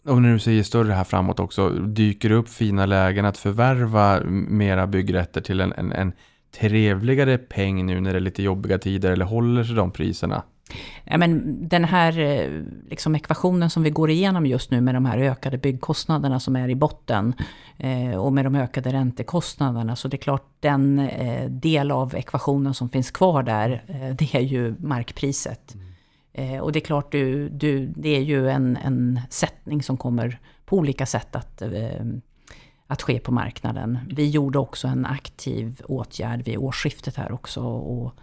Och 0.04 0.22
när 0.22 0.32
du 0.32 0.38
säger 0.38 0.62
större 0.62 0.92
här 0.92 1.04
framåt 1.04 1.40
också, 1.40 1.68
dyker 1.68 2.28
det 2.28 2.34
upp 2.34 2.48
fina 2.48 2.86
lägen 2.86 3.24
att 3.24 3.38
förvärva 3.38 4.20
mera 4.48 4.86
byggrätter 4.86 5.40
till 5.40 5.60
en, 5.60 5.72
en, 5.72 5.92
en 5.92 6.12
trevligare 6.60 7.38
peng 7.38 7.86
nu 7.86 8.00
när 8.00 8.12
det 8.12 8.18
är 8.18 8.20
lite 8.20 8.42
jobbiga 8.42 8.78
tider, 8.78 9.12
eller 9.12 9.24
håller 9.24 9.64
sig 9.64 9.74
de 9.74 9.90
priserna? 9.90 10.42
Ja, 11.04 11.18
men 11.18 11.58
den 11.68 11.84
här 11.84 12.18
eh, 12.18 12.62
liksom, 12.90 13.14
ekvationen 13.14 13.70
som 13.70 13.82
vi 13.82 13.90
går 13.90 14.10
igenom 14.10 14.46
just 14.46 14.70
nu 14.70 14.80
med 14.80 14.94
de 14.94 15.04
här 15.04 15.18
ökade 15.18 15.58
byggkostnaderna 15.58 16.40
som 16.40 16.56
är 16.56 16.68
i 16.68 16.74
botten 16.74 17.34
eh, 17.78 18.16
och 18.16 18.32
med 18.32 18.44
de 18.44 18.54
ökade 18.54 18.92
räntekostnaderna. 18.92 19.96
Så 19.96 20.08
det 20.08 20.16
är 20.16 20.18
klart 20.18 20.46
den 20.60 20.98
eh, 20.98 21.50
del 21.50 21.90
av 21.90 22.14
ekvationen 22.14 22.74
som 22.74 22.88
finns 22.88 23.10
kvar 23.10 23.42
där, 23.42 23.84
eh, 23.86 24.16
det 24.16 24.34
är 24.34 24.40
ju 24.40 24.74
markpriset. 24.78 25.76
Eh, 26.32 26.58
och 26.58 26.72
det 26.72 26.78
är 26.78 26.84
klart, 26.84 27.12
du, 27.12 27.48
du, 27.48 27.86
det 27.86 28.16
är 28.16 28.22
ju 28.22 28.48
en, 28.50 28.76
en 28.76 29.20
sättning 29.30 29.82
som 29.82 29.96
kommer 29.96 30.40
på 30.64 30.76
olika 30.76 31.06
sätt 31.06 31.36
att, 31.36 31.62
eh, 31.62 32.06
att 32.86 33.02
ske 33.02 33.18
på 33.18 33.32
marknaden. 33.32 33.98
Vi 34.08 34.30
gjorde 34.30 34.58
också 34.58 34.88
en 34.88 35.06
aktiv 35.06 35.80
åtgärd 35.84 36.44
vid 36.44 36.58
årsskiftet 36.58 37.16
här 37.16 37.32
också 37.32 37.60
och 37.64 38.14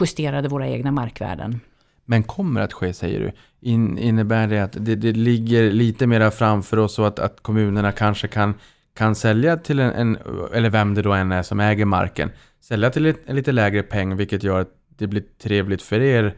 justerade 0.00 0.48
våra 0.48 0.68
egna 0.68 0.90
markvärden. 0.90 1.60
Men 2.04 2.22
kommer 2.22 2.60
att 2.60 2.72
ske, 2.72 2.92
säger 2.92 3.20
du. 3.20 3.32
In, 3.60 3.98
innebär 3.98 4.46
det 4.46 4.60
att 4.60 4.76
det, 4.80 4.94
det 4.94 5.12
ligger 5.12 5.70
lite 5.70 6.06
mera 6.06 6.30
framför 6.30 6.78
oss 6.78 6.98
och 6.98 7.06
att, 7.06 7.18
att 7.18 7.42
kommunerna 7.42 7.92
kanske 7.92 8.28
kan, 8.28 8.54
kan 8.96 9.14
sälja 9.14 9.56
till 9.56 9.78
en, 9.78 9.90
en, 9.90 10.18
eller 10.54 10.70
vem 10.70 10.94
det 10.94 11.02
då 11.02 11.12
än 11.12 11.32
är 11.32 11.42
som 11.42 11.60
äger 11.60 11.84
marken, 11.84 12.30
sälja 12.60 12.90
till 12.90 13.06
ett, 13.06 13.20
en 13.26 13.36
lite 13.36 13.52
lägre 13.52 13.82
peng, 13.82 14.16
vilket 14.16 14.42
gör 14.42 14.60
att 14.60 14.70
det 14.98 15.06
blir 15.06 15.24
trevligt 15.42 15.82
för 15.82 16.00
er. 16.00 16.34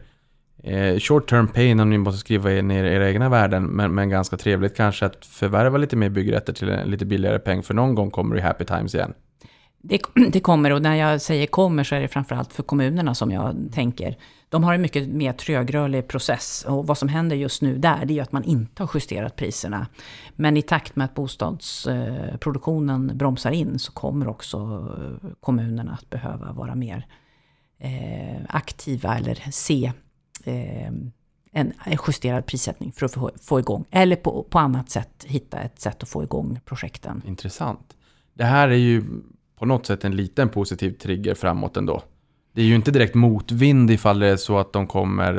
Eh, 0.63 0.99
short 0.99 1.29
term 1.29 1.47
pain 1.47 1.79
om 1.79 1.89
ni 1.89 1.97
måste 1.97 2.19
skriva 2.19 2.49
ner 2.49 2.83
era 2.83 3.09
egna 3.09 3.29
värden, 3.29 3.63
men, 3.63 3.95
men 3.95 4.09
ganska 4.09 4.37
trevligt 4.37 4.77
kanske 4.77 5.05
att 5.05 5.25
förvärva 5.25 5.77
lite 5.77 5.95
mer 5.95 6.09
byggrätter 6.09 6.53
till 6.53 6.69
en 6.69 6.91
lite 6.91 7.05
billigare 7.05 7.39
peng, 7.39 7.63
för 7.63 7.73
någon 7.73 7.95
gång 7.95 8.11
kommer 8.11 8.35
det 8.35 8.41
happy 8.41 8.65
times 8.65 8.95
igen. 8.95 9.13
Det, 9.81 9.99
det 10.31 10.39
kommer, 10.39 10.71
och 10.71 10.81
när 10.81 10.95
jag 10.95 11.21
säger 11.21 11.45
kommer 11.47 11.83
så 11.83 11.95
är 11.95 12.01
det 12.01 12.07
framförallt 12.07 12.53
för 12.53 12.63
kommunerna 12.63 13.15
som 13.15 13.31
jag 13.31 13.55
tänker. 13.73 14.15
De 14.49 14.63
har 14.63 14.73
en 14.73 14.81
mycket 14.81 15.09
mer 15.09 15.33
trögrörlig 15.33 16.07
process 16.07 16.65
och 16.67 16.87
vad 16.87 16.97
som 16.97 17.09
händer 17.09 17.35
just 17.35 17.61
nu 17.61 17.77
där 17.77 18.05
det 18.05 18.13
är 18.13 18.15
ju 18.15 18.21
att 18.21 18.31
man 18.31 18.43
inte 18.43 18.83
har 18.83 18.91
justerat 18.93 19.35
priserna. 19.35 19.87
Men 20.35 20.57
i 20.57 20.61
takt 20.61 20.95
med 20.95 21.05
att 21.05 21.15
bostadsproduktionen 21.15 23.17
bromsar 23.17 23.51
in 23.51 23.79
så 23.79 23.91
kommer 23.91 24.27
också 24.27 24.57
eh, 24.57 25.29
kommunerna 25.39 25.97
att 26.01 26.09
behöva 26.09 26.51
vara 26.51 26.75
mer 26.75 27.07
eh, 27.79 28.41
aktiva 28.49 29.17
eller 29.17 29.51
se 29.51 29.91
eh, 30.43 30.91
en 31.51 31.73
justerad 32.07 32.45
prissättning 32.45 32.91
för 32.91 33.05
att 33.05 33.13
få, 33.13 33.31
få 33.41 33.59
igång, 33.59 33.85
eller 33.91 34.15
på, 34.15 34.43
på 34.43 34.59
annat 34.59 34.89
sätt 34.89 35.25
hitta 35.27 35.59
ett 35.59 35.81
sätt 35.81 36.03
att 36.03 36.09
få 36.09 36.23
igång 36.23 36.59
projekten. 36.65 37.21
Intressant. 37.25 37.97
Det 38.33 38.43
här 38.43 38.67
är 38.67 38.75
ju 38.75 39.03
på 39.55 39.65
något 39.65 39.85
sätt 39.85 40.05
en 40.05 40.15
liten 40.15 40.49
positiv 40.49 40.91
trigger 40.91 41.35
framåt 41.35 41.77
ändå. 41.77 42.01
Det 42.57 42.63
är 42.63 42.65
ju 42.65 42.75
inte 42.75 42.91
direkt 42.91 43.15
motvind 43.15 43.91
ifall 43.91 44.19
det 44.19 44.27
är 44.27 44.37
så 44.37 44.57
att 44.57 44.73
de 44.73 44.87
kommer 44.87 45.33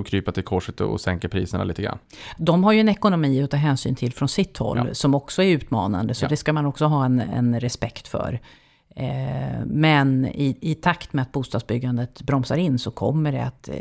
att 0.00 0.06
krypa 0.06 0.32
till 0.32 0.42
korset 0.42 0.80
och 0.80 1.00
sänka 1.00 1.28
priserna 1.28 1.64
lite 1.64 1.82
grann. 1.82 1.98
De 2.38 2.64
har 2.64 2.72
ju 2.72 2.80
en 2.80 2.88
ekonomi 2.88 3.42
att 3.42 3.50
ta 3.50 3.56
hänsyn 3.56 3.94
till 3.94 4.12
från 4.12 4.28
sitt 4.28 4.56
håll, 4.58 4.78
Ja. 4.88 4.94
som 4.94 5.14
också 5.14 5.42
är 5.42 5.46
utmanande, 5.46 6.14
så 6.14 6.24
Ja. 6.24 6.28
det 6.28 6.36
ska 6.36 6.52
man 6.52 6.66
också 6.66 6.84
ha 6.84 7.04
en, 7.04 7.20
en 7.20 7.60
respekt 7.60 8.08
för. 8.08 8.40
Eh, 8.96 9.64
men 9.66 10.26
i, 10.26 10.58
i 10.60 10.74
takt 10.74 11.12
med 11.12 11.22
att 11.22 11.32
bostadsbyggandet 11.32 12.22
bromsar 12.22 12.56
in 12.56 12.78
så 12.78 12.90
kommer 12.90 13.32
det 13.32 13.44
att 13.44 13.68
eh, 13.68 13.74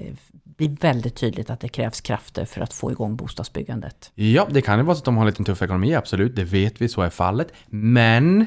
bli 0.43 0.67
väldigt 0.67 1.15
tydligt 1.15 1.49
att 1.49 1.59
det 1.59 1.69
krävs 1.69 2.01
krafter 2.01 2.45
för 2.45 2.61
att 2.61 2.73
få 2.73 2.91
igång 2.91 3.15
bostadsbyggandet. 3.15 4.11
Ja, 4.15 4.47
det 4.51 4.61
kan 4.61 4.77
ju 4.79 4.83
vara 4.85 4.95
så 4.95 4.99
att 4.99 5.05
de 5.05 5.15
har 5.17 5.23
en 5.23 5.27
liten 5.29 5.45
tuff 5.45 5.61
ekonomi, 5.61 5.95
absolut. 5.95 6.35
Det 6.35 6.43
vet 6.43 6.81
vi, 6.81 6.87
så 6.87 7.01
är 7.01 7.09
fallet. 7.09 7.53
Men 7.69 8.45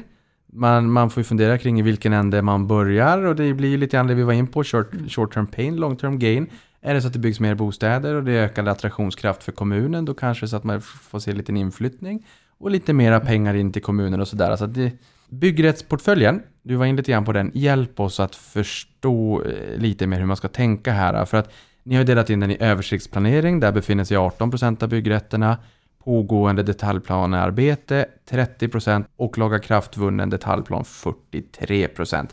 man, 0.55 0.91
man 0.91 1.09
får 1.09 1.21
ju 1.21 1.25
fundera 1.25 1.57
kring 1.57 1.79
i 1.79 1.81
vilken 1.81 2.13
ände 2.13 2.41
man 2.41 2.67
börjar 2.67 3.25
och 3.25 3.35
det 3.35 3.53
blir 3.53 3.69
ju 3.69 3.77
lite 3.77 3.97
grann 3.97 4.07
det 4.07 4.15
vi 4.15 4.23
var 4.23 4.33
in 4.33 4.47
på, 4.47 4.63
short, 4.63 4.91
short 5.09 5.33
term 5.33 5.47
pain, 5.47 5.75
long 5.75 5.95
term 5.95 6.19
gain. 6.19 6.47
Är 6.81 6.93
det 6.93 7.01
så 7.01 7.07
att 7.07 7.13
det 7.13 7.19
byggs 7.19 7.39
mer 7.39 7.55
bostäder 7.55 8.15
och 8.15 8.23
det 8.23 8.31
är 8.31 8.43
ökad 8.43 8.67
attraktionskraft 8.67 9.43
för 9.43 9.51
kommunen, 9.51 10.05
då 10.05 10.13
kanske 10.13 10.45
det 10.45 10.47
är 10.47 10.49
så 10.49 10.57
att 10.57 10.63
man 10.63 10.81
får 10.81 11.19
se 11.19 11.33
lite 11.33 11.51
inflyttning 11.51 12.25
och 12.57 12.71
lite 12.71 12.93
mera 12.93 13.19
pengar 13.19 13.53
in 13.53 13.71
till 13.71 13.81
kommunen 13.81 14.21
och 14.21 14.27
sådär. 14.27 14.51
Alltså 14.51 14.67
det, 14.67 14.91
byggrättsportföljen, 15.29 16.41
du 16.63 16.75
var 16.75 16.85
in 16.85 16.95
lite 16.95 17.11
grann 17.11 17.25
på 17.25 17.31
den, 17.31 17.51
hjälp 17.53 17.99
oss 17.99 18.19
att 18.19 18.35
förstå 18.35 19.43
eh, 19.43 19.77
lite 19.77 20.07
mer 20.07 20.19
hur 20.19 20.25
man 20.25 20.37
ska 20.37 20.47
tänka 20.47 20.91
här. 20.91 21.25
För 21.25 21.37
att 21.37 21.53
ni 21.83 21.95
har 21.95 22.03
delat 22.03 22.29
in 22.29 22.39
den 22.39 22.51
i 22.51 22.57
översiktsplanering, 22.59 23.59
där 23.59 23.71
befinner 23.71 24.03
sig 24.03 24.17
18% 24.17 24.83
av 24.83 24.89
byggrätterna, 24.89 25.57
pågående 26.05 26.63
detaljplanearbete 26.63 28.05
30% 28.29 29.05
och 29.15 29.37
laga 29.37 29.59
kraftvunnen 29.59 30.29
detaljplan 30.29 30.83
43%. 30.83 32.27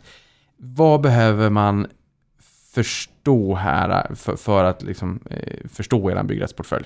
Vad 0.57 1.01
behöver 1.01 1.51
man 1.51 1.87
förstå 2.75 3.55
här 3.55 4.15
för, 4.15 4.37
för 4.37 4.65
att 4.65 4.83
liksom, 4.83 5.21
eh, 5.31 5.69
förstå 5.69 6.11
er 6.11 6.23
byggrättsportfölj? 6.23 6.85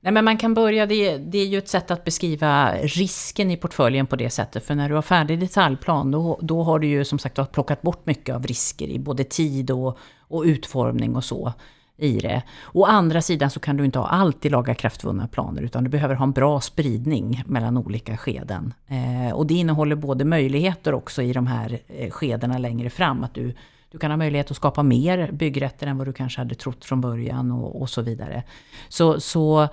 Nej, 0.00 0.12
men 0.12 0.24
man 0.24 0.36
kan 0.36 0.54
börja, 0.54 0.86
det, 0.86 1.16
det 1.16 1.38
är 1.38 1.46
ju 1.46 1.58
ett 1.58 1.68
sätt 1.68 1.90
att 1.90 2.04
beskriva 2.04 2.72
risken 2.72 3.50
i 3.50 3.56
portföljen 3.56 4.06
på 4.06 4.16
det 4.16 4.30
sättet. 4.30 4.64
För 4.64 4.74
när 4.74 4.88
du 4.88 4.94
har 4.94 5.02
färdig 5.02 5.40
detaljplan, 5.40 6.10
då, 6.10 6.38
då 6.42 6.62
har 6.62 6.78
du 6.78 6.86
ju 6.86 7.04
som 7.04 7.18
sagt 7.18 7.52
plockat 7.52 7.82
bort 7.82 8.06
mycket 8.06 8.34
av 8.34 8.46
risker 8.46 8.88
i 8.88 8.98
både 8.98 9.24
tid 9.24 9.70
och, 9.70 9.98
och 10.20 10.42
utformning 10.42 11.16
och 11.16 11.24
så 11.24 11.52
i 11.96 12.18
det. 12.18 12.42
Å 12.72 12.84
andra 12.84 13.22
sidan 13.22 13.50
så 13.50 13.60
kan 13.60 13.76
du 13.76 13.84
inte 13.84 13.98
ha 13.98 14.06
alltid 14.06 14.52
laga 14.52 14.74
kraftvunna 14.74 15.28
planer, 15.28 15.62
utan 15.62 15.84
du 15.84 15.90
behöver 15.90 16.14
ha 16.14 16.24
en 16.24 16.32
bra 16.32 16.60
spridning 16.60 17.42
mellan 17.46 17.76
olika 17.76 18.16
skeden. 18.16 18.74
Eh, 18.88 19.34
och 19.34 19.46
det 19.46 19.54
innehåller 19.54 19.96
både 19.96 20.24
möjligheter 20.24 20.94
också 20.94 21.22
i 21.22 21.32
de 21.32 21.46
här 21.46 21.78
eh, 21.88 22.10
skedena 22.10 22.58
längre 22.58 22.90
fram, 22.90 23.24
att 23.24 23.34
du, 23.34 23.54
du 23.90 23.98
kan 23.98 24.10
ha 24.10 24.16
möjlighet 24.16 24.50
att 24.50 24.56
skapa 24.56 24.82
mer 24.82 25.32
byggrätter 25.32 25.86
än 25.86 25.98
vad 25.98 26.06
du 26.06 26.12
kanske 26.12 26.40
hade 26.40 26.54
trott 26.54 26.84
från 26.84 27.00
början 27.00 27.52
och, 27.52 27.80
och 27.80 27.90
så 27.90 28.02
vidare. 28.02 28.42
Så, 28.88 29.20
så 29.20 29.62
eh, 29.62 29.68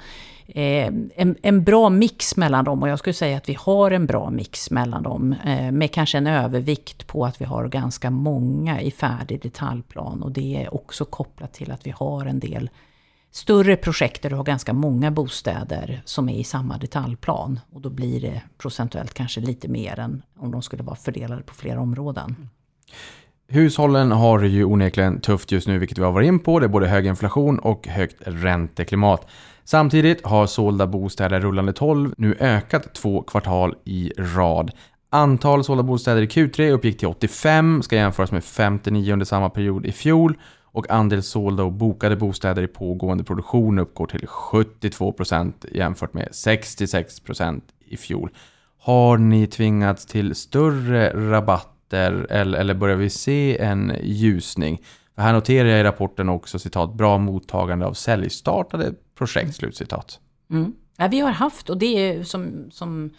Eh, 0.47 0.87
en, 1.15 1.35
en, 1.41 1.63
bra 1.63 1.89
mix 1.89 2.37
mellan 2.37 2.65
dem 2.65 2.83
och 2.83 2.89
jag 2.89 2.99
skulle 2.99 3.13
säga 3.13 3.37
att 3.37 3.49
vi 3.49 3.57
har 3.59 3.91
en 3.91 4.05
bra 4.05 4.29
mix 4.29 4.71
mellan 4.71 5.03
dem. 5.03 5.35
Eh, 5.45 5.71
med 5.71 5.91
kanske 5.91 6.17
en 6.17 6.27
övervikt 6.27 7.07
på 7.07 7.25
att 7.25 7.41
vi 7.41 7.45
har 7.45 7.67
ganska 7.67 8.09
många 8.09 8.81
i 8.81 8.91
färdig 8.91 9.41
detaljplan 9.41 10.23
och 10.23 10.31
det 10.31 10.63
är 10.63 10.73
också 10.73 11.05
kopplat 11.05 11.53
till 11.53 11.71
att 11.71 11.87
vi 11.87 11.91
har 11.91 12.25
en 12.25 12.39
del 12.39 12.69
större 13.31 13.75
projekt 13.75 14.21
där 14.21 14.29
du 14.29 14.35
har 14.35 14.43
ganska 14.43 14.73
många 14.73 15.11
bostäder 15.11 16.01
som 16.05 16.29
är 16.29 16.37
i 16.37 16.43
samma 16.43 16.77
detaljplan. 16.77 17.59
Och 17.71 17.81
då 17.81 17.89
blir 17.89 18.21
det 18.21 18.41
procentuellt 18.57 19.13
kanske 19.13 19.41
lite 19.41 19.67
mer 19.67 19.99
än 19.99 20.21
om 20.37 20.51
de 20.51 20.61
skulle 20.61 20.83
vara 20.83 20.95
fördelade 20.95 21.41
på 21.41 21.53
flera 21.53 21.81
områden. 21.81 22.49
Hushållen 23.47 24.11
har 24.11 24.39
det 24.39 24.47
ju 24.47 24.63
onekligen 24.63 25.21
tufft 25.21 25.51
just 25.51 25.67
nu, 25.67 25.79
vilket 25.79 25.97
vi 25.97 26.03
har 26.03 26.11
varit 26.11 26.27
in 26.27 26.39
på. 26.39 26.59
Det 26.59 26.65
är 26.65 26.67
både 26.67 26.87
hög 26.87 27.05
inflation 27.05 27.59
och 27.59 27.87
högt 27.87 28.15
ränteklimat. 28.25 29.27
Samtidigt 29.65 30.25
har 30.25 30.47
sålda 30.47 30.87
bostäder 30.87 31.39
rullande 31.39 31.73
12 31.73 32.13
nu 32.17 32.35
ökat 32.39 32.93
två 32.93 33.21
kvartal 33.21 33.75
i 33.85 34.11
rad. 34.17 34.71
Antal 35.09 35.63
sålda 35.63 35.83
bostäder 35.83 36.21
i 36.21 36.27
Q3 36.27 36.71
uppgick 36.71 36.97
till 36.97 37.07
85, 37.07 37.81
ska 37.81 37.95
jämföras 37.95 38.31
med 38.31 38.43
59 38.43 39.13
under 39.13 39.25
samma 39.25 39.49
period 39.49 39.85
i 39.85 39.91
fjol 39.91 40.37
och 40.73 40.89
andel 40.91 41.23
sålda 41.23 41.63
och 41.63 41.71
bokade 41.71 42.15
bostäder 42.15 42.61
i 42.61 42.67
pågående 42.67 43.23
produktion 43.23 43.79
uppgår 43.79 44.07
till 44.07 44.27
72% 44.27 45.53
jämfört 45.71 46.13
med 46.13 46.27
66% 46.27 47.61
i 47.85 47.97
fjol. 47.97 48.29
Har 48.79 49.17
ni 49.17 49.47
tvingats 49.47 50.05
till 50.05 50.35
större 50.35 51.29
rabatter 51.31 52.27
eller, 52.29 52.59
eller 52.59 52.73
börjar 52.73 52.95
vi 52.95 53.09
se 53.09 53.57
en 53.57 53.93
ljusning? 54.01 54.81
För 55.15 55.21
här 55.21 55.33
noterar 55.33 55.69
jag 55.69 55.79
i 55.79 55.83
rapporten 55.83 56.29
också 56.29 56.59
citat 56.59 56.93
bra 56.93 57.17
mottagande 57.17 57.85
av 57.85 57.93
säljstartade 57.93 58.93
projekt. 59.17 59.55
Slutcitat. 59.55 60.19
Mm. 60.51 60.73
Ja, 60.97 61.07
vi 61.07 61.19
har 61.19 61.31
haft, 61.31 61.69
och 61.69 61.77
det 61.77 61.85
är 61.85 62.23
som, 62.23 62.71
som, 62.71 63.09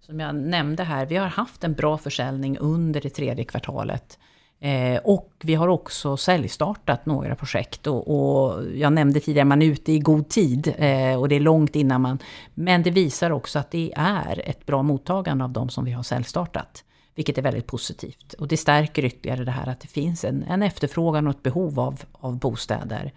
som 0.00 0.20
jag 0.20 0.34
nämnde 0.34 0.82
här, 0.82 1.06
vi 1.06 1.16
har 1.16 1.26
haft 1.26 1.64
en 1.64 1.72
bra 1.74 1.98
försäljning 1.98 2.58
under 2.58 3.00
det 3.00 3.10
tredje 3.10 3.44
kvartalet. 3.44 4.18
Eh, 4.60 5.00
och 5.04 5.32
vi 5.42 5.54
har 5.54 5.68
också 5.68 6.16
säljstartat 6.16 7.06
några 7.06 7.34
projekt. 7.34 7.86
Och, 7.86 8.08
och, 8.08 8.64
jag 8.74 8.92
nämnde 8.92 9.20
tidigare, 9.20 9.44
man 9.44 9.62
är 9.62 9.66
ute 9.66 9.92
i 9.92 9.98
god 9.98 10.28
tid 10.28 10.74
eh, 10.78 11.20
och 11.20 11.28
det 11.28 11.36
är 11.36 11.40
långt 11.40 11.76
innan 11.76 12.00
man... 12.00 12.18
Men 12.54 12.82
det 12.82 12.90
visar 12.90 13.30
också 13.30 13.58
att 13.58 13.70
det 13.70 13.92
är 13.96 14.48
ett 14.48 14.66
bra 14.66 14.82
mottagande 14.82 15.44
av 15.44 15.50
de 15.50 15.68
som 15.68 15.84
vi 15.84 15.92
har 15.92 16.02
säljstartat. 16.02 16.84
Vilket 17.14 17.38
är 17.38 17.42
väldigt 17.42 17.66
positivt. 17.66 18.32
Och 18.32 18.48
det 18.48 18.56
stärker 18.56 19.04
ytterligare 19.04 19.44
det 19.44 19.50
här 19.50 19.68
att 19.68 19.80
det 19.80 19.88
finns 19.88 20.24
en, 20.24 20.42
en 20.42 20.62
efterfrågan 20.62 21.26
och 21.26 21.34
ett 21.34 21.42
behov 21.42 21.80
av, 21.80 22.02
av 22.12 22.38
bostäder. 22.38 23.12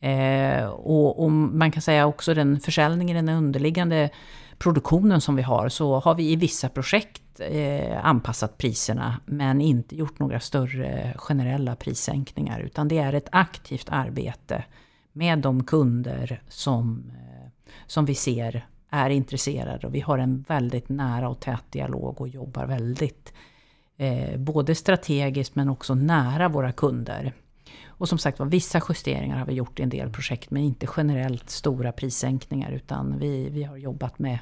Eh, 0.00 0.66
och, 0.66 1.24
och, 1.24 1.30
man 1.30 1.70
kan 1.70 1.82
säga 1.82 2.06
också 2.06 2.34
den 2.34 2.60
försäljningen, 2.60 3.26
den 3.26 3.36
underliggande 3.36 4.10
produktionen 4.58 5.20
som 5.20 5.36
vi 5.36 5.42
har, 5.42 5.68
så 5.68 6.00
har 6.00 6.14
vi 6.14 6.32
i 6.32 6.36
vissa 6.36 6.68
projekt 6.68 7.40
eh, 7.40 8.06
anpassat 8.06 8.58
priserna 8.58 9.20
men 9.26 9.60
inte 9.60 9.96
gjort 9.96 10.18
några 10.18 10.40
större 10.40 11.14
generella 11.16 11.76
prissänkningar. 11.76 12.60
Utan 12.60 12.88
det 12.88 12.98
är 12.98 13.12
ett 13.12 13.28
aktivt 13.32 13.88
arbete 13.90 14.64
med 15.12 15.38
de 15.38 15.64
kunder 15.64 16.42
som, 16.48 17.12
eh, 17.14 17.72
som 17.86 18.04
vi 18.04 18.14
ser 18.14 18.66
är 18.94 19.10
intresserade. 19.10 19.86
Och 19.86 19.94
vi 19.94 20.00
har 20.00 20.18
en 20.18 20.44
väldigt 20.48 20.88
nära 20.88 21.28
och 21.28 21.40
tät 21.40 21.72
dialog 21.72 22.20
och 22.20 22.28
jobbar 22.28 22.66
väldigt 22.66 23.32
eh, 23.96 24.38
både 24.38 24.74
strategiskt 24.74 25.54
men 25.54 25.68
också 25.68 25.94
nära 25.94 26.48
våra 26.48 26.72
kunder. 26.72 27.32
Och 27.86 28.08
som 28.08 28.18
sagt 28.18 28.38
var, 28.38 28.46
vissa 28.46 28.80
justeringar 28.88 29.38
har 29.38 29.46
vi 29.46 29.54
gjort 29.54 29.80
i 29.80 29.82
en 29.82 29.88
del 29.88 30.10
projekt 30.10 30.50
men 30.50 30.62
inte 30.62 30.86
generellt 30.96 31.50
stora 31.50 31.92
prissänkningar 31.92 32.70
utan 32.70 33.18
vi, 33.18 33.48
vi 33.50 33.62
har 33.62 33.76
jobbat 33.76 34.18
med, 34.18 34.38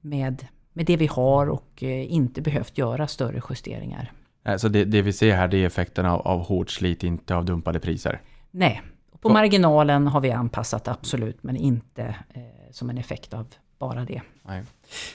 med 0.00 0.46
med 0.76 0.86
det 0.86 0.96
vi 0.96 1.06
har 1.06 1.46
och 1.46 1.82
eh, 1.82 2.12
inte 2.12 2.40
behövt 2.40 2.78
göra 2.78 3.06
större 3.06 3.40
justeringar. 3.50 4.12
Så 4.56 4.68
det, 4.68 4.84
det 4.84 5.02
vi 5.02 5.12
ser 5.12 5.36
här 5.36 5.48
det 5.48 5.56
är 5.56 5.66
effekterna 5.66 6.14
av, 6.14 6.20
av 6.20 6.40
hårt 6.46 6.70
slit, 6.70 7.04
inte 7.04 7.36
av 7.36 7.44
dumpade 7.44 7.80
priser? 7.80 8.20
Nej, 8.50 8.82
på 9.20 9.28
marginalen 9.28 10.06
har 10.06 10.20
vi 10.20 10.30
anpassat 10.30 10.88
absolut, 10.88 11.42
men 11.42 11.56
inte 11.56 12.02
eh, 12.34 12.42
som 12.76 12.90
en 12.90 12.98
effekt 12.98 13.34
av 13.34 13.46
bara 13.78 14.04
det. 14.04 14.22
Nej. 14.42 14.62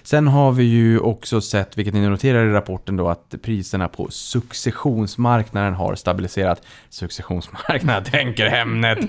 Sen 0.03 0.27
har 0.27 0.51
vi 0.51 0.63
ju 0.63 0.99
också 0.99 1.41
sett, 1.41 1.77
vilket 1.77 1.93
ni 1.93 2.07
noterar 2.07 2.45
i 2.45 2.51
rapporten 2.51 2.95
då, 2.95 3.09
att 3.09 3.35
priserna 3.41 3.87
på 3.87 4.07
successionsmarknaden 4.11 5.73
har 5.73 5.95
stabiliserat. 5.95 6.61
Successionsmarknaden, 6.89 8.03
tänker 8.11 8.49
Hemnet. 8.49 8.99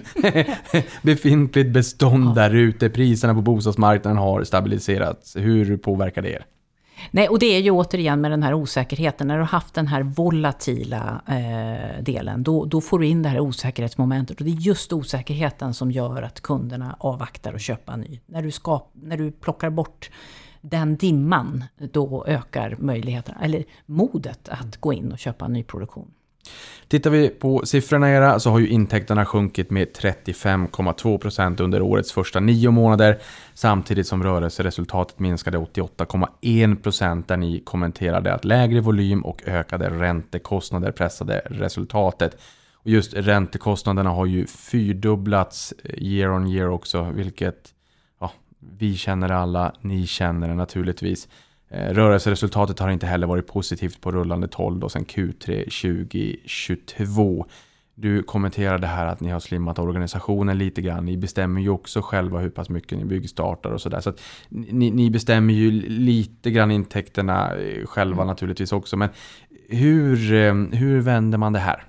Befintligt 1.03 1.71
bestånd 1.71 2.29
ja. 2.29 2.35
där 2.35 2.55
ute, 2.55 2.91
priserna 2.91 3.35
på 3.35 3.41
bostadsmarknaden 3.41 4.19
har 4.19 4.45
stabiliserats. 4.45 5.37
Hur 5.37 5.77
påverkar 5.77 6.23
det 6.23 6.33
er? 6.33 6.45
Nej, 7.11 7.29
och 7.29 7.39
det 7.39 7.47
är 7.47 7.61
ju 7.61 7.71
återigen 7.71 8.21
med 8.21 8.31
den 8.31 8.43
här 8.43 8.55
osäkerheten. 8.55 9.29
När 9.29 9.35
du 9.35 9.41
har 9.41 9.49
haft 9.49 9.75
den 9.75 9.87
här 9.87 10.03
volatila 10.03 11.23
eh, 11.29 12.03
delen, 12.03 12.43
då, 12.43 12.65
då 12.65 12.81
får 12.81 12.99
du 12.99 13.07
in 13.07 13.23
det 13.23 13.29
här 13.29 13.41
osäkerhetsmomentet. 13.41 14.39
Och 14.41 14.45
det 14.45 14.51
är 14.53 14.61
just 14.61 14.93
osäkerheten 14.93 15.75
som 15.75 15.91
gör 15.91 16.23
att 16.23 16.41
kunderna 16.41 16.97
avvaktar 16.99 17.53
och 17.53 17.61
köpa 17.61 17.97
ny. 17.97 18.21
När 18.27 18.43
du, 18.43 18.51
skap, 18.51 18.91
när 18.95 19.17
du 19.17 19.33
plockar 19.33 19.71
bort 19.71 20.11
den 20.61 20.97
dimman, 20.97 21.65
då 21.93 22.25
ökar 22.27 22.77
möjligheten, 22.79 23.35
eller 23.43 23.65
modet 23.87 24.49
att 24.49 24.77
gå 24.77 24.93
in 24.93 25.13
och 25.13 25.19
köpa 25.19 25.49
ny 25.49 25.63
produktion. 25.63 26.11
Tittar 26.89 27.11
vi 27.11 27.29
på 27.29 27.67
siffrorna 27.67 28.11
era 28.11 28.41
så 28.41 28.51
har 28.51 28.59
ju 28.59 28.69
intäkterna 28.69 29.27
sjunkit 29.27 29.71
med 29.71 29.89
35,2% 29.89 31.63
under 31.63 31.83
årets 31.83 32.13
första 32.13 32.41
nio 32.41 32.71
månader 32.71 33.19
samtidigt 33.55 34.07
som 34.07 34.23
rörelseresultatet 34.23 35.19
minskade 35.19 35.59
88,1% 35.59 37.25
där 37.27 37.37
ni 37.37 37.61
kommenterade 37.61 38.35
att 38.35 38.45
lägre 38.45 38.81
volym 38.81 39.21
och 39.21 39.43
ökade 39.47 39.91
räntekostnader 39.91 40.93
pressade 40.93 41.43
resultatet. 41.45 42.37
Och 42.75 42.91
just 42.91 43.15
räntekostnaderna 43.15 44.11
har 44.11 44.27
ju 44.27 44.47
fyrdubblats 44.47 45.75
eh, 45.85 46.03
year 46.03 46.31
on 46.31 46.49
year 46.49 46.69
också 46.69 47.03
vilket 47.15 47.75
ja, 48.21 48.33
vi 48.79 48.97
känner 48.97 49.33
alla, 49.33 49.75
ni 49.81 50.07
känner 50.07 50.49
det 50.49 50.55
naturligtvis. 50.55 51.29
Eh, 51.73 51.95
rörelseresultatet 51.95 52.79
har 52.79 52.91
inte 52.91 53.07
heller 53.07 53.27
varit 53.27 53.47
positivt 53.47 54.01
på 54.01 54.13
rullande 54.13 54.49
12 54.49 54.81
då 54.81 54.89
sedan 54.89 55.05
Q3 55.05 55.65
2022. 55.65 57.47
Du 57.95 58.23
kommenterade 58.23 58.87
här 58.87 59.07
att 59.07 59.21
ni 59.21 59.31
har 59.31 59.41
slimmat 59.41 59.79
organisationen 59.79 60.59
lite 60.59 60.83
grann. 60.83 61.05
Ni 61.05 61.17
bestämmer 61.17 61.61
ju 61.61 61.69
också 61.69 62.01
själva 62.03 62.39
hur 62.39 62.51
pass 62.51 62.69
mycket 62.69 62.99
ni 62.99 63.05
byggstartar 63.05 63.71
och 63.71 63.81
sådär. 63.81 64.01
Så, 64.01 64.13
ni, 64.49 64.91
ni, 64.91 65.11
bestämmer 65.11 65.55
ju 65.55 65.71
lite 65.89 66.51
grann 66.51 66.71
intäkterna 66.71 67.57
eh, 67.57 67.87
själva 67.87 68.23
mm. 68.23 68.27
naturligtvis 68.27 68.73
också. 68.73 68.97
Men 68.97 69.09
hur, 69.69 70.33
eh, 70.33 70.55
hur 70.55 71.01
vänder 71.01 71.39
man 71.39 71.53
det 71.53 71.59
här? 71.59 71.85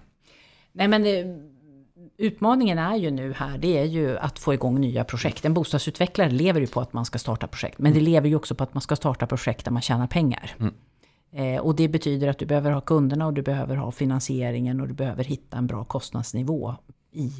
Nej 0.71 0.87
men 0.87 1.03
utmaningen 2.23 2.77
är 2.77 2.95
ju 2.95 3.11
nu 3.11 3.33
här, 3.33 3.57
det 3.57 3.77
är 3.77 3.85
ju 3.85 4.17
att 4.17 4.39
få 4.39 4.53
igång 4.53 4.81
nya 4.81 5.03
projekt. 5.03 5.45
En 5.45 5.53
bostadsutvecklare 5.53 6.29
lever 6.29 6.61
ju 6.61 6.67
på 6.67 6.81
att 6.81 6.93
man 6.93 7.05
ska 7.05 7.19
starta 7.19 7.47
projekt. 7.47 7.79
Men 7.79 7.93
det 7.93 7.99
mm. 7.99 8.11
lever 8.11 8.29
ju 8.29 8.35
också 8.35 8.55
på 8.55 8.63
att 8.63 8.73
man 8.73 8.81
ska 8.81 8.95
starta 8.95 9.27
projekt 9.27 9.65
där 9.65 9.71
man 9.71 9.81
tjänar 9.81 10.07
pengar. 10.07 10.55
Mm. 10.59 10.73
Eh, 11.31 11.61
och 11.61 11.75
det 11.75 11.87
betyder 11.87 12.27
att 12.27 12.37
du 12.37 12.45
behöver 12.45 12.71
ha 12.71 12.81
kunderna 12.81 13.25
och 13.25 13.33
du 13.33 13.41
behöver 13.41 13.75
ha 13.75 13.91
finansieringen 13.91 14.81
och 14.81 14.87
du 14.87 14.93
behöver 14.93 15.23
hitta 15.23 15.57
en 15.57 15.67
bra 15.67 15.83
kostnadsnivå 15.83 16.75
i 17.11 17.31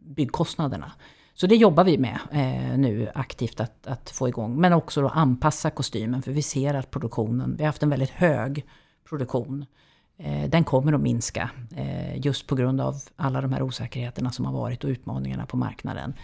byggkostnaderna. 0.00 0.92
Så 1.34 1.46
det 1.46 1.56
jobbar 1.56 1.84
vi 1.84 1.98
med 1.98 2.18
eh, 2.32 2.78
nu 2.78 3.08
aktivt 3.14 3.60
att, 3.60 3.86
att, 3.86 4.10
få 4.10 4.28
igång. 4.28 4.60
Men 4.60 4.72
också 4.72 5.00
då 5.00 5.08
anpassa 5.08 5.70
kostymen 5.70 6.22
för 6.22 6.32
vi 6.32 6.42
ser 6.42 6.74
att 6.74 6.90
produktionen, 6.90 7.56
vi 7.56 7.62
har 7.62 7.68
haft 7.68 7.82
en 7.82 7.90
väldigt 7.90 8.10
hög 8.10 8.66
produktion. 9.08 9.66
Eh, 10.18 10.50
den 10.50 10.64
kommer 10.64 10.92
att 10.92 11.00
minska 11.00 11.50
eh, 11.76 12.18
just 12.26 12.46
på 12.46 12.54
grund 12.54 12.80
av 12.80 12.94
alla 13.16 13.40
de 13.40 13.52
här 13.52 13.62
osäkerheterna 13.62 14.30
som 14.30 14.44
har 14.44 14.52
varit 14.52 14.84
och 14.84 14.90
utmaningarna 14.90 15.46
på 15.46 15.56
marknaden. 15.56 16.14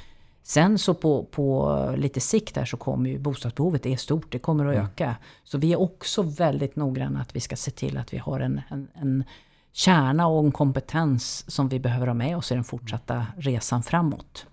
Sen 0.42 0.78
så 0.78 0.94
på, 0.94 1.24
på 1.24 1.94
lite 1.96 2.20
sikt 2.20 2.54
där 2.54 2.64
så 2.64 2.76
kommer 2.76 3.10
ju 3.10 3.18
bostadsbehovet, 3.18 3.82
det 3.82 3.92
är 3.92 3.96
stort, 3.96 4.32
det 4.32 4.38
kommer 4.38 4.66
att 4.66 4.74
mm. 4.74 4.86
öka. 4.86 5.16
Så 5.44 5.58
vi 5.58 5.72
är 5.72 5.80
också 5.80 6.22
väldigt 6.22 6.76
noggranna 6.76 7.20
att 7.20 7.36
vi 7.36 7.40
ska 7.40 7.56
se 7.56 7.70
till 7.70 7.98
att 7.98 8.12
vi 8.12 8.18
har 8.18 8.40
en, 8.40 8.60
en, 8.68 8.88
en 8.94 9.24
kärna 9.72 10.26
och 10.26 10.44
en 10.44 10.52
kompetens 10.52 11.50
som 11.50 11.68
vi 11.68 11.80
behöver 11.80 12.06
ha 12.06 12.14
med 12.14 12.36
oss 12.36 12.52
i 12.52 12.54
den 12.54 12.64
fortsatta 12.64 13.26
resan 13.36 13.82
framåt. 13.82 14.46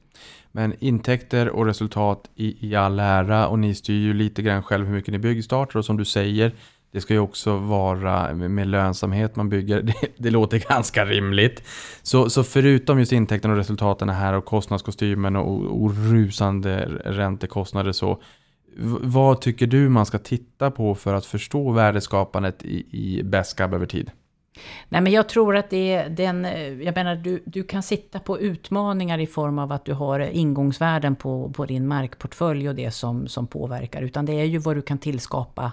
Men 0.52 0.74
intäkter 0.80 1.50
och 1.50 1.66
resultat 1.66 2.30
i, 2.36 2.68
i 2.68 2.76
all 2.76 3.00
ära 3.00 3.48
och 3.48 3.60
ni 3.60 3.76
styr 3.76 4.00
ju 4.00 4.14
lite 4.14 4.42
grann 4.42 4.64
själv 4.64 4.86
hur 4.86 4.94
mycket 4.94 5.12
ni 5.12 5.20
byggstartar 5.20 5.80
och 5.80 5.86
som 5.86 5.98
du 5.98 6.06
säger 6.06 6.56
det 6.92 7.02
ska 7.02 7.14
ju 7.14 7.20
också 7.20 7.58
vara 7.58 8.34
med 8.34 8.68
lönsamhet 8.68 9.36
man 9.36 9.50
bygger. 9.50 9.82
Det, 9.92 9.94
det 10.18 10.30
låter 10.30 10.60
ganska 10.70 11.06
rimligt. 11.06 11.64
Så, 12.02 12.30
så 12.30 12.44
förutom 12.44 13.00
just 13.00 13.12
intäkterna 13.12 13.54
och 13.54 13.58
resultaten 13.58 14.10
här 14.10 14.34
och 14.34 14.46
kostnadskostymen 14.46 15.36
och, 15.36 15.84
och 15.84 15.92
rusande 16.12 16.86
räntekostnader 17.06 17.92
så 17.92 18.22
vad 19.02 19.42
tycker 19.42 19.68
du 19.68 19.90
man 19.90 20.06
ska 20.06 20.18
titta 20.18 20.72
på 20.72 20.96
för 20.96 21.14
att 21.14 21.26
förstå 21.26 21.72
värdeskapandet 21.72 22.64
i, 22.64 22.86
i 22.92 23.24
Beskab 23.24 23.74
över 23.74 23.86
tid? 23.86 24.12
Nej, 24.90 25.02
men 25.02 25.12
jag 25.12 25.30
tror 25.30 25.56
att 25.56 25.70
det 25.70 25.94
är 25.94 26.10
den... 26.10 26.44
Jag 26.84 26.96
menar, 26.96 27.16
du, 27.16 27.44
du 27.46 27.64
kan 27.64 27.84
sitta 27.84 28.20
på 28.20 28.40
utmaningar 28.40 29.20
i 29.20 29.28
form 29.28 29.60
av 29.60 29.72
att 29.72 29.86
du 29.86 29.94
har 29.94 30.20
ingångsvärden 30.20 31.16
på, 31.16 31.50
på 31.56 31.66
din 31.66 31.88
markportfölj 31.88 32.70
och 32.70 32.76
det 32.76 32.92
som, 32.92 33.28
som 33.28 33.48
påverkar. 33.48 34.02
Utan 34.02 34.26
det 34.26 34.34
är 34.34 34.46
ju 34.46 34.58
vad 34.58 34.76
du 34.76 34.82
kan 34.82 34.98
tillskapa 34.98 35.72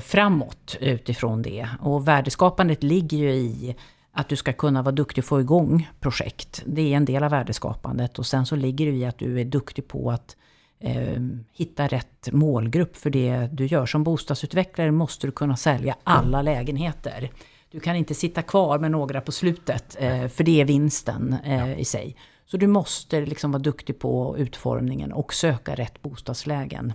framåt 0.00 0.76
utifrån 0.80 1.42
det. 1.42 1.68
Och 1.80 2.08
värdeskapandet 2.08 2.82
ligger 2.82 3.18
ju 3.18 3.30
i 3.30 3.76
att 4.12 4.28
du 4.28 4.36
ska 4.36 4.52
kunna 4.52 4.82
vara 4.82 4.94
duktig 4.94 5.24
och 5.24 5.28
få 5.28 5.40
igång 5.40 5.90
projekt. 6.00 6.62
Det 6.66 6.92
är 6.92 6.96
en 6.96 7.04
del 7.04 7.24
av 7.24 7.30
värdeskapandet. 7.30 8.18
Och 8.18 8.26
sen 8.26 8.46
så 8.46 8.56
ligger 8.56 8.86
det 8.86 8.92
i 8.92 9.04
att 9.04 9.18
du 9.18 9.40
är 9.40 9.44
duktig 9.44 9.88
på 9.88 10.10
att 10.10 10.36
eh, 10.80 11.22
hitta 11.52 11.86
rätt 11.86 12.28
målgrupp 12.32 12.96
för 12.96 13.10
det 13.10 13.48
du 13.52 13.66
gör. 13.66 13.86
Som 13.86 14.04
bostadsutvecklare 14.04 14.90
måste 14.90 15.26
du 15.26 15.30
kunna 15.30 15.56
sälja 15.56 15.96
alla 16.04 16.42
lägenheter. 16.42 17.30
Du 17.70 17.80
kan 17.80 17.96
inte 17.96 18.14
sitta 18.14 18.42
kvar 18.42 18.78
med 18.78 18.90
några 18.90 19.20
på 19.20 19.32
slutet, 19.32 19.96
eh, 20.00 20.28
för 20.28 20.44
det 20.44 20.60
är 20.60 20.64
vinsten 20.64 21.36
eh, 21.44 21.80
i 21.80 21.84
sig. 21.84 22.16
Så 22.46 22.56
du 22.56 22.66
måste 22.66 23.20
liksom 23.20 23.52
vara 23.52 23.62
duktig 23.62 23.98
på 23.98 24.38
utformningen 24.38 25.12
och 25.12 25.34
söka 25.34 25.74
rätt 25.74 26.02
bostadslägen. 26.02 26.92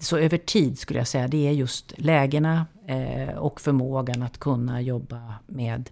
Så 0.00 0.18
över 0.18 0.38
tid 0.38 0.78
skulle 0.78 0.98
jag 0.98 1.08
säga, 1.08 1.28
det 1.28 1.48
är 1.48 1.52
just 1.52 1.92
lägena 1.96 2.66
eh, 2.86 3.38
och 3.38 3.60
förmågan 3.60 4.22
att 4.22 4.38
kunna 4.38 4.80
jobba 4.80 5.34
med 5.46 5.90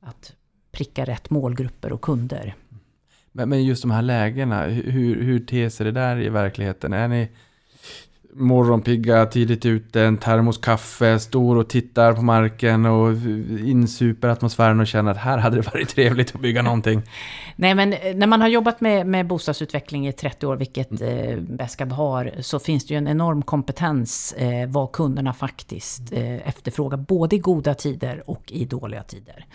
att 0.00 0.32
pricka 0.72 1.04
rätt 1.04 1.30
målgrupper 1.30 1.92
och 1.92 2.00
kunder. 2.00 2.54
Men, 3.32 3.48
men 3.48 3.64
just 3.64 3.82
de 3.82 3.90
här 3.90 4.02
lägena, 4.02 4.62
hur, 4.66 5.22
hur 5.22 5.40
ter 5.40 5.68
sig 5.68 5.84
det 5.84 5.92
där 5.92 6.20
i 6.20 6.28
verkligheten? 6.28 6.92
Är 6.92 7.08
ni 7.08 7.28
morgonpigga, 8.34 9.26
tidigt 9.26 9.66
ute, 9.66 10.02
en 10.02 10.18
termos 10.18 10.58
kaffe, 10.58 11.18
står 11.18 11.56
och 11.56 11.68
tittar 11.68 12.12
på 12.12 12.22
marken 12.22 12.86
och 12.86 13.12
insuper 13.64 14.28
atmosfären 14.28 14.80
och 14.80 14.86
känner 14.86 15.10
att 15.10 15.16
här 15.16 15.38
hade 15.38 15.56
det 15.56 15.74
varit 15.74 15.88
trevligt 15.88 16.34
att 16.34 16.40
bygga 16.40 16.62
någonting. 16.62 17.02
Nej, 17.56 17.74
men 17.74 17.92
eh, 17.92 18.14
när 18.14 18.26
man 18.26 18.40
har 18.40 18.48
jobbat 18.48 18.80
med, 18.80 19.06
med 19.06 19.26
bostadsutveckling 19.26 20.08
i 20.08 20.12
30 20.12 20.46
år, 20.46 20.56
vilket 20.56 21.02
eh, 21.02 21.36
Beskab 21.38 21.92
har, 21.92 22.32
så 22.40 22.58
finns 22.58 22.86
det 22.86 22.94
ju 22.94 22.98
en 22.98 23.08
enorm 23.08 23.42
kompetens 23.42 24.32
eh, 24.32 24.68
vad 24.68 24.92
kunderna 24.92 25.32
faktiskt 25.32 26.12
eh, 26.12 26.48
efterfrågar, 26.48 26.98
både 26.98 27.36
i 27.36 27.38
goda 27.38 27.74
tider 27.74 28.30
och 28.30 28.52
i 28.52 28.64
dåliga 28.64 29.02
tider. 29.02 29.46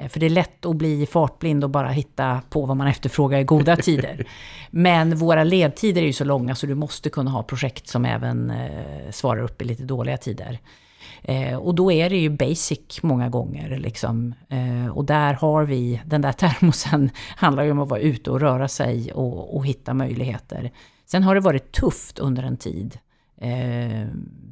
Eh, 0.00 0.08
för 0.08 0.20
det 0.20 0.26
är 0.26 0.30
lätt 0.30 0.66
att 0.66 0.76
bli 0.76 1.06
fartblind 1.06 1.64
och 1.64 1.70
bara 1.70 1.88
hitta 1.88 2.42
på 2.50 2.66
vad 2.66 2.76
man 2.76 2.86
efterfrågar 2.86 3.38
i 3.38 3.44
goda 3.44 3.76
tider. 3.76 4.26
Men 4.70 5.16
våra 5.16 5.44
ledtider 5.44 6.02
är 6.02 6.06
ju 6.06 6.12
så 6.12 6.24
långa 6.24 6.54
så 6.54 6.66
du 6.66 6.74
måste 6.74 7.10
kunna 7.10 7.30
ha 7.30 7.42
projekt 7.42 7.88
som 7.88 8.04
även 8.04 8.50
eh, 8.50 9.10
svarar 9.10 9.42
upp 9.42 9.62
i 9.62 9.64
lite 9.64 9.82
dåliga 9.82 10.16
tider. 10.16 10.58
Eh, 11.22 11.56
och 11.56 11.74
då 11.74 11.92
är 11.92 12.10
det 12.10 12.16
ju 12.16 12.30
basic 12.30 13.02
många 13.02 13.28
gånger. 13.28 13.78
Liksom. 13.78 14.34
Och 14.92 15.04
där 15.04 15.34
har 15.34 15.64
vi, 15.64 16.00
den 16.04 16.22
där 16.22 16.32
termosen 16.32 17.10
handlar 17.36 17.62
ju 17.62 17.70
om 17.70 17.78
att 17.78 17.88
vara 17.88 18.00
ute 18.00 18.30
och 18.30 18.40
röra 18.40 18.68
sig 18.68 19.12
och, 19.12 19.56
och 19.56 19.66
hitta 19.66 19.94
möjligheter. 19.94 20.70
Sen 21.06 21.22
har 21.22 21.34
det 21.34 21.40
varit 21.40 21.72
tufft 21.72 22.18
under 22.18 22.42
en 22.42 22.56
tid. 22.56 22.98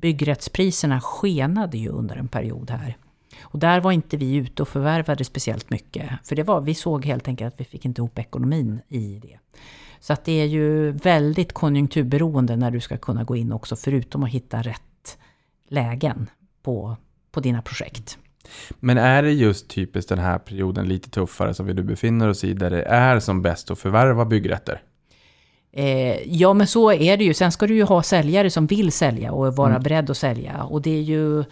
Byggrättspriserna 0.00 1.00
skenade 1.00 1.78
ju 1.78 1.88
under 1.88 2.16
en 2.16 2.28
period 2.28 2.70
här. 2.70 2.96
Och 3.42 3.58
där 3.58 3.80
var 3.80 3.92
inte 3.92 4.16
vi 4.16 4.34
ute 4.34 4.62
och 4.62 4.68
förvärvade 4.68 5.24
speciellt 5.24 5.70
mycket. 5.70 6.10
För 6.24 6.36
det 6.36 6.42
var, 6.42 6.60
vi 6.60 6.74
såg 6.74 7.04
helt 7.04 7.28
enkelt 7.28 7.54
att 7.54 7.60
vi 7.60 7.64
fick 7.64 7.84
inte 7.84 8.00
ihop 8.00 8.18
ekonomin 8.18 8.80
i 8.88 9.20
det. 9.22 9.38
Så 10.00 10.12
att 10.12 10.24
det 10.24 10.32
är 10.32 10.46
ju 10.46 10.90
väldigt 10.90 11.52
konjunkturberoende 11.52 12.56
när 12.56 12.70
du 12.70 12.80
ska 12.80 12.96
kunna 12.96 13.24
gå 13.24 13.36
in 13.36 13.52
också, 13.52 13.76
förutom 13.76 14.22
att 14.22 14.30
hitta 14.30 14.62
rätt 14.62 15.18
lägen 15.68 16.30
på, 16.62 16.96
på 17.30 17.40
dina 17.40 17.62
projekt. 17.62 18.18
Men 18.80 18.98
är 18.98 19.22
det 19.22 19.32
just 19.32 19.68
typiskt 19.68 20.08
den 20.08 20.18
här 20.18 20.38
perioden 20.38 20.88
lite 20.88 21.10
tuffare 21.10 21.54
som 21.54 21.66
vi 21.66 21.74
nu 21.74 21.82
befinner 21.82 22.28
oss 22.28 22.44
i, 22.44 22.52
där 22.52 22.70
det 22.70 22.82
är 22.82 23.20
som 23.20 23.42
bäst 23.42 23.70
att 23.70 23.78
förvärva 23.78 24.24
byggrätter? 24.24 24.82
Eh, 25.72 26.34
ja, 26.34 26.54
men 26.54 26.66
så 26.66 26.92
är 26.92 27.16
det 27.16 27.24
ju. 27.24 27.34
Sen 27.34 27.52
ska 27.52 27.66
du 27.66 27.74
ju 27.74 27.82
ha 27.82 28.02
säljare 28.02 28.50
som 28.50 28.66
vill 28.66 28.92
sälja 28.92 29.32
och 29.32 29.56
vara 29.56 29.70
mm. 29.70 29.82
beredd 29.82 30.10
att 30.10 30.16
sälja. 30.16 30.62
Och 30.62 30.82
det 30.82 30.90
är 30.90 31.02
ju 31.02 31.44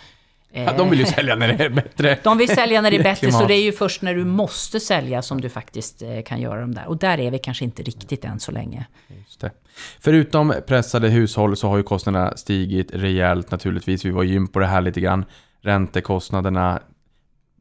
Ja, 0.65 0.73
de 0.73 0.91
vill 0.91 0.99
ju 0.99 1.07
sälja 1.07 1.37
när 1.37 1.49
det 1.49 1.65
är 1.65 1.69
bättre. 1.69 2.19
De 2.23 2.39
vill 2.39 2.49
sälja 2.49 2.81
när 2.81 2.91
det 2.91 2.97
är 2.97 3.03
bättre, 3.15 3.33
så 3.33 3.47
det 3.47 3.55
är 3.55 3.63
ju 3.63 3.73
först 3.73 4.03
när 4.03 4.15
du 4.15 4.25
måste 4.25 4.81
sälja 4.81 5.23
som 5.23 5.41
du 5.41 5.49
faktiskt 5.49 6.03
eh, 6.03 6.23
kan 6.23 6.41
göra 6.41 6.61
dem 6.61 6.75
där. 6.75 6.89
Och 6.89 6.97
där 6.97 7.21
är 7.21 7.31
vi 7.31 7.39
kanske 7.39 7.65
inte 7.65 7.83
riktigt 7.83 8.25
än 8.25 8.41
så 8.41 8.53
länge. 8.53 8.87
Förutom 10.01 10.55
pressade 10.67 11.09
hushåll 11.09 11.57
så 11.57 11.69
har 11.69 11.77
ju 11.77 11.83
kostnaderna 11.83 12.37
stigit 12.37 12.95
rejält 12.95 13.51
naturligtvis. 13.51 14.05
Vi 14.05 14.11
var 14.11 14.23
ju 14.23 14.35
in 14.35 14.49
på 14.49 14.59
det 14.59 14.67
här 14.67 14.81
lite 14.81 15.01
grann. 15.01 15.25
Räntekostnaderna. 15.63 16.81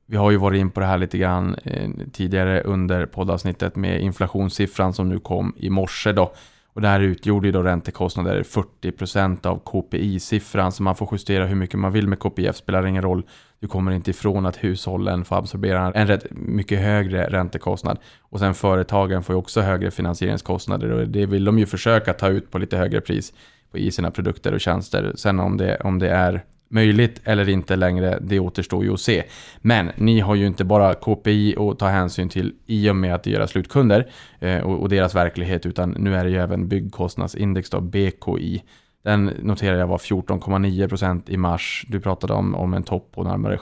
Vi 0.08 0.18
har 0.18 0.32
ju 0.32 0.38
varit 0.38 0.60
in 0.60 0.72
på 0.72 0.80
det 0.80 0.86
här 0.86 0.98
lite 0.98 1.18
grann 1.18 1.56
eh, 1.64 1.90
tidigare 2.14 2.62
under 2.62 3.06
poddavsnittet 3.06 3.76
med 3.76 4.02
inflationssiffran 4.02 4.94
som 4.94 5.10
nu 5.10 5.20
kom 5.20 5.56
i 5.58 5.70
morse 5.70 6.12
då. 6.12 6.34
Och 6.76 6.82
det 6.82 6.88
här 6.88 7.00
utgjorde 7.00 7.48
ju 7.48 7.52
då 7.52 7.64
räntekostnader 7.64 8.44
40% 8.44 9.46
av 9.46 9.60
KPI-siffran, 9.66 10.72
så 10.72 10.84
man 10.84 10.96
får 10.96 11.10
justera 11.12 11.46
hur 11.46 11.56
mycket 11.56 11.80
man 11.80 11.92
vill 11.92 12.08
med 12.08 12.20
KPIF, 12.20 12.56
spelar 12.56 12.86
ingen 12.86 13.02
roll. 13.02 13.24
Du 13.60 13.68
kommer 13.68 13.92
inte 13.92 14.12
ifrån 14.12 14.46
att 14.46 14.64
hushållen 14.64 15.26
får 15.26 15.36
absorbera 15.36 15.92
en 15.92 16.08
rätt 16.08 16.26
mycket 16.32 16.80
högre 16.80 17.30
räntekostnad. 17.30 17.98
Och 18.22 18.40
sen 18.40 18.54
företagen 18.54 19.24
får 19.24 19.34
ju 19.34 19.40
också 19.40 19.62
högre 19.62 19.92
finansieringskostnader 19.92 20.92
och 20.92 21.08
det 21.08 21.26
vill 21.26 21.46
de 21.46 21.60
ju 21.60 21.66
försöka 21.66 22.14
ta 22.14 22.28
ut 22.28 22.52
på 22.52 22.58
lite 22.58 22.78
högre 22.78 23.02
pris 23.02 23.34
i 23.74 23.92
sina 23.92 24.12
produkter 24.12 24.54
och 24.54 24.62
tjänster. 24.62 25.14
Sen 25.16 25.40
om 25.40 25.58
det, 25.58 25.78
om 25.78 26.00
det 26.00 26.10
är 26.10 26.44
möjligt 26.70 27.22
eller 27.24 27.50
inte 27.50 27.76
längre, 27.76 28.20
det 28.22 28.40
återstår 28.40 28.84
ju 28.84 28.94
att 28.94 29.00
se. 29.00 29.24
Men 29.62 29.92
ni 29.96 30.20
har 30.20 30.36
ju 30.36 30.48
inte 30.48 30.64
bara 30.64 30.94
KPI 30.94 31.56
att 31.58 31.80
ta 31.80 31.88
hänsyn 31.88 32.30
till 32.30 32.54
i 32.66 32.90
och 32.90 32.96
med 32.96 33.16
att 33.16 33.24
det 33.24 33.32
är 33.32 33.36
era 33.36 33.48
slutkunder 33.48 34.12
eh, 34.40 34.60
och, 34.60 34.82
och, 34.82 34.90
deras 34.90 35.16
verklighet, 35.16 35.66
utan 35.66 35.90
nu 35.90 36.16
är 36.16 36.24
det 36.24 36.30
ju 36.30 36.38
även 36.38 36.68
byggkostnadsindex, 36.68 37.70
då, 37.70 37.82
BKI. 37.82 38.64
Den 39.04 39.26
noterar 39.26 39.78
jag 39.78 39.88
var 39.88 39.98
14,9% 39.98 41.22
i 41.28 41.38
mars. 41.38 41.86
Du 41.90 42.00
pratade 42.00 42.34
om, 42.34 42.56
om 42.56 42.74
en 42.74 42.84
topp 42.84 43.12
på 43.12 43.24
närmare 43.24 43.58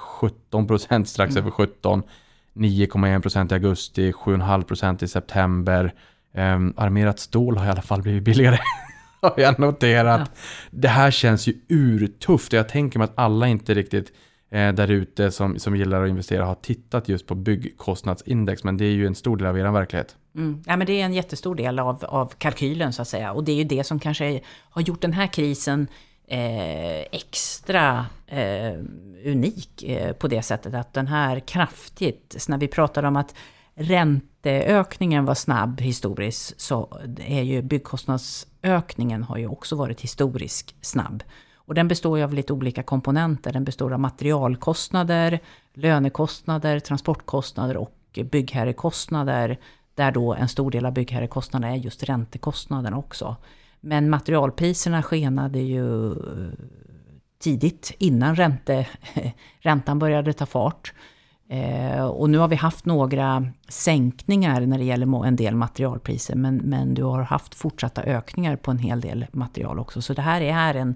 17%, 0.52 1.04
strax 1.04 1.32
mm. 1.32 1.42
över 1.42 1.52
17. 1.52 2.04
9,1% 2.54 3.52
i 3.52 3.54
augusti, 3.54 4.12
7,5% 4.12 5.04
i 5.04 5.08
september. 5.08 5.94
Um, 6.36 6.74
armerat 6.78 7.20
stål 7.20 7.58
har 7.58 7.66
i 7.66 7.70
alla 7.70 7.82
fall 7.82 8.02
blivit 8.02 8.24
billigare. 8.24 8.58
har 9.28 9.34
jag 9.38 9.60
noterat. 9.60 10.22
Ja. 10.34 10.40
Det 10.72 10.88
här 10.88 11.12
känns 11.12 11.48
ju 11.48 11.54
urtufft 11.70 12.54
och 12.54 12.60
jag 12.60 12.70
tänker 12.70 13.00
mig 13.00 13.06
att 13.06 13.14
alla 13.16 13.48
inte 13.48 13.74
riktigt 13.74 14.12
eh, 14.52 14.74
där 14.74 14.92
ute 14.92 15.32
som, 15.32 15.60
som 15.60 15.76
gillar 15.76 16.04
att 16.04 16.10
investera 16.10 16.46
har 16.46 16.56
tittat 16.56 17.10
just 17.10 17.28
på 17.28 17.36
byggkostnadsindex. 17.36 18.64
Men 18.64 18.78
det 18.78 18.86
är 18.86 18.92
ju 18.92 19.08
en 19.08 19.16
stor 19.16 19.38
del 19.38 19.48
av 19.48 19.60
er 19.60 19.72
verklighet. 19.72 20.16
Mm. 20.36 20.64
Ja, 20.66 20.78
men 20.78 20.88
det 20.88 21.02
är 21.02 21.06
en 21.06 21.14
jättestor 21.14 21.56
del 21.56 21.80
av, 21.80 22.06
av 22.06 22.34
kalkylen 22.38 22.94
så 22.94 23.02
att 23.02 23.08
säga. 23.08 23.32
Och 23.32 23.44
det 23.44 23.52
är 23.52 23.56
ju 23.56 23.64
det 23.64 23.84
som 23.84 24.00
kanske 24.00 24.42
har 24.70 24.82
gjort 24.82 25.02
den 25.02 25.14
här 25.14 25.28
krisen 25.28 25.88
eh, 26.28 27.00
extra 27.00 28.06
eh, 28.28 28.74
unik 29.26 29.84
eh, 29.84 30.14
på 30.14 30.28
det 30.28 30.42
sättet 30.42 30.74
att 30.74 30.94
den 30.94 31.08
här 31.08 31.40
kraftigt, 31.40 32.46
när 32.50 32.58
vi 32.58 32.68
pratar 32.68 33.04
om 33.04 33.16
att 33.16 33.36
ränteökningen 33.76 35.26
var 35.26 35.36
snabb 35.36 35.82
historiskt 35.82 36.62
så 36.62 36.98
är 37.28 37.42
ju 37.42 37.62
Ökningen 38.64 39.24
har 39.24 39.38
ju 39.38 39.48
också 39.48 39.76
varit 39.76 40.02
historiskt 40.02 40.76
snabb. 40.82 41.24
Och 41.56 41.74
den 41.74 41.88
består 41.88 42.18
ju 42.18 42.24
av 42.24 42.34
lite 42.34 42.54
olika 42.54 42.84
komponenter. 42.84 43.54
Den 43.54 43.64
består 43.64 43.94
av 43.94 44.00
materialkostnader, 44.00 45.40
lönekostnader, 45.74 46.80
transportkostnader 46.80 47.78
och 47.78 48.20
byggherrekostnader. 48.32 49.60
Där 49.96 50.12
då 50.12 50.34
en 50.34 50.48
stor 50.48 50.72
del 50.72 50.86
av 50.86 50.94
byggherrekostnaderna 50.94 51.74
är 51.74 51.78
just 51.78 52.04
räntekostnaderna 52.04 52.98
också. 52.98 53.36
Men 53.82 54.10
materialpriserna 54.10 55.04
skenade 55.04 55.60
ju 55.60 56.12
eh, 56.12 56.54
tidigt 57.40 57.92
innan 57.98 58.36
ränte, 58.36 58.88
räntan 59.60 60.00
började 60.00 60.34
ta 60.34 60.46
fart. 60.46 60.94
Eh, 61.50 62.06
och 62.06 62.30
nu 62.30 62.38
har 62.38 62.48
vi 62.48 62.56
haft 62.56 62.86
några 62.86 63.48
sänkningar 63.70 64.62
när 64.62 64.78
det 64.78 64.84
gäller 64.84 65.26
en 65.26 65.36
del 65.36 65.56
materialpriser. 65.56 66.36
Men, 66.36 66.56
men 66.56 66.94
du 66.94 67.04
har 67.04 67.22
haft 67.22 67.56
fortsatta 67.56 68.04
ökningar 68.04 68.56
på 68.56 68.72
en 68.72 68.78
hel 68.78 69.02
del 69.02 69.26
material 69.32 69.80
också. 69.80 70.02
Så 70.02 70.14
det 70.14 70.22
här 70.22 70.42
är 70.42 70.76
en, 70.76 70.96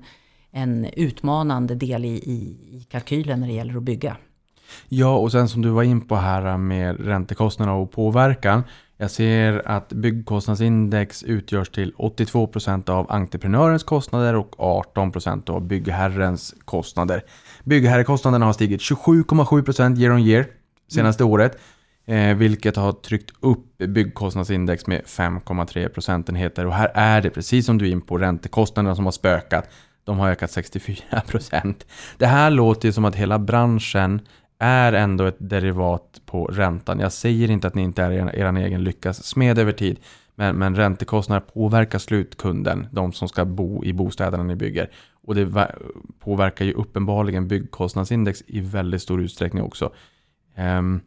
en 0.52 0.86
utmanande 0.86 1.76
del 1.76 2.06
i, 2.06 2.08
i, 2.08 2.58
i 2.78 2.88
kalkylen 2.90 3.40
när 3.40 3.48
det 3.48 3.54
gäller 3.54 3.78
att 3.78 3.84
bygga. 3.84 4.18
Ja, 4.90 5.18
och 5.18 5.32
sen 5.32 5.50
som 5.50 5.62
du 5.62 5.70
var 5.70 5.84
in 5.84 6.08
på 6.08 6.16
här 6.16 6.58
med 6.58 7.06
räntekostnaderna 7.06 7.78
och 7.78 7.92
påverkan. 7.92 8.64
Jag 8.98 9.12
ser 9.12 9.68
att 9.68 9.90
byggkostnadsindex 9.90 11.24
utgörs 11.24 11.70
till 11.70 11.94
82% 11.94 12.90
av 12.90 13.12
entreprenörens 13.12 13.84
kostnader 13.84 14.36
och 14.36 14.56
18% 14.96 15.50
av 15.50 15.62
byggherrens 15.62 16.56
kostnader. 16.66 17.24
Byggherrekostnaderna 17.68 18.46
har 18.46 18.54
stigit 18.54 18.82
27,7% 18.82 20.00
year 20.00 20.14
on 20.14 20.20
year 20.20 20.46
senaste 20.88 21.24
mm. 21.24 21.34
året. 21.34 21.58
Eh, 22.06 22.36
vilket 22.36 22.76
har 22.76 22.92
tryckt 22.92 23.32
upp 23.40 23.78
byggkostnadsindex 23.78 24.88
med 24.88 25.02
5,3 25.02 25.90
procentenheter. 25.90 26.66
Och 26.66 26.74
här 26.74 26.92
är 26.94 27.22
det, 27.22 27.30
precis 27.30 27.66
som 27.66 27.78
du 27.78 27.88
är 27.88 27.92
in 27.92 28.02
på, 28.02 28.18
räntekostnaderna 28.18 28.96
som 28.96 29.06
har 29.06 29.12
spökat. 29.12 29.70
de 30.04 30.20
har 30.20 30.30
ökat 30.30 30.52
64 30.52 31.22
procent. 31.28 31.86
Det 32.18 32.26
här 32.26 32.50
låter 32.50 32.88
ju 32.88 32.94
som 32.94 33.06
att 33.06 33.16
hela 33.16 33.40
branschen 33.40 34.22
är 34.60 34.94
ändå 34.94 35.26
ett 35.26 35.38
derivat 35.40 36.22
på 36.26 36.46
räntan. 36.46 37.00
Jag 37.00 37.12
säger 37.12 37.52
inte 37.52 37.68
att 37.68 37.76
ni 37.76 37.82
inte 37.82 38.04
är 38.04 38.12
er, 38.12 38.36
er 38.36 38.58
egen 38.58 38.84
lyckas 38.84 39.24
smed 39.24 39.60
över 39.60 39.72
tid, 39.72 40.00
men, 40.36 40.56
men 40.56 40.76
räntekostnader 40.76 41.40
påverkar 41.54 42.00
slutkunden, 42.00 42.88
de 42.92 43.14
som 43.14 43.28
ska 43.28 43.46
bo 43.46 43.84
i 43.84 43.94
bostäderna 43.94 44.44
ni 44.44 44.56
bygger. 44.56 44.90
Och 45.28 45.36
det 45.36 45.68
påverkar 46.20 46.66
ju 46.66 46.74
uppenbarligen 46.74 47.48
byggkostnadsindex 47.48 48.44
i 48.48 48.60
väldigt 48.60 49.02
stor 49.02 49.22
utsträckning 49.22 49.64
också. 49.64 49.94
Ehm, 50.56 51.00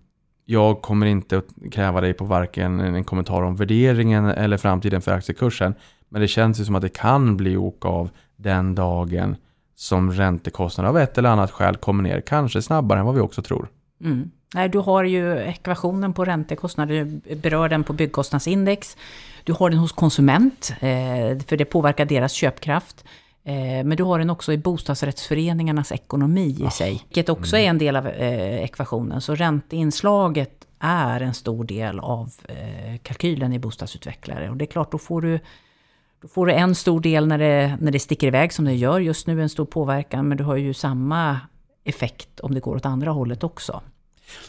jag 0.44 0.82
kommer 0.82 1.06
inte 1.06 1.38
att 1.38 1.72
kräva 1.72 2.00
dig 2.00 2.12
på 2.14 2.24
varken 2.24 2.80
en 2.80 3.04
kommentar 3.04 3.42
om 3.42 3.56
värderingen 3.56 4.24
eller 4.24 4.56
framtiden 4.56 5.00
för 5.00 5.12
aktiekursen. 5.12 5.74
Men 6.08 6.20
det 6.20 6.28
känns 6.28 6.60
ju 6.60 6.64
som 6.64 6.74
att 6.74 6.82
det 6.82 6.88
kan 6.88 7.36
bli 7.36 7.56
ok 7.56 7.84
av 7.84 8.10
den 8.36 8.74
dagen 8.74 9.36
som 9.74 10.12
räntekostnader 10.12 10.88
av 10.88 10.98
ett 10.98 11.18
eller 11.18 11.28
annat 11.28 11.50
skäl 11.50 11.76
kommer 11.76 12.02
ner, 12.02 12.20
kanske 12.20 12.62
snabbare 12.62 13.00
än 13.00 13.06
vad 13.06 13.14
vi 13.14 13.20
också 13.20 13.42
tror. 13.42 13.68
Mm. 14.04 14.30
Nej, 14.54 14.68
du 14.68 14.78
har 14.78 15.04
ju 15.04 15.38
ekvationen 15.38 16.12
på 16.12 16.24
räntekostnader, 16.24 17.20
du 17.28 17.36
berör 17.36 17.68
den 17.68 17.84
på 17.84 17.92
byggkostnadsindex. 17.92 18.96
Du 19.44 19.52
har 19.52 19.70
den 19.70 19.78
hos 19.78 19.92
konsument, 19.92 20.72
eh, 20.80 21.38
för 21.46 21.56
det 21.56 21.64
påverkar 21.64 22.04
deras 22.04 22.32
köpkraft. 22.32 23.04
Eh, 23.44 23.84
men 23.84 23.96
du 23.96 24.02
har 24.02 24.18
den 24.18 24.30
också 24.30 24.52
i 24.52 24.58
bostadsrättsföreningarnas 24.58 25.92
ekonomi 25.92 26.56
i 26.66 26.70
sig, 26.70 26.92
vilket 26.92 27.28
också 27.28 27.56
är 27.56 27.68
en 27.68 27.78
del 27.78 27.96
av 27.96 28.06
eh, 28.06 28.62
ekvationen. 28.62 29.20
Så 29.20 29.34
ränteinslaget 29.34 30.66
är 30.78 31.20
en 31.20 31.34
stor 31.34 31.64
del 31.64 32.00
av 32.00 32.30
eh, 32.48 32.98
kalkylen 33.02 33.52
i 33.52 33.58
bostadsutvecklare. 33.58 34.50
Och 34.50 34.56
det 34.56 34.64
är 34.64 34.66
klart, 34.66 34.92
då 34.92 34.98
får 34.98 35.22
du 35.22 35.40
då 36.22 36.28
får 36.28 36.46
du 36.46 36.52
en 36.52 36.74
stor 36.74 37.00
del 37.00 37.26
när 37.26 37.38
det, 37.38 37.78
när 37.80 37.92
det 37.92 37.98
sticker 37.98 38.26
iväg 38.26 38.52
som 38.52 38.64
det 38.64 38.74
gör 38.74 39.00
just 39.00 39.26
nu, 39.26 39.42
en 39.42 39.48
stor 39.48 39.64
påverkan. 39.64 40.28
Men 40.28 40.38
du 40.38 40.44
har 40.44 40.56
ju 40.56 40.74
samma 40.74 41.40
effekt 41.84 42.40
om 42.40 42.54
det 42.54 42.60
går 42.60 42.76
åt 42.76 42.86
andra 42.86 43.10
hållet 43.10 43.44
också. 43.44 43.80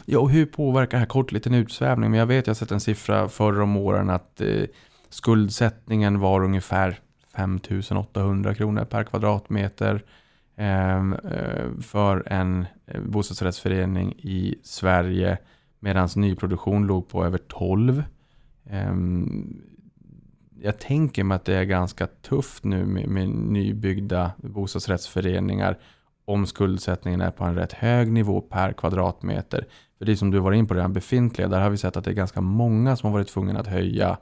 Ja, 0.04 0.18
och 0.18 0.30
hur 0.30 0.46
påverkar 0.46 0.90
det 0.90 0.98
här 0.98 1.06
kort 1.06 1.32
liten 1.32 1.54
utsvävning? 1.54 2.10
Men 2.10 2.20
jag 2.20 2.26
vet, 2.26 2.46
jag 2.46 2.50
har 2.50 2.58
sett 2.58 2.70
en 2.70 2.80
siffra 2.80 3.28
förr 3.28 3.60
om 3.60 3.76
åren 3.76 4.10
att 4.10 4.40
eh, 4.40 4.64
skuldsättningen 5.08 6.20
var 6.20 6.44
ungefär 6.44 7.00
5800 7.34 8.54
kronor 8.54 8.84
per 8.84 9.04
kvadratmeter 9.04 10.04
ehm, 10.56 11.12
eh, 11.12 11.80
för 11.80 12.32
en 12.32 12.66
eh, 12.86 13.00
bostadsrättsförening 13.00 14.12
i 14.12 14.54
Sverige 14.62 15.38
medan 15.80 16.08
nyproduktion 16.16 16.86
låg 16.86 17.08
på 17.08 17.24
över 17.24 17.38
12. 17.38 18.04
Ehm, 18.70 19.62
jag 20.60 20.78
tänker 20.78 21.24
mig 21.24 21.36
att 21.36 21.44
det 21.44 21.54
är 21.54 21.64
ganska 21.64 22.06
tufft 22.06 22.64
nu 22.64 22.84
med, 22.86 23.08
med 23.08 23.28
nybyggda 23.28 24.32
bostadsrättsföreningar 24.36 25.78
om 26.24 26.46
skuldsättningen 26.46 27.20
är 27.20 27.30
på 27.30 27.44
en 27.44 27.54
rätt 27.54 27.72
hög 27.72 28.12
nivå 28.12 28.40
per 28.40 28.72
kvadratmeter. 28.72 29.66
För 29.98 30.04
det 30.04 30.16
som 30.16 30.30
du 30.30 30.38
var 30.38 30.52
in 30.52 30.66
på 30.66 30.74
redan 30.74 30.92
befintliga, 30.92 31.48
där 31.48 31.60
har 31.60 31.70
vi 31.70 31.76
sett 31.76 31.96
att 31.96 32.04
det 32.04 32.10
är 32.10 32.14
ganska 32.14 32.40
många 32.40 32.96
som 32.96 33.06
har 33.06 33.18
varit 33.18 33.28
tvungna 33.28 33.60
att 33.60 33.66
höja 33.66 34.18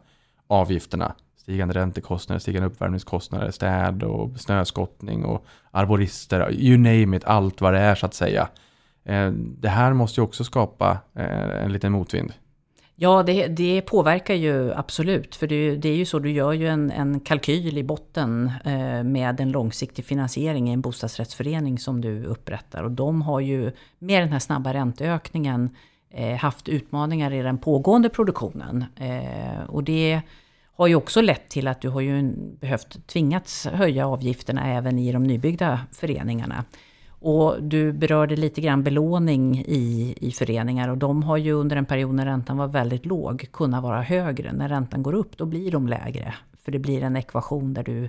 avgifterna. 0.46 1.14
Stigande 1.50 1.74
räntekostnader, 1.74 2.40
stigande 2.40 2.68
uppvärmningskostnader, 2.68 3.50
städ 3.50 4.02
och 4.02 4.40
snöskottning 4.40 5.24
och 5.24 5.46
arborister, 5.70 6.52
you 6.52 6.78
name 6.78 7.16
it, 7.16 7.24
allt 7.24 7.60
vad 7.60 7.72
det 7.72 7.78
är 7.78 7.94
så 7.94 8.06
att 8.06 8.14
säga. 8.14 8.48
Eh, 9.04 9.30
det 9.32 9.68
här 9.68 9.92
måste 9.92 10.20
ju 10.20 10.24
också 10.24 10.44
skapa 10.44 10.98
eh, 11.14 11.64
en 11.64 11.72
liten 11.72 11.92
motvind. 11.92 12.32
Ja, 12.94 13.22
det, 13.22 13.46
det 13.46 13.82
påverkar 13.82 14.34
ju 14.34 14.72
absolut. 14.74 15.36
För 15.36 15.46
det, 15.46 15.76
det 15.76 15.88
är 15.88 15.96
ju 15.96 16.04
så, 16.04 16.18
du 16.18 16.30
gör 16.30 16.52
ju 16.52 16.68
en, 16.68 16.90
en 16.90 17.20
kalkyl 17.20 17.78
i 17.78 17.84
botten 17.84 18.52
eh, 18.64 19.02
med 19.02 19.40
en 19.40 19.50
långsiktig 19.50 20.04
finansiering 20.04 20.68
i 20.68 20.72
en 20.72 20.80
bostadsrättsförening 20.80 21.78
som 21.78 22.00
du 22.00 22.24
upprättar. 22.24 22.82
Och 22.82 22.90
de 22.90 23.22
har 23.22 23.40
ju 23.40 23.72
med 23.98 24.22
den 24.22 24.32
här 24.32 24.38
snabba 24.38 24.74
ränteökningen 24.74 25.70
eh, 26.10 26.36
haft 26.36 26.68
utmaningar 26.68 27.32
i 27.32 27.42
den 27.42 27.58
pågående 27.58 28.08
produktionen. 28.08 28.84
Eh, 28.96 29.64
och 29.68 29.84
det 29.84 30.22
har 30.82 30.88
ju 30.88 30.94
också 30.94 31.20
lett 31.20 31.48
till 31.48 31.68
att 31.68 31.80
du 31.80 31.88
har 31.88 32.00
ju 32.00 32.32
behövt 32.36 33.06
tvingats 33.06 33.66
höja 33.66 34.06
avgifterna 34.06 34.66
även 34.66 34.98
i 34.98 35.12
de 35.12 35.22
nybyggda 35.22 35.80
föreningarna. 35.92 36.64
Och 37.08 37.62
du 37.62 37.92
berörde 37.92 38.36
lite 38.36 38.60
grann 38.60 38.82
belåning 38.82 39.58
i, 39.58 40.14
i 40.20 40.32
föreningar 40.32 40.88
och 40.88 40.98
de 40.98 41.22
har 41.22 41.36
ju 41.36 41.52
under 41.52 41.76
en 41.76 41.86
period 41.86 42.14
när 42.14 42.24
räntan 42.24 42.56
var 42.56 42.68
väldigt 42.68 43.06
låg 43.06 43.46
kunnat 43.52 43.82
vara 43.82 44.02
högre. 44.02 44.52
När 44.52 44.68
räntan 44.68 45.02
går 45.02 45.12
upp 45.14 45.36
då 45.36 45.46
blir 45.46 45.70
de 45.70 45.88
lägre. 45.88 46.34
För 46.64 46.72
det 46.72 46.78
blir 46.78 47.02
en 47.02 47.16
ekvation 47.16 47.74
där 47.74 47.84
du, 47.84 48.08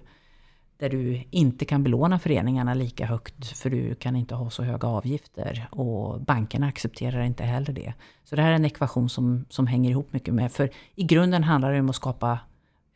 där 0.77 0.89
du 0.89 1.23
inte 1.29 1.65
kan 1.65 1.83
belåna 1.83 2.19
föreningarna 2.19 2.73
lika 2.73 3.05
högt 3.05 3.57
för 3.57 3.69
du 3.69 3.95
kan 3.95 4.15
inte 4.15 4.35
ha 4.35 4.49
så 4.49 4.63
höga 4.63 4.87
avgifter. 4.87 5.67
Och 5.71 6.21
bankerna 6.21 6.67
accepterar 6.67 7.21
inte 7.21 7.43
heller 7.43 7.73
det. 7.73 7.93
Så 8.23 8.35
det 8.35 8.41
här 8.41 8.51
är 8.51 8.55
en 8.55 8.65
ekvation 8.65 9.09
som, 9.09 9.45
som 9.49 9.67
hänger 9.67 9.89
ihop 9.89 10.13
mycket 10.13 10.33
med. 10.33 10.51
För 10.51 10.69
i 10.95 11.03
grunden 11.03 11.43
handlar 11.43 11.73
det 11.73 11.79
om 11.79 11.89
att 11.89 11.95
skapa 11.95 12.39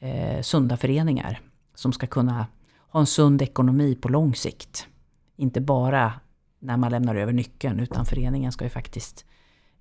eh, 0.05 0.41
sunda 0.41 0.77
föreningar 0.77 1.41
som 1.75 1.93
ska 1.93 2.07
kunna 2.07 2.47
ha 2.89 2.99
en 2.99 3.05
sund 3.05 3.41
ekonomi 3.41 3.95
på 3.95 4.09
lång 4.09 4.35
sikt. 4.35 4.87
Inte 5.35 5.61
bara 5.61 6.13
när 6.59 6.77
man 6.77 6.91
lämnar 6.91 7.15
över 7.15 7.33
nyckeln, 7.33 7.79
utan 7.79 8.05
föreningen 8.05 8.51
ska 8.51 8.63
ju 8.63 8.69
faktiskt 8.69 9.25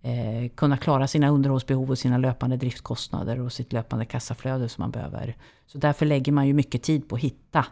eh, 0.02 0.48
kunna 0.54 0.76
klara 0.76 1.06
sina 1.06 1.28
underhållsbehov 1.28 1.90
och 1.90 1.98
sina 1.98 2.18
löpande 2.18 2.56
driftkostnader 2.56 3.40
och 3.40 3.52
sitt 3.52 3.72
löpande 3.72 4.04
kassaflöde 4.04 4.68
som 4.68 4.82
man 4.82 4.90
behöver. 4.90 5.36
Så 5.66 5.78
därför 5.78 6.06
lägger 6.06 6.32
man 6.32 6.46
ju 6.46 6.52
mycket 6.52 6.82
tid 6.82 7.08
på 7.08 7.16
att 7.16 7.22
hitta 7.22 7.66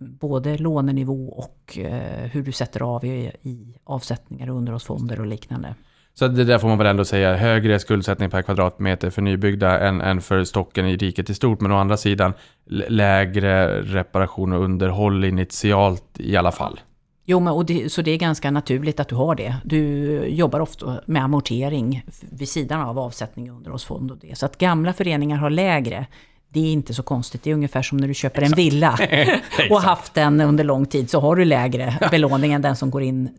både 0.00 0.58
lånenivå 0.58 1.28
och 1.28 1.78
eh, 1.78 2.30
hur 2.30 2.42
du 2.42 2.52
sätter 2.52 2.82
av 2.82 3.04
i, 3.04 3.32
i 3.42 3.74
avsättningar, 3.84 4.48
underhållsfonder 4.48 5.20
och 5.20 5.26
liknande. 5.26 5.74
Så 6.14 6.28
det 6.28 6.44
där 6.44 6.58
får 6.58 6.68
man 6.68 6.78
väl 6.78 6.86
ändå 6.86 7.04
säga, 7.04 7.36
högre 7.36 7.78
skuldsättning 7.78 8.30
per 8.30 8.42
kvadratmeter 8.42 9.10
för 9.10 9.22
nybyggda 9.22 9.78
än, 9.80 10.00
än 10.00 10.20
för 10.20 10.44
stocken 10.44 10.86
i 10.86 10.96
riket 10.96 11.30
i 11.30 11.34
stort. 11.34 11.60
Men 11.60 11.72
å 11.72 11.76
andra 11.76 11.96
sidan 11.96 12.32
lägre 12.88 13.82
reparation 13.82 14.52
och 14.52 14.64
underhåll 14.64 15.24
initialt 15.24 16.04
i 16.18 16.36
alla 16.36 16.52
fall. 16.52 16.80
Jo, 17.24 17.40
men, 17.40 17.52
och 17.52 17.66
det, 17.66 17.92
så 17.92 18.02
det 18.02 18.10
är 18.10 18.16
ganska 18.16 18.50
naturligt 18.50 19.00
att 19.00 19.08
du 19.08 19.14
har 19.14 19.34
det. 19.34 19.56
Du 19.64 20.16
jobbar 20.26 20.60
ofta 20.60 21.00
med 21.06 21.22
amortering 21.22 22.04
vid 22.20 22.48
sidan 22.48 22.80
av 22.80 22.98
avsättning 22.98 23.50
och 23.50 23.56
underhållsfond 23.56 24.10
och 24.10 24.18
det. 24.18 24.38
Så 24.38 24.46
att 24.46 24.58
gamla 24.58 24.92
föreningar 24.92 25.36
har 25.36 25.50
lägre, 25.50 26.06
det 26.48 26.60
är 26.60 26.72
inte 26.72 26.94
så 26.94 27.02
konstigt. 27.02 27.42
Det 27.42 27.50
är 27.50 27.54
ungefär 27.54 27.82
som 27.82 27.98
när 27.98 28.08
du 28.08 28.14
köper 28.14 28.42
en 28.42 28.52
villa 28.52 28.98
och 29.70 29.82
haft 29.82 30.14
den 30.14 30.40
under 30.40 30.64
lång 30.64 30.86
tid, 30.86 31.10
så 31.10 31.20
har 31.20 31.36
du 31.36 31.44
lägre 31.44 31.98
belåning 32.10 32.52
än 32.52 32.62
den 32.62 32.76
som 32.76 32.90
går 32.90 33.02
in 33.02 33.30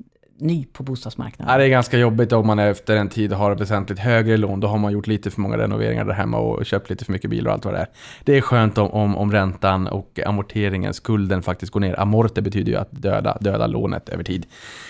ny 0.44 0.66
på 0.66 0.84
bostadsmarknaden. 0.84 1.52
Ja, 1.54 1.58
det 1.58 1.66
är 1.66 1.70
ganska 1.70 1.98
jobbigt 1.98 2.32
om 2.32 2.48
man 2.48 2.60
efter 2.60 2.96
en 2.96 3.10
tid 3.10 3.34
har 3.34 3.56
väsentligt 3.56 4.00
högre 4.00 4.38
lån. 4.38 4.60
Då 4.60 4.68
har 4.68 4.78
man 4.78 4.92
gjort 4.92 5.08
lite 5.08 5.32
för 5.32 5.42
många 5.42 5.58
renoveringar 5.58 6.06
där 6.06 6.14
hemma 6.14 6.38
och 6.38 6.66
köpt 6.66 6.90
lite 6.90 7.06
för 7.06 7.12
mycket 7.12 7.30
bilar 7.30 7.48
och 7.50 7.54
allt 7.54 7.66
vad 7.66 7.74
det 7.74 7.80
är. 7.80 7.88
Det 8.24 8.38
är 8.38 8.42
skönt 8.42 8.78
om, 8.78 8.92
om, 8.92 9.18
om 9.18 9.32
räntan 9.32 9.88
och 9.88 10.20
amorteringen, 10.26 10.94
skulden 10.94 11.42
faktiskt 11.42 11.72
går 11.72 11.80
ner. 11.80 12.00
Amorte 12.00 12.42
betyder 12.42 12.72
ju 12.72 12.78
att 12.78 12.92
döda, 12.92 13.38
döda 13.42 13.68
lånet 13.68 14.10
över 14.10 14.24
tid. 14.24 14.46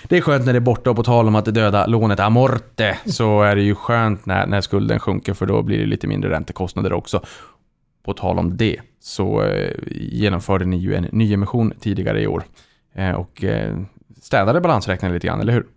Det 0.08 0.18
är 0.18 0.22
skönt 0.22 0.46
när 0.46 0.54
det 0.54 0.60
är 0.60 0.62
borta 0.62 0.90
och 0.90 0.96
på 0.96 1.04
tal 1.04 1.28
om 1.28 1.36
att 1.36 1.46
döda 1.46 1.86
lånet 1.86 2.20
amorte 2.20 2.98
så 3.06 3.42
är 3.42 3.56
det 3.56 3.62
ju 3.62 3.76
skönt 3.76 4.26
när, 4.26 4.48
när 4.48 4.62
skulden 4.62 5.00
sjunker 5.00 5.34
för 5.34 5.46
då 5.46 5.62
blir 5.62 5.80
det 5.80 5.86
lite 5.86 6.08
mindre 6.08 6.30
räntekostnader 6.30 6.94
också. 6.94 7.22
På 8.06 8.14
tal 8.14 8.40
om 8.40 8.58
det 8.58 8.80
så 9.00 9.44
eh, 9.44 9.72
genomförde 9.92 10.66
ni 10.66 10.78
ju 10.78 10.96
en 10.96 11.08
nyemission 11.12 11.74
tidigare 11.80 12.22
i 12.22 12.28
år. 12.28 12.44
Eh, 12.96 13.12
och 13.12 13.44
eh, 13.44 13.78
städade 14.24 14.62
balansräkningen 14.62 15.14
lite 15.14 15.28
grann, 15.28 15.42
eller 15.42 15.54
hur? 15.54 15.68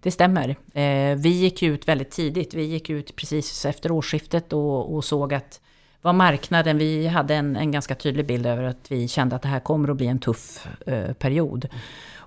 Det 0.00 0.10
stämmer. 0.10 0.48
Eh, 0.74 1.16
vi 1.16 1.28
gick 1.28 1.62
ut 1.62 1.88
väldigt 1.88 2.10
tidigt. 2.10 2.54
Vi 2.54 2.64
gick 2.64 2.90
ut 2.90 3.16
precis 3.16 3.64
efter 3.64 3.90
årsskiftet 3.90 4.52
och, 4.52 4.94
och 4.94 5.04
såg 5.04 5.34
att 5.34 5.60
vad 6.02 6.14
marknaden, 6.14 6.78
vi 6.78 7.06
hade 7.06 7.34
en, 7.34 7.56
en 7.56 7.72
ganska 7.72 7.94
tydlig 7.94 8.26
bild 8.26 8.46
över 8.46 8.62
att 8.62 8.90
vi 8.90 9.08
kände 9.08 9.36
att 9.36 9.42
det 9.42 9.48
här 9.48 9.60
kommer 9.60 9.88
att 9.88 9.96
bli 9.96 10.06
en 10.06 10.18
tuff 10.18 10.68
eh, 10.86 11.12
period. 11.12 11.68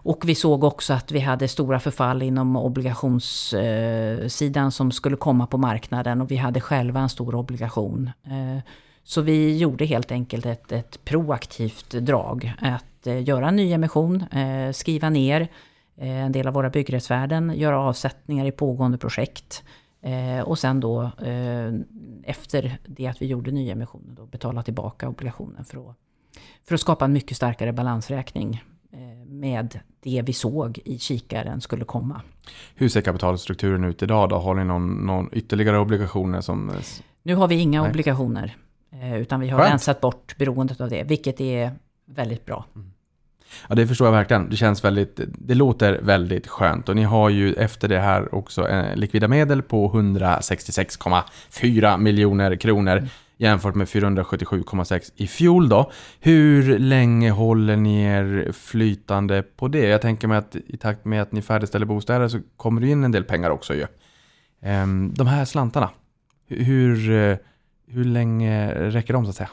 Och 0.04 0.30
vi 0.30 0.36
såg 0.36 0.64
också 0.64 0.94
att 0.94 1.12
vi 1.12 1.20
hade 1.20 1.48
stora 1.48 1.80
förfall 1.80 2.22
inom 2.22 2.56
obligationssidan 2.56 4.66
eh, 4.66 4.70
som 4.70 4.92
skulle 4.92 5.16
komma 5.16 5.48
på 5.48 5.58
marknaden 5.58 6.22
och 6.22 6.32
vi 6.32 6.36
hade 6.36 6.62
själva 6.62 7.00
en 7.00 7.10
stor 7.10 7.36
obligation. 7.36 8.10
Eh, 8.24 8.58
så 9.04 9.22
vi 9.22 9.58
gjorde 9.58 9.86
helt 9.86 10.12
enkelt 10.12 10.46
ett, 10.46 10.72
ett 10.72 11.06
proaktivt 11.06 11.92
drag. 11.92 12.54
Att 12.62 12.86
eh, 13.08 13.24
göra 13.24 13.48
en 13.48 13.56
ny 13.56 13.74
emission, 13.74 14.22
eh, 14.22 14.72
skriva 14.72 15.10
ner 15.10 15.42
eh, 15.98 16.26
en 16.26 16.32
del 16.32 16.48
av 16.48 16.54
våra 16.54 16.70
byggrättsvärden, 16.70 17.54
göra 17.56 17.80
avsättningar 17.80 18.46
i 18.46 18.52
pågående 18.52 18.98
projekt. 18.98 19.64
Och 20.46 20.60
sen 20.60 20.80
då 20.80 21.12
efter 22.24 22.78
det 22.86 23.08
att 23.08 23.22
vi 23.22 23.26
gjorde 23.26 23.52
nyemissionen 23.52 24.16
då 24.16 24.26
betala 24.26 24.64
tillbaka 24.64 25.10
obligationen 25.10 25.66
för 25.66 25.78
att, 25.90 25.96
för 26.68 26.76
att 26.76 26.82
skapa 26.82 27.06
en 27.06 27.14
mycket 27.14 27.38
starkare 27.38 27.74
balansräkning 27.74 28.64
med 29.26 29.80
det 30.00 30.22
vi 30.26 30.34
såg 30.34 30.80
i 30.86 31.00
kikaren 31.00 31.62
skulle 31.62 31.86
komma. 31.86 32.22
Hur 32.76 32.90
ser 32.90 33.02
kapitalstrukturen 33.02 33.84
ut 33.84 34.04
idag 34.04 34.30
då? 34.30 34.38
Har 34.38 34.56
ni 34.56 34.64
någon, 34.64 34.94
någon 34.94 35.30
ytterligare 35.32 35.80
obligationer 35.80 36.42
som... 36.42 36.72
Nu 37.24 37.36
har 37.36 37.48
vi 37.48 37.56
inga 37.56 37.82
Nej. 37.82 37.90
obligationer, 37.90 38.56
utan 39.16 39.40
vi 39.40 39.50
har 39.50 39.60
Skönt. 39.60 39.72
rensat 39.72 40.02
bort 40.02 40.36
beroendet 40.38 40.82
av 40.82 40.90
det, 40.90 41.04
vilket 41.04 41.42
är 41.42 41.72
väldigt 42.16 42.46
bra. 42.46 42.66
Ja, 43.70 43.76
det 43.76 43.88
förstår 43.88 44.08
jag 44.08 44.12
verkligen. 44.12 44.50
Det 44.50 44.56
känns 44.56 44.84
väldigt, 44.84 45.20
det 45.28 45.56
låter 45.56 46.00
väldigt 46.02 46.48
skönt. 46.48 46.90
Och 46.90 46.96
ni 46.96 47.04
har 47.04 47.30
ju 47.30 47.54
efter 47.54 47.88
det 47.88 48.00
här 48.00 48.36
också 48.36 48.68
eh, 48.68 48.96
likvida 48.96 49.28
medel 49.28 49.62
på 49.62 49.94
166,4 49.94 51.98
miljoner 51.98 52.56
kronor 52.56 53.08
jämfört 53.38 53.76
med 53.76 53.88
477,6 53.88 55.12
i 55.16 55.28
fjol 55.28 55.70
då. 55.70 55.92
Hur 56.20 56.80
länge 56.80 57.32
håller 57.32 57.76
ni 57.76 58.04
er 58.04 58.52
flytande 58.52 59.44
på 59.44 59.68
det? 59.68 59.88
Jag 59.88 60.02
tänker 60.02 60.28
mig 60.28 60.38
att 60.38 60.56
i 60.56 60.78
takt 60.78 61.06
med 61.06 61.22
att 61.22 61.32
ni 61.32 61.42
färdigställer 61.42 61.86
bostäder 61.86 62.28
så 62.28 62.40
kommer 62.58 62.82
det 62.82 62.88
in 62.88 63.04
en 63.04 63.12
del 63.12 63.24
pengar 63.24 63.50
också 63.50 63.74
ju. 63.74 63.86
Ehm, 64.62 65.14
De 65.14 65.28
här 65.28 65.46
slantarna, 65.46 65.90
hur, 66.48 67.12
eh, 67.12 67.38
hur 67.88 68.06
länge 68.06 68.74
räcker 68.74 69.14
de 69.14 69.26
så 69.26 69.30
att 69.30 69.36
säga? 69.36 69.50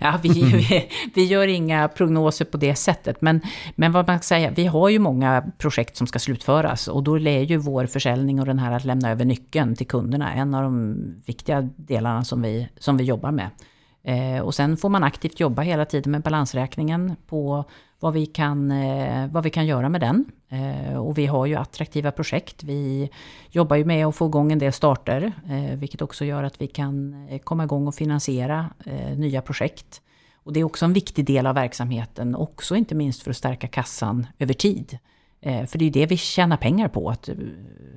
Ja, 0.00 0.18
vi, 0.22 0.28
vi, 0.28 0.88
vi 1.14 1.24
gör 1.24 1.46
inga 1.46 1.88
prognoser 1.88 2.44
på 2.44 2.56
det 2.56 2.74
sättet, 2.74 3.20
men, 3.20 3.40
men 3.74 3.92
vad 3.92 4.06
man 4.06 4.16
kan 4.16 4.22
säga, 4.22 4.50
vi 4.50 4.66
har 4.66 4.88
ju 4.88 4.98
många 4.98 5.44
projekt 5.58 5.96
som 5.96 6.06
ska 6.06 6.18
slutföras. 6.18 6.88
Och 6.88 7.02
då 7.02 7.18
är 7.18 7.42
ju 7.42 7.56
vår 7.56 7.86
försäljning 7.86 8.40
och 8.40 8.46
den 8.46 8.58
här 8.58 8.72
att 8.72 8.84
lämna 8.84 9.10
över 9.10 9.24
nyckeln 9.24 9.76
till 9.76 9.86
kunderna 9.86 10.32
en 10.34 10.54
av 10.54 10.62
de 10.62 10.96
viktiga 11.26 11.68
delarna 11.76 12.24
som 12.24 12.42
vi, 12.42 12.68
som 12.78 12.96
vi 12.96 13.04
jobbar 13.04 13.30
med. 13.30 13.50
Eh, 14.04 14.40
och 14.40 14.54
sen 14.54 14.76
får 14.76 14.88
man 14.88 15.04
aktivt 15.04 15.40
jobba 15.40 15.62
hela 15.62 15.84
tiden 15.84 16.10
med 16.12 16.22
balansräkningen 16.22 17.16
på 17.26 17.64
vad 18.00 18.12
vi 18.12 18.26
kan, 18.26 18.70
eh, 18.70 19.26
vad 19.30 19.44
vi 19.44 19.50
kan 19.50 19.66
göra 19.66 19.88
med 19.88 20.00
den. 20.00 20.24
Eh, 20.48 20.96
och 20.96 21.18
vi 21.18 21.26
har 21.26 21.46
ju 21.46 21.54
attraktiva 21.54 22.10
projekt. 22.10 22.62
Vi 22.64 23.10
jobbar 23.50 23.76
ju 23.76 23.84
med 23.84 24.06
att 24.06 24.16
få 24.16 24.26
igång 24.26 24.52
en 24.52 24.58
del 24.58 24.72
starter, 24.72 25.32
eh, 25.48 25.76
vilket 25.78 26.02
också 26.02 26.24
gör 26.24 26.42
att 26.42 26.60
vi 26.60 26.66
kan 26.66 27.26
eh, 27.30 27.38
komma 27.38 27.64
igång 27.64 27.86
och 27.86 27.94
finansiera 27.94 28.70
eh, 28.86 29.18
nya 29.18 29.42
projekt. 29.42 30.00
Och 30.34 30.52
det 30.52 30.60
är 30.60 30.64
också 30.64 30.84
en 30.84 30.92
viktig 30.92 31.24
del 31.24 31.46
av 31.46 31.54
verksamheten, 31.54 32.34
också 32.34 32.76
inte 32.76 32.94
minst 32.94 33.22
för 33.22 33.30
att 33.30 33.36
stärka 33.36 33.68
kassan 33.68 34.26
över 34.38 34.54
tid. 34.54 34.98
Eh, 35.40 35.66
För 35.66 35.78
det 35.78 35.82
är 35.82 35.86
ju 35.86 35.90
det 35.90 36.06
vi 36.06 36.16
tjänar 36.16 36.56
pengar 36.56 36.88
på, 36.88 37.10
att 37.10 37.28
eh, 37.28 37.34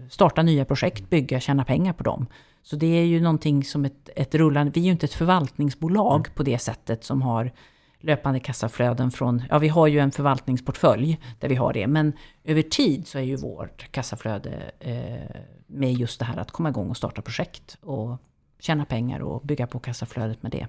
starta 0.09 0.43
nya 0.43 0.65
projekt, 0.65 1.09
bygga, 1.09 1.39
tjäna 1.39 1.63
pengar 1.65 1.93
på 1.93 2.03
dem. 2.03 2.25
Så 2.69 2.75
det 2.75 2.87
är 2.87 3.05
ju 3.05 3.21
någonting 3.21 3.63
som 3.63 3.85
ett, 3.85 4.09
ett 4.15 4.35
rullande, 4.35 4.71
vi 4.75 4.79
är 4.79 4.85
ju 4.85 4.91
inte 4.91 5.05
ett 5.05 5.13
förvaltningsbolag 5.13 6.35
på 6.35 6.43
det 6.43 6.59
sättet 6.59 7.03
som 7.03 7.21
har 7.21 7.51
löpande 7.99 8.39
kassaflöden 8.39 9.11
från, 9.11 9.43
ja 9.49 9.59
vi 9.59 9.67
har 9.67 9.87
ju 9.87 9.99
en 9.99 10.11
förvaltningsportfölj 10.11 11.19
där 11.39 11.49
vi 11.49 11.55
har 11.55 11.73
det, 11.73 11.87
men 11.87 12.13
över 12.43 12.61
tid 12.61 13.07
så 13.07 13.17
är 13.17 13.21
ju 13.21 13.35
vårt 13.35 13.91
kassaflöde 13.91 14.71
eh, 14.79 15.41
med 15.67 15.93
just 15.93 16.19
det 16.19 16.25
här 16.25 16.37
att 16.37 16.51
komma 16.51 16.69
igång 16.69 16.89
och 16.89 16.97
starta 16.97 17.21
projekt 17.21 17.77
och 17.81 18.17
tjäna 18.59 18.85
pengar 18.85 19.19
och 19.19 19.41
bygga 19.41 19.67
på 19.67 19.79
kassaflödet 19.79 20.43
med 20.43 20.51
det. 20.51 20.67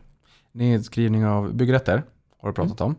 Nedskrivning 0.53 1.27
av 1.27 1.55
byggrätter 1.55 2.03
har 2.39 2.49
du 2.49 2.55
pratat 2.55 2.81
om. 2.81 2.95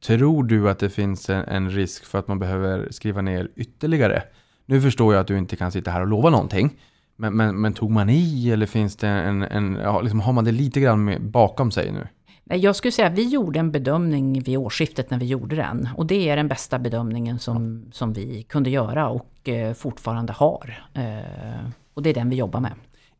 Tror 0.00 0.44
du 0.44 0.70
att 0.70 0.78
det 0.78 0.90
finns 0.90 1.30
en, 1.30 1.44
en 1.44 1.70
risk 1.70 2.04
för 2.04 2.18
att 2.18 2.28
man 2.28 2.38
behöver 2.38 2.88
skriva 2.90 3.20
ner 3.20 3.50
ytterligare? 3.56 4.22
Nu 4.66 4.80
förstår 4.80 5.14
jag 5.14 5.20
att 5.20 5.26
du 5.26 5.38
inte 5.38 5.56
kan 5.56 5.72
sitta 5.72 5.90
här 5.90 6.00
och 6.00 6.08
lova 6.08 6.30
någonting. 6.30 6.78
Men, 7.22 7.36
men, 7.36 7.60
men 7.60 7.72
tog 7.72 7.90
man 7.90 8.10
i 8.10 8.50
eller 8.50 8.66
finns 8.66 8.96
det 8.96 9.08
en, 9.08 9.42
en 9.42 9.78
ja, 9.82 10.00
liksom, 10.00 10.20
har 10.20 10.32
man 10.32 10.44
det 10.44 10.52
lite 10.52 10.80
grann 10.80 11.16
bakom 11.20 11.70
sig 11.70 11.92
nu? 11.92 12.08
Jag 12.56 12.76
skulle 12.76 12.92
säga 12.92 13.08
att 13.08 13.18
vi 13.18 13.28
gjorde 13.28 13.58
en 13.58 13.72
bedömning 13.72 14.42
vid 14.42 14.58
årsskiftet 14.58 15.10
när 15.10 15.18
vi 15.18 15.26
gjorde 15.26 15.56
den. 15.56 15.88
Och 15.96 16.06
det 16.06 16.28
är 16.28 16.36
den 16.36 16.48
bästa 16.48 16.78
bedömningen 16.78 17.38
som, 17.38 17.86
som 17.92 18.12
vi 18.12 18.42
kunde 18.42 18.70
göra 18.70 19.08
och 19.08 19.48
eh, 19.48 19.74
fortfarande 19.74 20.32
har. 20.32 20.84
Eh, 20.94 21.70
och 21.94 22.02
det 22.02 22.10
är 22.10 22.14
den 22.14 22.30
vi 22.30 22.36
jobbar 22.36 22.60
med. 22.60 22.72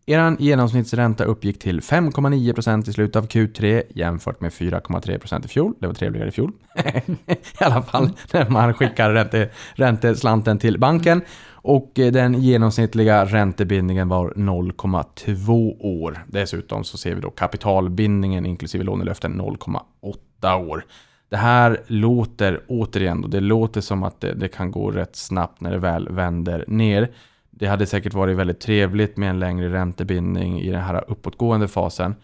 Er 0.07 0.36
genomsnittsränta 0.38 1.24
uppgick 1.24 1.59
till 1.59 1.80
5,9% 1.80 2.88
i 2.88 2.92
slutet 2.92 3.16
av 3.16 3.26
Q3 3.26 3.82
jämfört 3.94 4.40
med 4.40 4.53
4,3% 4.53 5.44
i 5.44 5.48
fjol. 5.48 5.74
Det 5.78 5.86
var 5.86 5.94
trevligare 5.94 6.28
i 6.28 6.32
fjol. 6.32 6.53
I 7.26 7.64
alla 7.64 7.82
fall 7.82 8.11
när 8.32 8.48
man 8.48 8.74
skickar 8.74 9.11
ränte, 9.11 9.50
ränteslanten 9.74 10.59
till 10.59 10.78
banken. 10.78 11.22
Och 11.62 11.98
eh, 11.98 12.12
den 12.12 12.34
genomsnittliga 12.34 13.24
räntebindningen 13.24 14.08
var 14.08 14.32
0,2 14.36 15.76
år. 15.80 16.18
Dessutom 16.26 16.84
så 16.84 16.98
ser 16.98 17.14
vi 17.14 17.20
då 17.20 17.30
kapitalbindningen 17.30 18.46
inklusive 18.46 18.84
lånelöften 18.84 19.40
0,8 19.40 20.68
år. 20.68 20.84
Det 21.28 21.36
här 21.36 21.80
låter 21.86 22.60
återigen, 22.68 23.24
och 23.24 23.30
det 23.30 23.40
låter 23.40 23.80
som 23.80 24.02
att 24.02 24.20
det, 24.20 24.34
det 24.34 24.48
kan 24.48 24.70
gå 24.70 24.90
rätt 24.90 25.16
snabbt 25.16 25.60
när 25.60 25.70
det 25.70 25.78
väl 25.78 26.08
vänder 26.08 26.64
ner. 26.68 27.10
Det 27.50 27.66
hade 27.66 27.86
säkert 27.86 28.14
varit 28.14 28.36
väldigt 28.36 28.60
trevligt 28.60 29.16
med 29.16 29.30
en 29.30 29.38
längre 29.38 29.72
räntebindning 29.72 30.60
i 30.60 30.70
den 30.70 30.80
här 30.80 31.04
uppåtgående 31.08 31.68
fasen. 31.68 32.14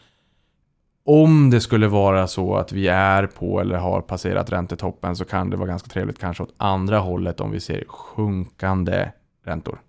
Om 1.05 1.51
det 1.51 1.61
skulle 1.61 1.89
vara 1.89 2.27
så 2.27 2.57
att 2.57 2.73
vi 2.73 2.89
är 2.89 3.27
på 3.27 3.61
eller 3.61 3.77
har 3.77 4.01
passerat 4.01 4.53
räntetoppen 4.53 5.17
så 5.17 5.25
kan 5.25 5.51
det 5.51 5.57
vara 5.57 5.69
ganska 5.69 5.89
trevligt 5.89 6.19
kanske 6.19 6.43
åt 6.43 6.55
andra 6.57 6.99
hållet 6.99 7.41
om 7.41 7.51
vi 7.51 7.61
ser 7.61 7.85
sjunkande 7.89 9.09
räntor. 9.49 9.81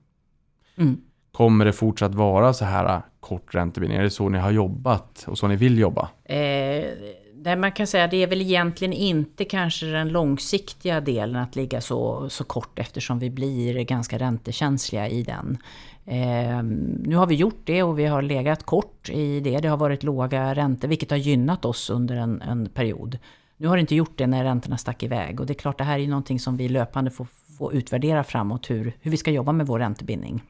Mm. 0.78 1.02
Kommer 1.32 1.66
det 1.66 1.74
fortsatt 1.74 2.16
vara 2.16 2.54
så 2.54 2.66
här 2.66 3.02
kort 3.20 3.56
räntebindning? 3.56 4.00
Är 4.00 4.04
det 4.04 4.10
så 4.10 4.30
ni 4.30 4.38
har 4.38 4.52
jobbat 4.52 5.26
och 5.28 5.38
så 5.38 5.48
ni 5.48 5.56
vill 5.56 5.78
jobba? 5.78 6.10
Eh, 6.26 6.86
det 7.34 7.56
man 7.56 7.72
kan 7.72 7.88
säga, 7.88 8.08
det 8.08 8.24
är 8.24 8.28
väl 8.28 8.42
egentligen 8.42 8.94
inte 8.94 9.46
kanske 9.46 9.86
den 9.86 10.10
långsiktiga 10.10 11.02
delen 11.02 11.36
att 11.36 11.56
ligga 11.56 11.82
så, 11.82 12.30
så 12.30 12.44
kort 12.44 12.80
eftersom 12.80 13.20
vi 13.20 13.30
blir 13.30 13.84
ganska 13.84 14.18
räntekänsliga 14.18 15.08
i 15.08 15.24
den. 15.24 15.58
Eh, 16.06 16.64
nu 17.04 17.16
har 17.16 17.28
vi 17.28 17.36
gjort 17.36 17.62
det 17.64 17.84
och 17.84 18.00
vi 18.00 18.06
har 18.06 18.22
legat 18.22 18.64
kort 18.64 19.10
i 19.10 19.40
det. 19.40 19.58
Det 19.58 19.68
har 19.68 19.78
varit 19.78 20.04
låga 20.04 20.56
räntor 20.56 20.88
vilket 20.88 21.12
har 21.12 21.18
gynnat 21.18 21.66
oss 21.66 21.90
under 21.90 22.16
en, 22.16 22.42
en 22.42 22.70
period. 22.70 23.18
Nu 23.58 23.68
har 23.68 23.76
det 23.76 23.82
inte 23.82 23.96
gjort 23.96 24.18
det 24.18 24.28
när 24.28 24.44
räntorna 24.44 24.78
stack 24.78 25.04
iväg 25.04 25.40
och 25.40 25.46
det 25.46 25.54
är 25.54 25.56
klart 25.56 25.78
det 25.78 25.84
här 25.84 26.00
är 26.00 26.08
någonting 26.08 26.40
som 26.40 26.58
vi 26.58 26.70
löpande 26.70 27.12
får, 27.12 27.28
får 27.60 27.74
utvärdera 27.74 28.24
framåt 28.24 28.70
hur, 28.70 28.94
hur 29.02 29.12
vi 29.12 29.18
ska 29.18 29.32
jobba 29.32 29.52
med 29.52 29.68
vår 29.68 29.80
räntebindning. 29.80 30.44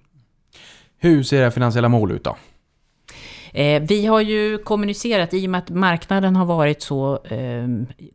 Hur 0.98 1.24
ser 1.24 1.42
era 1.42 1.52
finansiella 1.52 1.90
mål 1.90 2.12
ut 2.12 2.24
då? 2.24 2.36
Eh, 3.54 3.82
vi 3.82 4.06
har 4.06 4.22
ju 4.22 4.58
kommunicerat, 4.58 5.34
i 5.34 5.48
och 5.48 5.52
med 5.52 5.58
att 5.58 5.70
marknaden 5.70 6.36
har 6.36 6.46
varit 6.46 6.82
så 6.82 7.24
eh, 7.24 7.68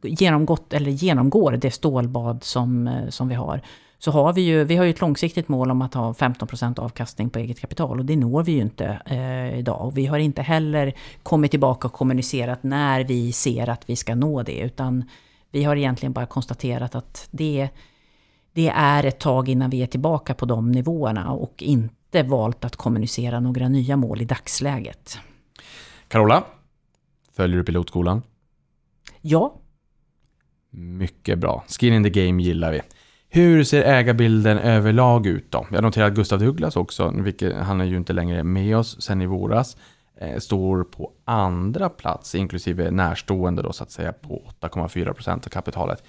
genomgått, 0.02 0.72
eller 0.72 0.90
genomgår 0.90 1.52
det 1.52 1.70
stålbad 1.70 2.44
som, 2.44 2.88
eh, 2.88 3.08
som 3.08 3.28
vi 3.28 3.34
har, 3.34 3.60
så 3.98 4.10
har 4.10 4.32
vi 4.32 4.40
ju, 4.40 4.64
vi 4.64 4.76
har 4.76 4.84
ju 4.84 4.90
ett 4.90 5.00
långsiktigt 5.00 5.48
mål 5.48 5.70
om 5.70 5.82
att 5.82 5.94
ha 5.94 6.12
15% 6.12 6.80
avkastning 6.80 7.30
på 7.30 7.38
eget 7.38 7.60
kapital 7.60 7.98
och 7.98 8.04
det 8.04 8.16
når 8.16 8.42
vi 8.42 8.52
ju 8.52 8.60
inte 8.60 9.00
eh, 9.06 9.58
idag. 9.58 9.86
Och 9.86 9.98
vi 9.98 10.06
har 10.06 10.18
inte 10.18 10.42
heller 10.42 10.92
kommit 11.22 11.50
tillbaka 11.50 11.88
och 11.88 11.92
kommunicerat 11.94 12.62
när 12.62 13.04
vi 13.04 13.32
ser 13.32 13.68
att 13.68 13.90
vi 13.90 13.96
ska 13.96 14.14
nå 14.14 14.42
det, 14.42 14.58
utan 14.58 15.04
vi 15.50 15.64
har 15.64 15.76
egentligen 15.76 16.12
bara 16.12 16.26
konstaterat 16.26 16.94
att 16.94 17.28
det, 17.30 17.68
det 18.54 18.68
är 18.68 19.04
ett 19.04 19.20
tag 19.20 19.48
innan 19.48 19.70
vi 19.70 19.82
är 19.82 19.86
tillbaka 19.86 20.34
på 20.34 20.46
de 20.46 20.72
nivåerna 20.72 21.30
och 21.30 21.62
inte 21.62 22.22
valt 22.22 22.64
att 22.64 22.76
kommunicera 22.76 23.40
några 23.40 23.68
nya 23.68 23.96
mål 23.96 24.22
i 24.22 24.24
dagsläget. 24.24 25.18
Carola, 26.08 26.44
följer 27.32 27.56
du 27.56 27.64
pilotskolan? 27.64 28.22
Ja, 29.20 29.54
Mycket 30.76 31.38
bra. 31.38 31.64
Skin 31.68 31.94
in 31.94 32.04
the 32.04 32.10
game 32.10 32.42
gillar 32.42 32.72
vi. 32.72 32.80
Hur 33.28 33.64
ser 33.64 33.82
ägarbilden 33.82 34.58
överlag 34.58 35.26
ut 35.26 35.50
då? 35.50 35.66
Jag 35.70 35.82
noterar 35.82 36.06
att 36.06 36.14
Gustav 36.14 36.38
Douglas 36.38 36.76
också, 36.76 37.12
vilket, 37.16 37.56
han 37.56 37.80
är 37.80 37.84
ju 37.84 37.96
inte 37.96 38.12
längre 38.12 38.44
med 38.44 38.76
oss 38.76 39.02
sen 39.02 39.22
i 39.22 39.26
våras, 39.26 39.76
eh, 40.20 40.38
står 40.38 40.84
på 40.84 41.12
andra 41.24 41.88
plats, 41.88 42.34
inklusive 42.34 42.90
närstående 42.90 43.62
då 43.62 43.72
så 43.72 43.82
att 43.82 43.90
säga, 43.90 44.12
på 44.12 44.42
8,4% 44.60 45.46
av 45.46 45.50
kapitalet. 45.50 46.02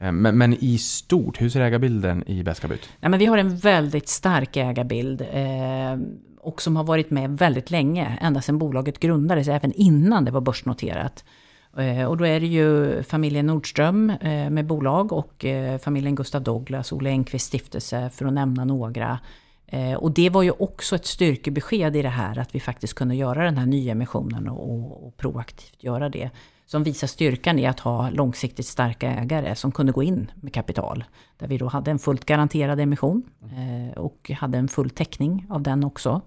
Eh, 0.00 0.12
men, 0.12 0.38
men 0.38 0.54
i 0.64 0.78
stort, 0.78 1.40
hur 1.40 1.48
ser 1.48 1.60
ägarbilden 1.60 2.28
i 2.28 2.42
Beskabut? 2.42 2.88
Nej, 3.00 3.10
men 3.10 3.18
vi 3.18 3.26
har 3.26 3.38
en 3.38 3.56
väldigt 3.56 4.08
stark 4.08 4.56
ägarbild 4.56 5.20
eh, 5.20 5.98
och 6.40 6.62
som 6.62 6.76
har 6.76 6.84
varit 6.84 7.10
med 7.10 7.38
väldigt 7.38 7.70
länge, 7.70 8.18
ända 8.20 8.42
sedan 8.42 8.58
bolaget 8.58 9.00
grundades, 9.00 9.48
även 9.48 9.72
innan 9.72 10.24
det 10.24 10.30
var 10.30 10.40
börsnoterat. 10.40 11.24
Eh, 11.76 12.04
och 12.04 12.16
då 12.16 12.26
är 12.26 12.40
det 12.40 12.46
ju 12.46 13.02
familjen 13.02 13.46
Nordström 13.46 14.10
eh, 14.10 14.50
med 14.50 14.66
bolag 14.66 15.12
och 15.12 15.44
eh, 15.44 15.78
familjen 15.78 16.14
Gustav 16.14 16.42
Douglas, 16.42 16.92
Olle 16.92 17.10
Enquist 17.10 17.46
stiftelse, 17.46 18.10
för 18.14 18.26
att 18.26 18.32
nämna 18.32 18.64
några. 18.64 19.18
Eh, 19.66 19.94
och 19.94 20.10
det 20.10 20.30
var 20.30 20.42
ju 20.42 20.50
också 20.50 20.96
ett 20.96 21.06
styrkebesked 21.06 21.96
i 21.96 22.02
det 22.02 22.08
här, 22.08 22.38
att 22.38 22.54
vi 22.54 22.60
faktiskt 22.60 22.94
kunde 22.94 23.14
göra 23.14 23.44
den 23.44 23.58
här 23.58 23.66
nyemissionen 23.66 24.48
och, 24.48 24.70
och, 24.70 25.06
och 25.06 25.16
proaktivt 25.16 25.84
göra 25.84 26.08
det. 26.08 26.30
Som 26.70 26.82
visar 26.82 27.06
styrkan 27.06 27.58
i 27.58 27.66
att 27.66 27.80
ha 27.80 28.10
långsiktigt 28.10 28.66
starka 28.66 29.10
ägare 29.10 29.54
som 29.54 29.72
kunde 29.72 29.92
gå 29.92 30.02
in 30.02 30.30
med 30.34 30.54
kapital. 30.54 31.04
Där 31.38 31.48
vi 31.48 31.58
då 31.58 31.66
hade 31.66 31.90
en 31.90 31.98
fullt 31.98 32.24
garanterad 32.24 32.80
emission 32.80 33.22
eh, 33.42 33.98
och 33.98 34.30
hade 34.30 34.58
en 34.58 34.68
full 34.68 34.90
täckning 34.90 35.46
av 35.50 35.62
den 35.62 35.84
också. 35.84 36.20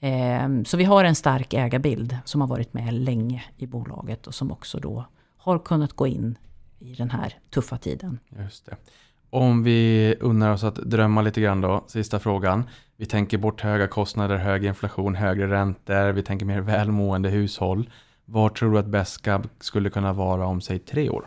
Eh, 0.00 0.62
Så 0.64 0.76
vi 0.76 0.84
har 0.84 1.04
en 1.04 1.14
stark 1.14 1.54
ägarbild 1.54 2.18
som 2.24 2.40
har 2.40 2.48
varit 2.48 2.74
med 2.74 2.94
länge 2.94 3.44
i 3.56 3.66
bolaget 3.66 4.26
och 4.26 4.34
som 4.34 4.52
också 4.52 4.78
då 4.78 5.04
har 5.36 5.58
kunnat 5.58 5.92
gå 5.92 6.06
in 6.06 6.38
i 6.78 6.94
den 6.94 7.10
här 7.10 7.34
tuffa 7.50 7.78
tiden. 7.78 8.18
Just 8.38 8.66
det. 8.66 8.76
Om 9.30 9.62
vi 9.62 10.14
unnar 10.20 10.52
oss 10.52 10.64
att 10.64 10.74
drömma 10.76 11.22
lite 11.22 11.40
grann 11.40 11.60
då, 11.60 11.84
sista 11.86 12.18
frågan. 12.18 12.64
Vi 12.96 13.06
tänker 13.06 13.38
bort 13.38 13.60
höga 13.60 13.88
kostnader, 13.88 14.36
hög 14.36 14.64
inflation, 14.64 15.14
högre 15.14 15.50
räntor, 15.50 16.12
vi 16.12 16.22
tänker 16.22 16.46
mer 16.46 16.60
välmående 16.60 17.28
hushåll. 17.28 17.90
Var 18.32 18.48
tror 18.48 18.72
du 18.72 18.78
att 18.78 18.86
Beskab 18.86 19.48
skulle 19.60 19.90
kunna 19.90 20.12
vara 20.12 20.46
om, 20.46 20.60
säg 20.60 20.78
tre 20.78 21.10
år? 21.10 21.26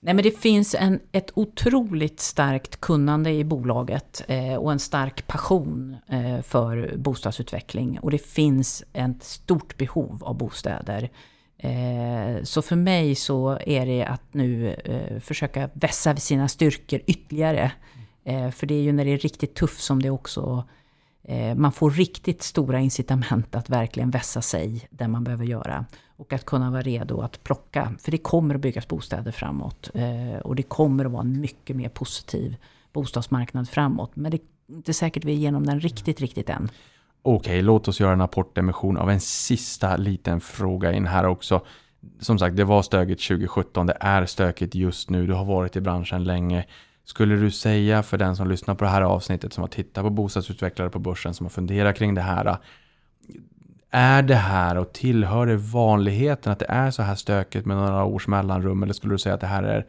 Nej, 0.00 0.14
men 0.14 0.24
det 0.24 0.38
finns 0.38 0.74
en, 0.74 1.00
ett 1.12 1.30
otroligt 1.34 2.20
starkt 2.20 2.80
kunnande 2.80 3.30
i 3.30 3.44
bolaget 3.44 4.24
eh, 4.28 4.54
och 4.54 4.72
en 4.72 4.78
stark 4.78 5.26
passion 5.26 5.96
eh, 6.08 6.42
för 6.42 6.96
bostadsutveckling. 6.96 7.98
Och 7.98 8.10
det 8.10 8.18
finns 8.18 8.84
ett 8.92 9.22
stort 9.22 9.76
behov 9.76 10.24
av 10.24 10.36
bostäder. 10.36 11.10
Eh, 11.58 12.42
så 12.42 12.62
för 12.62 12.76
mig 12.76 13.14
så 13.14 13.58
är 13.66 13.86
det 13.86 14.04
att 14.04 14.34
nu 14.34 14.74
eh, 14.74 15.20
försöka 15.20 15.70
vässa 15.72 16.16
sina 16.16 16.48
styrkor 16.48 17.00
ytterligare. 17.06 17.72
Eh, 18.24 18.50
för 18.50 18.66
det 18.66 18.74
är 18.74 18.82
ju 18.82 18.92
när 18.92 19.04
det 19.04 19.10
är 19.12 19.18
riktigt 19.18 19.54
tufft 19.54 19.80
som 19.80 20.02
det 20.02 20.10
också 20.10 20.64
Eh, 21.24 21.54
man 21.54 21.72
får 21.72 21.90
riktigt 21.90 22.42
stora 22.42 22.80
incitament 22.80 23.54
att 23.54 23.70
verkligen 23.70 24.10
vässa 24.10 24.42
sig 24.42 24.88
där 24.90 25.08
man 25.08 25.24
behöver 25.24 25.44
göra. 25.44 25.86
Och 26.16 26.32
att 26.32 26.44
kunna 26.44 26.70
vara 26.70 26.82
redo 26.82 27.20
att 27.20 27.44
plocka. 27.44 27.94
För 28.00 28.10
det 28.10 28.18
kommer 28.18 28.54
att 28.54 28.60
byggas 28.60 28.88
bostäder 28.88 29.32
framåt. 29.32 29.90
Eh, 29.94 30.40
och 30.40 30.56
det 30.56 30.62
kommer 30.62 31.04
att 31.04 31.12
vara 31.12 31.22
en 31.22 31.40
mycket 31.40 31.76
mer 31.76 31.88
positiv 31.88 32.56
bostadsmarknad 32.92 33.68
framåt. 33.68 34.10
Men 34.14 34.30
det 34.30 34.36
är 34.36 34.76
inte 34.76 34.94
säkert 34.94 35.24
vi 35.24 35.32
är 35.32 35.36
igenom 35.36 35.66
den 35.66 35.80
riktigt, 35.80 36.20
riktigt 36.20 36.50
än. 36.50 36.68
Okej, 37.22 37.62
låt 37.62 37.88
oss 37.88 38.00
göra 38.00 38.12
en 38.12 38.20
apportemission 38.20 38.96
av 38.96 39.10
en 39.10 39.20
sista 39.20 39.96
liten 39.96 40.40
fråga 40.40 40.92
in 40.92 41.06
här 41.06 41.26
också. 41.26 41.60
Som 42.20 42.38
sagt, 42.38 42.56
det 42.56 42.64
var 42.64 42.82
stökigt 42.82 43.28
2017, 43.28 43.86
det 43.86 43.96
är 44.00 44.26
stökigt 44.26 44.74
just 44.74 45.10
nu, 45.10 45.26
du 45.26 45.32
har 45.32 45.44
varit 45.44 45.76
i 45.76 45.80
branschen 45.80 46.24
länge. 46.24 46.64
Skulle 47.04 47.36
du 47.36 47.50
säga 47.50 48.02
för 48.02 48.18
den 48.18 48.36
som 48.36 48.48
lyssnar 48.48 48.74
på 48.74 48.84
det 48.84 48.90
här 48.90 49.02
avsnittet, 49.02 49.52
som 49.52 49.62
har 49.62 49.68
tittat 49.68 50.04
på 50.04 50.10
bostadsutvecklare 50.10 50.90
på 50.90 50.98
börsen, 50.98 51.34
som 51.34 51.46
har 51.46 51.50
funderat 51.50 51.96
kring 51.96 52.14
det 52.14 52.20
här. 52.20 52.56
Är 53.90 54.22
det 54.22 54.34
här 54.34 54.78
och 54.78 54.92
tillhör 54.92 55.46
det 55.46 55.56
vanligheten 55.56 56.52
att 56.52 56.58
det 56.58 56.66
är 56.68 56.90
så 56.90 57.02
här 57.02 57.14
stökigt 57.14 57.66
med 57.66 57.76
några 57.76 58.04
års 58.04 58.28
mellanrum? 58.28 58.82
Eller 58.82 58.92
skulle 58.92 59.14
du 59.14 59.18
säga 59.18 59.34
att 59.34 59.40
det 59.40 59.46
här 59.46 59.62
är 59.62 59.86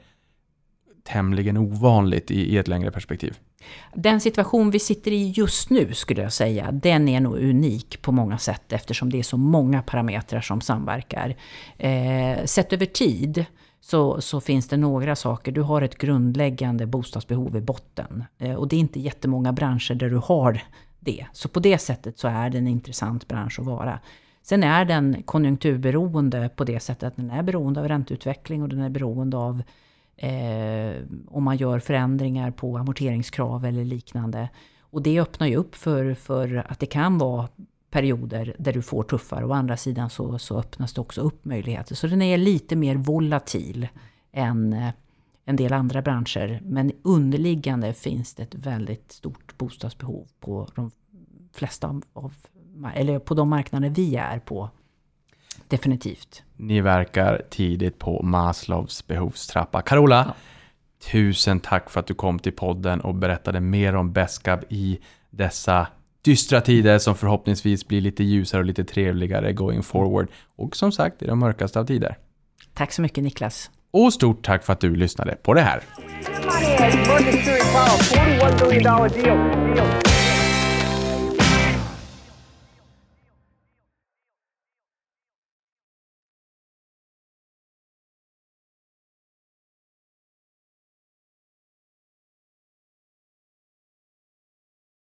tämligen 1.04 1.58
ovanligt 1.58 2.32
i, 2.32 2.54
i 2.54 2.58
ett 2.58 2.68
längre 2.68 2.92
perspektiv? 2.92 3.38
Den 3.94 4.22
situation 4.22 4.72
vi 4.72 4.80
sitter 4.80 5.12
i 5.12 5.30
just 5.30 5.70
nu 5.70 5.94
skulle 5.94 6.22
jag 6.22 6.34
säga, 6.34 6.72
den 6.72 7.10
är 7.10 7.20
nog 7.20 7.38
unik 7.38 8.02
på 8.02 8.12
många 8.12 8.38
sätt 8.38 8.74
eftersom 8.74 9.10
det 9.10 9.20
är 9.20 9.24
så 9.24 9.38
många 9.38 9.82
parametrar 9.82 10.42
som 10.42 10.62
samverkar. 10.62 11.36
Eh, 11.78 12.46
sett 12.46 12.74
över 12.74 12.86
tid 12.86 13.46
så, 13.86 14.22
så 14.22 14.42
finns 14.42 14.68
det 14.68 14.78
några 14.78 15.16
saker. 15.16 15.52
Du 15.52 15.62
har 15.62 15.82
ett 15.82 15.98
grundläggande 15.98 16.86
bostadsbehov 16.86 17.58
i 17.58 17.62
botten. 17.62 18.24
Eh, 18.38 18.56
och 18.56 18.68
det 18.68 18.76
är 18.76 18.80
inte 18.80 19.00
jättemånga 19.00 19.54
branscher 19.54 19.94
där 19.94 20.10
du 20.10 20.18
har 20.18 20.62
det. 21.00 21.26
Så 21.34 21.50
på 21.50 21.60
det 21.60 21.78
sättet 21.78 22.20
så 22.20 22.28
är 22.28 22.50
det 22.50 22.58
en 22.58 22.68
intressant 22.68 23.28
bransch 23.28 23.60
att 23.60 23.66
vara. 23.66 24.00
Sen 24.42 24.64
är 24.64 24.86
den 24.86 25.24
konjunkturberoende 25.24 26.50
på 26.56 26.64
det 26.64 26.80
sättet 26.80 27.04
att 27.04 27.16
den 27.16 27.32
är 27.32 27.44
beroende 27.44 27.80
av 27.80 27.88
ränteutveckling 27.88 28.64
och 28.64 28.70
den 28.70 28.80
är 28.80 28.90
beroende 28.90 29.38
av 29.38 29.64
eh, 30.18 31.04
om 31.28 31.44
man 31.44 31.58
gör 31.58 31.80
förändringar 31.80 32.52
på 32.52 32.78
amorteringskrav 32.78 33.66
eller 33.66 33.86
liknande. 33.86 34.50
Och 34.82 35.02
det 35.02 35.20
öppnar 35.20 35.48
ju 35.48 35.56
upp 35.56 35.76
för, 35.76 36.14
för 36.14 36.66
att 36.68 36.80
det 36.80 36.86
kan 36.86 37.18
vara 37.18 37.48
perioder 37.94 38.56
där 38.60 38.74
du 38.74 38.82
får 38.82 39.04
tuffare. 39.04 39.46
Å 39.46 39.54
andra 39.54 39.78
sidan 39.78 40.10
så, 40.10 40.40
så 40.40 40.60
öppnas 40.60 40.94
det 40.94 41.02
också 41.02 41.22
upp 41.22 41.46
möjligheter. 41.46 41.96
Så 41.96 42.08
den 42.08 42.22
är 42.22 42.38
lite 42.38 42.76
mer 42.76 42.96
volatil 42.96 43.88
än 44.32 44.74
eh, 44.74 44.90
en 45.46 45.56
del 45.56 45.74
andra 45.74 46.02
branscher. 46.02 46.60
Men 46.64 46.92
underliggande 47.04 47.94
finns 47.94 48.34
det 48.34 48.44
ett 48.44 48.56
väldigt 48.56 49.12
stort 49.12 49.58
bostadsbehov 49.58 50.28
på 50.40 50.68
de 50.76 50.92
flesta 51.54 52.02
av, 52.14 52.34
eller 52.96 53.20
på 53.20 53.34
de 53.34 53.50
marknader 53.50 53.90
vi 53.90 54.16
är 54.16 54.40
på. 54.40 54.70
Definitivt. 55.68 56.44
Ni 56.56 56.82
verkar 56.82 57.42
tidigt 57.50 58.00
på 58.00 58.24
Maslows 58.24 59.08
behovstrappa. 59.08 59.82
Carola, 59.82 60.26
ja. 60.28 60.34
tusen 61.12 61.60
tack 61.60 61.90
för 61.90 62.00
att 62.00 62.08
du 62.08 62.14
kom 62.14 62.40
till 62.40 62.54
podden 62.54 63.02
och 63.02 63.16
berättade 63.16 63.60
mer 63.60 63.96
om 63.96 64.14
Beskab 64.14 64.64
i 64.70 65.00
dessa 65.30 65.88
dystra 66.24 66.62
tider 66.62 67.00
som 67.00 67.16
förhoppningsvis 67.16 67.88
blir 67.88 68.02
lite 68.02 68.24
ljusare 68.24 68.60
och 68.60 68.66
lite 68.66 68.84
trevligare 68.84 69.54
going 69.54 69.84
forward. 69.84 70.28
Och 70.56 70.76
som 70.76 70.92
sagt, 70.92 71.22
i 71.22 71.26
de 71.26 71.40
mörkaste 71.40 71.80
av 71.80 71.86
tider. 71.86 72.18
Tack 72.74 72.92
så 72.92 73.02
mycket 73.02 73.24
Niklas. 73.24 73.72
Och 73.92 74.14
stort 74.14 74.46
tack 74.46 74.64
för 74.64 74.74
att 74.74 74.80
du 74.80 74.96
lyssnade 74.96 75.36
på 75.36 75.54
det 75.54 75.62
här. 75.62 75.84